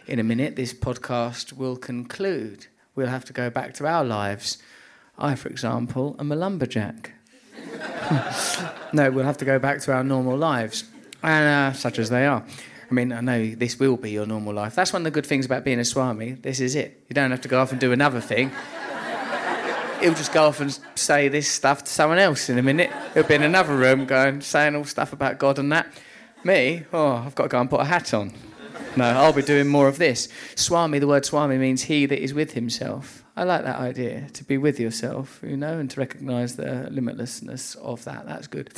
in 0.07 0.17
a 0.17 0.23
minute, 0.23 0.55
this 0.55 0.73
podcast 0.73 1.53
will 1.53 1.77
conclude. 1.77 2.65
We'll 2.95 3.05
have 3.05 3.25
to 3.25 3.33
go 3.33 3.51
back 3.51 3.75
to 3.75 3.85
our 3.85 4.03
lives. 4.03 4.57
I, 5.15 5.35
for 5.35 5.49
example, 5.49 6.15
am 6.17 6.31
a 6.31 6.35
lumberjack. 6.35 7.11
no, 8.93 9.11
we'll 9.11 9.25
have 9.25 9.37
to 9.37 9.45
go 9.45 9.59
back 9.59 9.81
to 9.81 9.93
our 9.93 10.03
normal 10.03 10.37
lives, 10.37 10.85
and 11.21 11.71
uh, 11.71 11.77
such 11.77 11.99
as 11.99 12.09
they 12.09 12.25
are. 12.25 12.43
I 12.89 12.93
mean, 12.93 13.11
I 13.11 13.21
know 13.21 13.53
this 13.53 13.77
will 13.77 13.97
be 13.97 14.11
your 14.11 14.25
normal 14.25 14.53
life. 14.53 14.73
That's 14.73 14.91
one 14.91 15.01
of 15.01 15.03
the 15.03 15.11
good 15.11 15.25
things 15.25 15.45
about 15.45 15.63
being 15.63 15.79
a 15.79 15.85
Swami. 15.85 16.31
This 16.31 16.59
is 16.59 16.75
it. 16.75 17.03
You 17.07 17.13
don't 17.13 17.29
have 17.29 17.41
to 17.41 17.47
go 17.47 17.61
off 17.61 17.71
and 17.71 17.79
do 17.79 17.91
another 17.91 18.19
thing. 18.19 18.51
He'll 20.01 20.15
just 20.15 20.33
go 20.33 20.45
off 20.47 20.59
and 20.59 20.77
say 20.95 21.27
this 21.27 21.47
stuff 21.47 21.83
to 21.83 21.91
someone 21.91 22.17
else 22.17 22.49
in 22.49 22.57
a 22.57 22.63
minute. 22.63 22.91
He'll 23.13 23.23
be 23.23 23.35
in 23.35 23.43
another 23.43 23.75
room 23.75 24.05
going, 24.05 24.41
saying 24.41 24.75
all 24.75 24.85
stuff 24.85 25.13
about 25.13 25.37
God 25.37 25.59
and 25.59 25.71
that. 25.71 25.87
Me, 26.43 26.83
oh, 26.91 27.23
I've 27.25 27.35
got 27.35 27.43
to 27.43 27.49
go 27.49 27.59
and 27.59 27.69
put 27.69 27.81
a 27.81 27.85
hat 27.85 28.13
on. 28.13 28.33
No, 28.95 29.05
I'll 29.05 29.33
be 29.33 29.43
doing 29.43 29.67
more 29.67 29.87
of 29.87 29.99
this. 29.99 30.27
Swami, 30.55 30.97
the 30.97 31.07
word 31.07 31.25
Swami 31.25 31.57
means 31.57 31.83
he 31.83 32.07
that 32.07 32.23
is 32.23 32.33
with 32.33 32.53
himself. 32.53 33.23
I 33.35 33.43
like 33.43 33.63
that 33.65 33.77
idea, 33.77 34.27
to 34.33 34.43
be 34.43 34.57
with 34.57 34.79
yourself, 34.79 35.41
you 35.43 35.57
know, 35.57 35.77
and 35.77 35.91
to 35.91 35.99
recognise 35.99 36.55
the 36.55 36.89
limitlessness 36.91 37.75
of 37.77 38.03
that. 38.05 38.25
That's 38.25 38.47
good. 38.47 38.71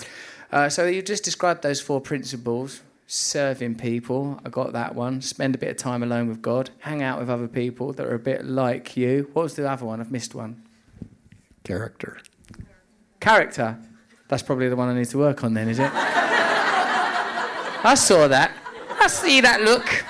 Uh, 0.52 0.68
so 0.68 0.86
you 0.86 1.02
just 1.02 1.24
described 1.24 1.62
those 1.62 1.80
four 1.80 2.02
principles 2.02 2.82
serving 3.12 3.76
people. 3.76 4.40
I 4.46 4.50
got 4.50 4.72
that 4.72 4.96
one. 4.96 5.20
Spend 5.20 5.54
a 5.54 5.58
bit 5.58 5.70
of 5.70 5.76
time 5.76 6.02
alone 6.02 6.30
with 6.30 6.42
God. 6.42 6.70
Hang 6.80 7.04
out 7.04 7.20
with 7.20 7.30
other 7.30 7.50
people 7.50 7.92
that 7.92 8.06
are 8.06 8.16
a 8.16 8.20
bit 8.20 8.46
like 8.46 8.96
you. 8.96 9.30
What 9.34 9.44
was 9.44 9.56
the 9.56 9.70
other 9.70 9.86
one? 9.86 10.00
I've 10.00 10.12
missed 10.12 10.34
one. 10.34 10.64
character. 11.66 12.20
Character. 13.20 13.78
That's 14.30 14.42
probably 14.42 14.70
the 14.70 14.78
one 14.78 14.88
I 14.88 14.94
need 14.94 15.10
to 15.10 15.18
work 15.18 15.44
on 15.44 15.54
then, 15.54 15.68
is 15.68 15.80
it? 15.80 15.92
I 17.84 17.96
saw 17.98 18.30
that. 18.30 18.52
I 18.98 19.08
see 19.08 19.42
that 19.42 19.62
look. 19.62 20.06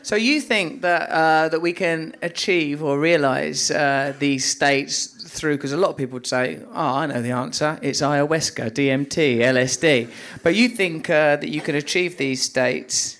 So 0.00 0.16
you 0.16 0.40
think 0.40 0.80
that 0.80 1.10
uh, 1.10 1.50
that 1.50 1.60
we 1.60 1.74
can 1.74 2.16
achieve 2.22 2.82
or 2.82 2.98
realise 2.98 3.70
uh, 3.70 4.14
these 4.18 4.46
states 4.46 5.17
through? 5.28 5.56
Because 5.56 5.72
a 5.72 5.76
lot 5.76 5.90
of 5.90 5.96
people 5.96 6.14
would 6.14 6.26
say, 6.26 6.60
"Oh, 6.72 6.94
I 6.96 7.06
know 7.06 7.22
the 7.22 7.30
answer. 7.30 7.78
It's 7.82 8.00
ayahuasca, 8.00 8.70
DMT, 8.72 9.38
LSD." 9.38 10.10
But 10.42 10.54
you 10.54 10.68
think 10.68 11.08
uh, 11.10 11.36
that 11.36 11.48
you 11.48 11.60
can 11.60 11.74
achieve 11.74 12.16
these 12.16 12.42
states, 12.42 13.18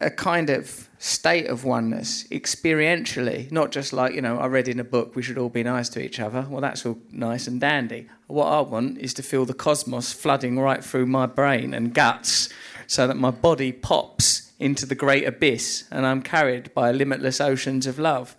a 0.00 0.10
kind 0.10 0.50
of 0.50 0.88
state 0.98 1.46
of 1.46 1.64
oneness, 1.64 2.24
experientially, 2.28 3.50
not 3.52 3.70
just 3.70 3.92
like 3.92 4.14
you 4.14 4.22
know, 4.22 4.38
I 4.38 4.46
read 4.46 4.68
in 4.68 4.80
a 4.80 4.84
book 4.84 5.14
we 5.14 5.22
should 5.22 5.38
all 5.38 5.48
be 5.48 5.62
nice 5.62 5.88
to 5.90 6.02
each 6.02 6.20
other. 6.20 6.46
Well, 6.48 6.60
that's 6.60 6.86
all 6.86 6.98
nice 7.10 7.46
and 7.46 7.60
dandy. 7.60 8.08
What 8.26 8.46
I 8.46 8.60
want 8.60 8.98
is 8.98 9.14
to 9.14 9.22
feel 9.22 9.44
the 9.44 9.54
cosmos 9.54 10.12
flooding 10.12 10.58
right 10.58 10.82
through 10.82 11.06
my 11.06 11.26
brain 11.26 11.74
and 11.74 11.94
guts, 11.94 12.48
so 12.86 13.06
that 13.06 13.16
my 13.16 13.30
body 13.30 13.72
pops 13.72 14.46
into 14.58 14.86
the 14.86 14.94
great 14.94 15.26
abyss 15.26 15.84
and 15.90 16.06
I'm 16.06 16.22
carried 16.22 16.72
by 16.72 16.90
limitless 16.92 17.40
oceans 17.40 17.86
of 17.86 17.98
love. 17.98 18.36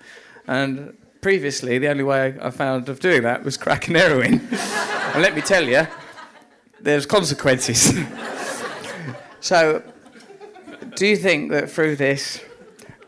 And 0.48 0.98
previously, 1.28 1.78
the 1.78 1.90
only 1.90 2.06
way 2.06 2.38
I 2.42 2.50
found 2.52 2.88
of 2.88 3.02
doing 3.02 3.24
that 3.24 3.44
was 3.44 3.58
cracking 3.58 3.96
heroin. 3.96 4.36
and 5.14 5.22
let 5.22 5.36
me 5.36 5.42
tell 5.42 5.68
you, 5.68 5.86
there's 6.80 7.06
consequences. 7.06 7.94
so, 9.42 9.84
do 10.96 11.06
you 11.06 11.18
think 11.18 11.52
that 11.52 11.70
through 11.70 11.98
this 11.98 12.42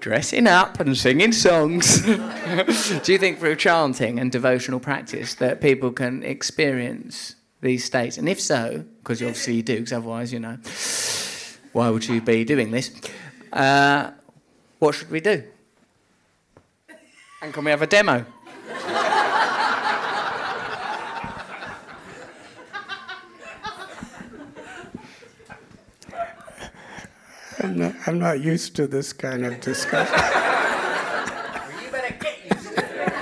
dressing 0.02 0.48
up 0.48 0.82
and 0.82 0.98
singing 0.98 1.32
songs, 1.32 2.02
do 3.04 3.14
you 3.14 3.18
think 3.18 3.40
through 3.40 3.56
chanting 3.56 4.20
and 4.20 4.34
devotional 4.34 4.82
practice 4.82 5.36
that 5.36 5.62
people 5.62 5.90
can 5.90 6.22
experience 6.22 7.38
these 7.62 7.86
states? 7.86 8.18
And 8.18 8.28
if 8.28 8.42
so, 8.42 8.84
because 8.98 9.22
obviously 9.22 9.54
you 9.56 9.64
do, 9.64 9.76
because 9.76 9.94
otherwise, 9.94 10.34
you 10.34 10.42
know, 10.42 10.58
why 11.72 11.90
would 11.90 12.06
you 12.06 12.20
be 12.20 12.44
doing 12.44 12.72
this? 12.72 12.92
Uh, 13.54 14.12
what 14.80 14.94
should 14.94 15.10
we 15.10 15.22
do? 15.22 15.42
And 17.42 17.54
can 17.54 17.64
we 17.64 17.72
have 17.72 17.82
a 17.82 17.88
demo? 17.88 18.26
I'm 27.62 27.78
not, 27.78 27.96
I'm 28.06 28.20
not 28.20 28.42
used 28.42 28.76
to 28.76 28.88
this 28.88 29.14
kind 29.14 29.46
of 29.46 29.62
discussion. 29.62 30.14
you 31.84 31.92
better 31.92 32.16
get 32.20 32.52
used 32.52 32.76
to 32.76 32.84
it. 32.84 33.14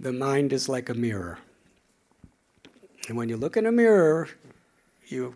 the 0.00 0.12
mind 0.12 0.54
is 0.54 0.68
like 0.68 0.88
a 0.88 0.94
mirror. 0.94 1.38
And 3.08 3.18
when 3.18 3.28
you 3.28 3.36
look 3.36 3.58
in 3.58 3.66
a 3.66 3.72
mirror, 3.72 4.28
you 5.06 5.34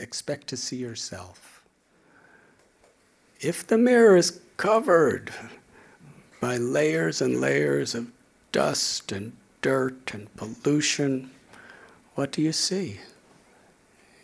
expect 0.00 0.46
to 0.48 0.56
see 0.56 0.76
yourself. 0.76 1.62
If 3.40 3.66
the 3.66 3.78
mirror 3.78 4.16
is 4.16 4.40
covered 4.56 5.32
by 6.40 6.56
layers 6.56 7.20
and 7.20 7.40
layers 7.40 7.94
of 7.94 8.10
dust 8.52 9.12
and 9.12 9.32
dirt 9.62 10.12
and 10.12 10.34
pollution, 10.36 11.30
what 12.14 12.32
do 12.32 12.42
you 12.42 12.52
see? 12.52 13.00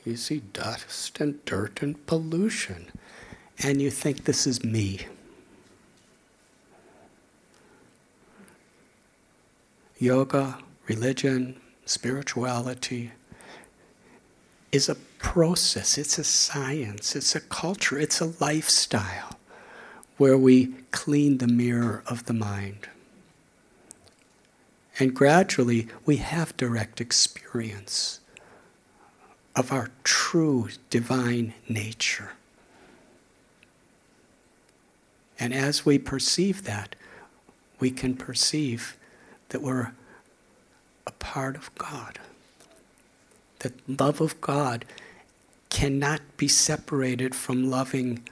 You 0.04 0.16
see 0.16 0.42
dust 0.52 1.18
and 1.20 1.44
dirt 1.44 1.82
and 1.82 2.04
pollution. 2.06 2.86
And 3.58 3.80
you 3.80 3.90
think 3.90 4.24
this 4.24 4.46
is 4.46 4.62
me. 4.62 5.06
Yoga, 9.98 10.58
religion, 10.86 11.58
spirituality 11.86 13.12
is 14.70 14.88
a 14.88 14.96
process, 15.18 15.98
it's 15.98 16.18
a 16.18 16.24
science, 16.24 17.16
it's 17.16 17.34
a 17.34 17.40
culture, 17.40 17.98
it's 17.98 18.20
a 18.20 18.32
lifestyle 18.40 19.38
where 20.16 20.38
we 20.38 20.68
clean 20.90 21.38
the 21.38 21.46
mirror 21.46 22.02
of 22.06 22.24
the 22.24 22.32
mind. 22.32 22.88
And 24.98 25.14
gradually 25.14 25.88
we 26.06 26.16
have 26.16 26.56
direct 26.56 27.00
experience 27.00 28.20
of 29.54 29.72
our 29.72 29.90
true 30.04 30.68
divine 30.90 31.54
nature. 31.68 32.32
And 35.38 35.52
as 35.52 35.84
we 35.84 35.98
perceive 35.98 36.64
that, 36.64 36.94
we 37.78 37.90
can 37.90 38.16
perceive 38.16 38.96
that 39.50 39.60
we're 39.60 39.92
a 41.06 41.12
part 41.12 41.56
of 41.56 41.74
God. 41.76 42.18
That 43.60 44.00
love 44.00 44.20
of 44.20 44.40
God 44.40 44.84
cannot 45.70 46.20
be 46.36 46.48
separated 46.48 47.34
from 47.34 47.70
loving 47.70 48.26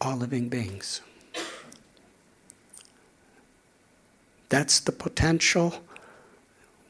all 0.00 0.16
living 0.16 0.48
beings. 0.48 1.00
That's 4.48 4.80
the 4.80 4.92
potential 4.92 5.74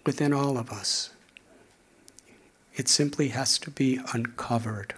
within 0.07 0.33
all 0.33 0.57
of 0.57 0.71
us. 0.71 1.11
It 2.75 2.89
simply 2.89 3.29
has 3.29 3.59
to 3.59 3.71
be 3.71 4.01
uncovered. 4.15 4.95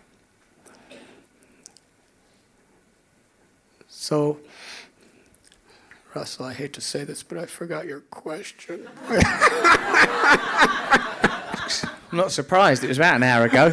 So, 3.89 4.39
Russell, 6.15 6.47
I 6.47 6.55
hate 6.55 6.73
to 6.75 6.81
say 6.81 7.05
this, 7.05 7.23
but 7.23 7.39
I 7.39 7.47
forgot 7.47 7.87
your 7.87 8.01
question. 8.01 8.89
I'm 12.13 12.19
not 12.19 12.31
surprised. 12.31 12.85
It 12.85 12.89
was 12.89 12.99
about 12.99 13.17
an 13.17 13.23
hour 13.23 13.45
ago. 13.45 13.73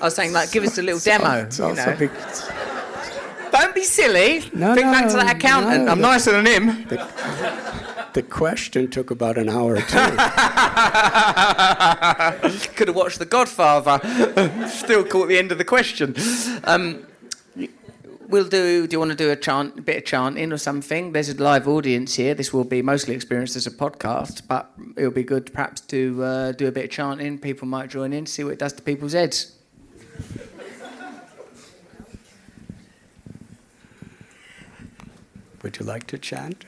I 0.00 0.04
was 0.04 0.14
saying, 0.14 0.32
like, 0.32 0.52
give 0.52 0.64
us 0.64 0.78
a 0.78 0.82
little 0.82 1.00
demo. 1.00 1.42
It's 1.44 1.58
you 1.58 1.74
know. 1.74 1.96
because 1.98 2.48
Don't 3.50 3.74
be 3.74 3.82
silly. 3.82 4.44
No, 4.52 4.74
Think 4.74 4.86
no, 4.86 4.92
back 4.92 5.08
to 5.08 5.14
that 5.16 5.36
accountant. 5.36 5.84
no. 5.86 5.92
I'm 5.92 6.00
nicer 6.00 6.32
than 6.32 6.46
him. 6.46 6.84
the 6.88 6.96
The 8.12 8.22
question 8.22 8.90
took 8.90 9.10
about 9.10 9.38
an 9.38 9.48
hour 9.48 9.76
too. 9.76 9.82
Could 12.76 12.88
have 12.88 12.96
watched 12.96 13.18
The 13.18 13.26
Godfather. 13.28 13.98
Still 14.72 15.04
caught 15.04 15.28
the 15.28 15.38
end 15.38 15.50
of 15.52 15.58
the 15.58 15.64
question. 15.64 16.14
Um, 16.64 17.04
we'll 18.28 18.48
do. 18.48 18.86
Do 18.86 18.94
you 18.94 18.98
want 18.98 19.10
to 19.10 19.16
do 19.16 19.30
a 19.30 19.36
chant, 19.36 19.84
bit 19.84 19.96
of 19.96 20.04
chanting 20.04 20.52
or 20.52 20.58
something? 20.58 21.12
There's 21.12 21.30
a 21.30 21.42
live 21.42 21.66
audience 21.66 22.14
here. 22.14 22.34
This 22.34 22.52
will 22.52 22.64
be 22.64 22.82
mostly 22.82 23.14
experienced 23.14 23.56
as 23.56 23.66
a 23.66 23.70
podcast, 23.70 24.42
but 24.46 24.70
it'll 24.96 25.10
be 25.10 25.24
good 25.24 25.52
perhaps 25.52 25.80
to 25.82 26.22
uh, 26.22 26.52
do 26.52 26.68
a 26.68 26.72
bit 26.72 26.84
of 26.84 26.90
chanting. 26.90 27.38
People 27.38 27.66
might 27.66 27.90
join 27.90 28.12
in, 28.12 28.26
see 28.26 28.44
what 28.44 28.52
it 28.52 28.58
does 28.58 28.74
to 28.74 28.82
people's 28.82 29.14
heads. 29.14 29.54
Would 35.62 35.78
you 35.80 35.86
like 35.86 36.06
to 36.08 36.18
chant? 36.18 36.64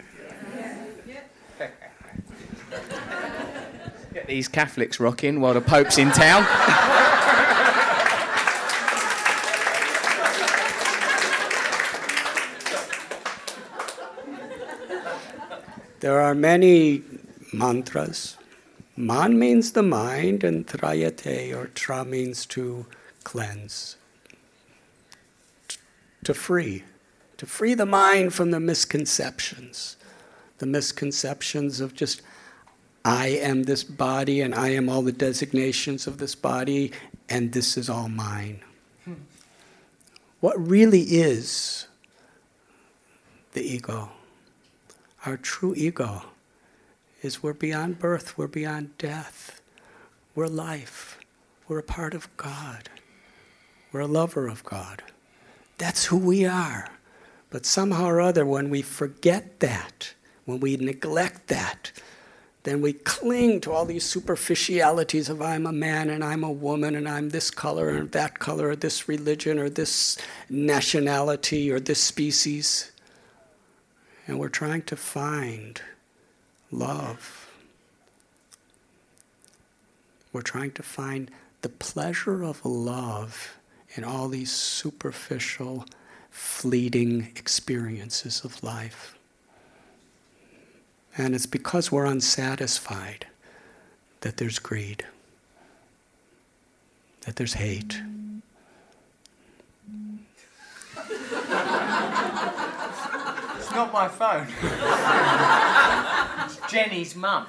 Get 4.12 4.26
these 4.26 4.48
Catholics 4.48 4.98
rocking 4.98 5.40
while 5.40 5.54
the 5.54 5.60
Pope's 5.60 5.96
in 5.96 6.10
town. 6.10 6.44
There 16.00 16.18
are 16.18 16.34
many 16.34 17.02
mantras. 17.52 18.38
Man 18.96 19.38
means 19.38 19.72
the 19.72 19.82
mind, 19.82 20.42
and 20.42 20.66
trayate 20.66 21.54
or 21.54 21.66
tra 21.68 22.06
means 22.06 22.46
to 22.46 22.86
cleanse, 23.22 23.96
to 26.24 26.32
free, 26.32 26.84
to 27.36 27.44
free 27.44 27.74
the 27.74 27.84
mind 27.84 28.32
from 28.32 28.50
the 28.50 28.60
misconceptions, 28.60 29.96
the 30.56 30.66
misconceptions 30.66 31.80
of 31.80 31.94
just 31.94 32.22
I 33.04 33.28
am 33.28 33.64
this 33.64 33.84
body 33.84 34.40
and 34.40 34.54
I 34.54 34.70
am 34.70 34.88
all 34.88 35.02
the 35.02 35.12
designations 35.12 36.06
of 36.06 36.18
this 36.18 36.34
body 36.34 36.92
and 37.28 37.52
this 37.52 37.76
is 37.76 37.88
all 37.88 38.08
mine. 38.08 38.60
What 40.40 40.56
really 40.66 41.02
is 41.02 41.86
the 43.52 43.62
ego? 43.62 44.10
Our 45.26 45.36
true 45.36 45.74
ego 45.76 46.22
is 47.22 47.42
we're 47.42 47.52
beyond 47.52 47.98
birth, 47.98 48.38
we're 48.38 48.46
beyond 48.46 48.96
death, 48.96 49.60
we're 50.34 50.46
life, 50.46 51.18
we're 51.68 51.78
a 51.78 51.82
part 51.82 52.14
of 52.14 52.34
God, 52.36 52.88
we're 53.92 54.00
a 54.00 54.06
lover 54.06 54.48
of 54.48 54.64
God. 54.64 55.02
That's 55.76 56.06
who 56.06 56.16
we 56.16 56.46
are. 56.46 56.88
But 57.50 57.66
somehow 57.66 58.06
or 58.06 58.20
other, 58.20 58.46
when 58.46 58.70
we 58.70 58.80
forget 58.80 59.60
that, 59.60 60.14
when 60.44 60.60
we 60.60 60.76
neglect 60.76 61.48
that, 61.48 61.92
then 62.62 62.82
we 62.82 62.92
cling 62.92 63.60
to 63.62 63.72
all 63.72 63.86
these 63.86 64.04
superficialities 64.04 65.28
of 65.28 65.40
I'm 65.40 65.66
a 65.66 65.72
man 65.72 66.10
and 66.10 66.22
I'm 66.22 66.44
a 66.44 66.52
woman 66.52 66.94
and 66.94 67.08
I'm 67.08 67.30
this 67.30 67.50
color 67.50 67.88
and 67.88 68.12
that 68.12 68.38
color 68.38 68.68
or 68.68 68.76
this 68.76 69.08
religion 69.08 69.58
or 69.58 69.70
this 69.70 70.18
nationality 70.50 71.70
or 71.72 71.80
this 71.80 72.00
species. 72.00 72.92
And 74.30 74.38
we're 74.38 74.48
trying 74.48 74.82
to 74.82 74.94
find 74.94 75.82
love. 76.70 77.50
We're 80.32 80.40
trying 80.40 80.70
to 80.74 80.84
find 80.84 81.32
the 81.62 81.68
pleasure 81.68 82.44
of 82.44 82.64
love 82.64 83.58
in 83.96 84.04
all 84.04 84.28
these 84.28 84.52
superficial, 84.52 85.84
fleeting 86.30 87.32
experiences 87.34 88.44
of 88.44 88.62
life. 88.62 89.18
And 91.18 91.34
it's 91.34 91.46
because 91.46 91.90
we're 91.90 92.04
unsatisfied 92.04 93.26
that 94.20 94.36
there's 94.36 94.60
greed, 94.60 95.04
that 97.22 97.34
there's 97.34 97.54
hate. 97.54 98.00
It's 103.70 103.76
not 103.76 103.92
my 103.92 104.08
phone. 104.08 104.48
it's 106.44 106.56
Jenny's 106.72 107.14
mum. 107.14 107.46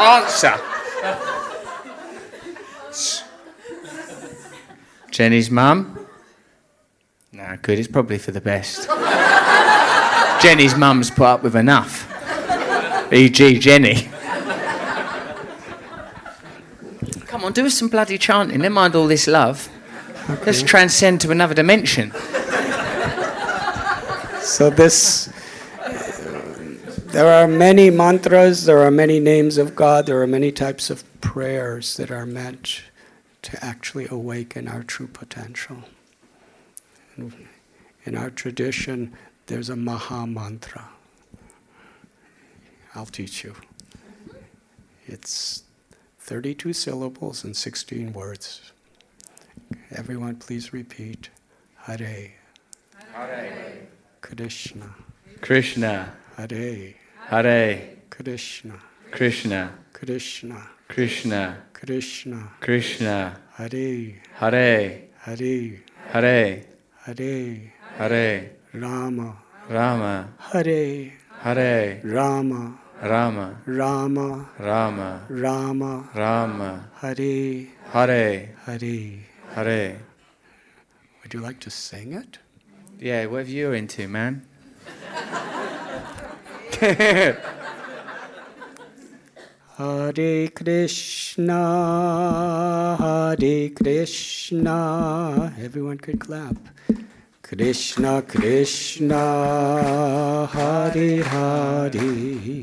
Answer. 0.00 0.58
Jenny's 5.10 5.50
mum? 5.50 6.06
No, 7.32 7.58
good. 7.60 7.80
It's 7.80 7.88
probably 7.88 8.16
for 8.16 8.30
the 8.30 8.40
best. 8.40 8.88
Jenny's 10.42 10.74
mum's 10.74 11.10
put 11.10 11.26
up 11.26 11.42
with 11.42 11.54
enough. 11.54 12.10
E.g., 13.12 13.58
Jenny. 13.58 14.08
Come 17.26 17.44
on, 17.44 17.52
do 17.52 17.66
us 17.66 17.74
some 17.74 17.88
bloody 17.88 18.16
chanting. 18.16 18.62
Never 18.62 18.72
mind 18.72 18.96
all 18.96 19.06
this 19.06 19.26
love. 19.26 19.68
Let's 20.28 20.62
transcend 20.62 21.20
to 21.20 21.30
another 21.30 21.54
dimension. 21.54 22.12
So 24.40 24.70
this, 24.70 25.28
uh, 25.80 26.54
there 27.06 27.26
are 27.26 27.46
many 27.46 27.90
mantras, 27.90 28.64
there 28.64 28.78
are 28.78 28.90
many 28.90 29.20
names 29.20 29.58
of 29.58 29.76
God, 29.76 30.06
there 30.06 30.22
are 30.22 30.26
many 30.26 30.50
types 30.50 30.88
of 30.88 31.04
prayers 31.20 31.96
that 31.96 32.10
are 32.10 32.24
meant 32.24 32.82
to 33.42 33.64
actually 33.64 34.06
awaken 34.08 34.66
our 34.68 34.82
true 34.82 35.08
potential. 35.08 35.78
In 38.04 38.16
our 38.16 38.30
tradition, 38.30 39.12
there's 39.46 39.68
a 39.68 39.76
Maha 39.76 40.26
Mantra. 40.26 40.88
I'll 42.94 43.06
teach 43.06 43.44
you. 43.44 43.54
It's 45.06 45.64
32 46.20 46.72
syllables 46.72 47.44
and 47.44 47.56
16 47.56 48.12
words. 48.12 48.72
Everyone, 49.92 50.34
please 50.34 50.72
repeat 50.72 51.30
Hare. 51.76 52.32
Hare. 53.12 53.86
Krishna. 54.20 54.86
Krishna, 55.40 56.12
Hare. 56.36 56.94
Hare, 57.28 57.96
Krishna. 58.10 58.74
Krishna, 59.12 59.70
Krishna. 59.92 60.68
Krishna, 60.88 61.56
Krishna. 61.72 62.50
Krishna, 62.60 63.36
Hare. 63.54 64.20
Hare, 64.34 65.02
Hare. 65.20 65.82
Hare, 66.10 66.64
Hare. 67.04 67.72
Hare, 67.96 68.50
Rama. 68.74 69.36
Rama, 69.68 70.28
Hare. 70.38 71.12
Hare, 71.42 72.00
Rama. 72.02 72.78
Rama, 73.02 73.60
Rama. 73.66 74.50
Rama, 74.58 75.28
Rama. 75.30 76.08
Rama, 76.12 76.88
Hare. 77.00 77.66
Hare, 77.92 78.54
Hare. 78.66 79.35
Hare. 79.56 79.96
Would 81.22 81.32
you 81.32 81.40
like 81.40 81.60
to 81.60 81.70
sing 81.70 82.12
it? 82.12 82.36
Yeah, 83.00 83.24
whatever 83.24 83.48
you're 83.50 83.74
into, 83.74 84.06
man. 84.06 84.46
Hare 89.78 90.48
Krishna, 90.48 91.56
Hare 93.00 93.70
Krishna. 93.70 95.54
Everyone 95.58 95.96
could 95.96 96.20
clap. 96.20 96.56
Krishna, 97.40 98.20
Krishna, 98.20 99.16
Hare 100.52 101.22
Hare. 101.24 102.62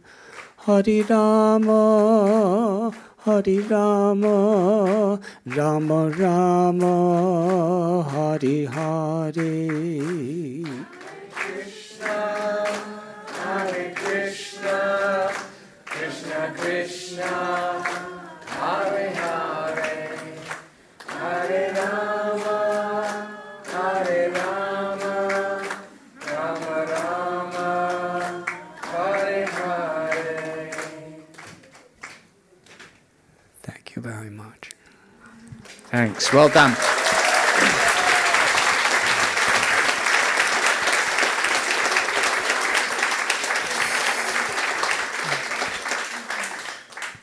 Hare 0.65 1.01
Rama, 1.09 2.91
Hare 3.25 3.61
Rama, 3.61 5.19
Rama 5.43 6.09
Rama, 6.09 8.03
Hare 8.03 8.67
Hare. 8.67 9.67
Hare 13.41 13.93
Krishna, 13.95 15.31
Krishna 15.83 16.53
Krishna, 16.55 17.31
Hare 18.45 19.09
Hare, 19.09 19.10
Thanks. 35.91 36.31
Well 36.31 36.47
done. 36.47 36.71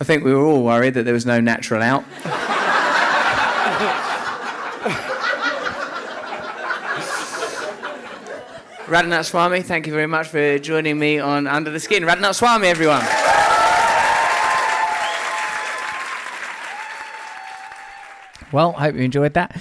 I 0.01 0.05
think 0.05 0.23
we 0.23 0.35
were 0.35 0.45
all 0.45 0.63
worried 0.63 0.95
that 0.95 1.05
there 1.05 1.15
was 1.15 1.25
no 1.25 1.41
natural 1.41 1.83
out. 1.83 2.05
Radhanath 8.85 9.27
Swami, 9.27 9.63
thank 9.63 9.87
you 9.87 9.93
very 9.93 10.07
much 10.07 10.29
for 10.29 10.59
joining 10.59 10.99
me 10.99 11.19
on 11.19 11.47
Under 11.47 11.71
the 11.71 11.81
Skin. 11.81 12.03
Radhanath 12.05 12.37
Swami, 12.37 12.69
everyone. 12.69 13.05
Well, 18.53 18.75
I 18.77 18.85
hope 18.85 18.97
you 18.97 19.03
enjoyed 19.03 19.35
that. 19.35 19.61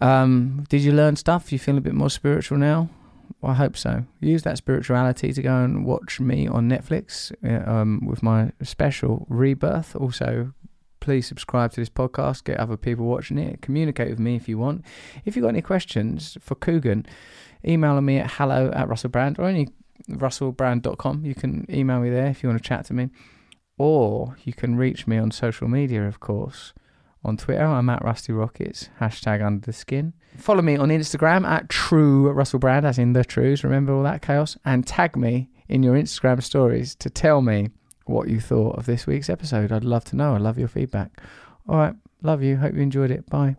Um, 0.00 0.64
did 0.68 0.82
you 0.82 0.92
learn 0.92 1.16
stuff? 1.16 1.52
You 1.52 1.58
feel 1.58 1.76
a 1.76 1.80
bit 1.80 1.94
more 1.94 2.10
spiritual 2.10 2.58
now? 2.58 2.88
Well, 3.40 3.52
I 3.52 3.56
hope 3.56 3.76
so. 3.76 4.04
Use 4.20 4.42
that 4.42 4.56
spirituality 4.56 5.32
to 5.32 5.42
go 5.42 5.62
and 5.62 5.84
watch 5.84 6.20
me 6.20 6.46
on 6.46 6.68
Netflix 6.68 7.32
uh, 7.44 7.70
um, 7.70 8.06
with 8.06 8.22
my 8.22 8.52
special 8.62 9.26
Rebirth. 9.28 9.94
Also, 9.96 10.52
please 11.00 11.26
subscribe 11.26 11.72
to 11.72 11.80
this 11.80 11.88
podcast, 11.88 12.44
get 12.44 12.58
other 12.58 12.76
people 12.76 13.04
watching 13.04 13.38
it, 13.38 13.60
communicate 13.60 14.10
with 14.10 14.18
me 14.18 14.36
if 14.36 14.48
you 14.48 14.58
want. 14.58 14.84
If 15.24 15.36
you've 15.36 15.42
got 15.42 15.48
any 15.48 15.62
questions 15.62 16.38
for 16.40 16.54
Coogan, 16.54 17.06
email 17.66 18.00
me 18.00 18.18
at 18.18 18.30
hello 18.32 18.70
at 18.74 18.88
russellbrand 18.88 19.38
or 19.38 19.44
any 19.44 19.68
russellbrand.com. 20.08 21.24
You 21.24 21.34
can 21.34 21.66
email 21.68 22.00
me 22.00 22.10
there 22.10 22.26
if 22.26 22.42
you 22.42 22.48
want 22.48 22.62
to 22.62 22.68
chat 22.68 22.86
to 22.86 22.94
me. 22.94 23.10
Or 23.78 24.36
you 24.44 24.52
can 24.52 24.76
reach 24.76 25.06
me 25.06 25.18
on 25.18 25.30
social 25.30 25.68
media, 25.68 26.06
of 26.06 26.20
course. 26.20 26.72
On 27.24 27.36
Twitter, 27.36 27.64
I'm 27.64 27.88
at 27.88 28.04
Rusty 28.04 28.32
Rockets, 28.32 28.90
hashtag 29.00 29.44
under 29.44 29.64
the 29.64 29.72
skin. 29.72 30.12
Follow 30.36 30.62
me 30.62 30.76
on 30.76 30.88
Instagram 30.88 31.46
at 31.46 31.68
True 31.68 32.30
Russell 32.30 32.58
Brand, 32.58 32.84
as 32.84 32.98
in 32.98 33.12
the 33.12 33.24
trues. 33.24 33.62
Remember 33.62 33.92
all 33.92 34.02
that 34.02 34.22
chaos? 34.22 34.56
And 34.64 34.86
tag 34.86 35.16
me 35.16 35.48
in 35.68 35.82
your 35.82 35.94
Instagram 35.94 36.42
stories 36.42 36.94
to 36.96 37.08
tell 37.10 37.40
me 37.40 37.70
what 38.06 38.28
you 38.28 38.40
thought 38.40 38.76
of 38.76 38.86
this 38.86 39.06
week's 39.06 39.30
episode. 39.30 39.70
I'd 39.70 39.84
love 39.84 40.04
to 40.06 40.16
know. 40.16 40.34
I 40.34 40.38
love 40.38 40.58
your 40.58 40.68
feedback. 40.68 41.20
All 41.68 41.76
right. 41.76 41.94
Love 42.22 42.42
you. 42.42 42.56
Hope 42.56 42.74
you 42.74 42.80
enjoyed 42.80 43.10
it. 43.10 43.28
Bye. 43.28 43.56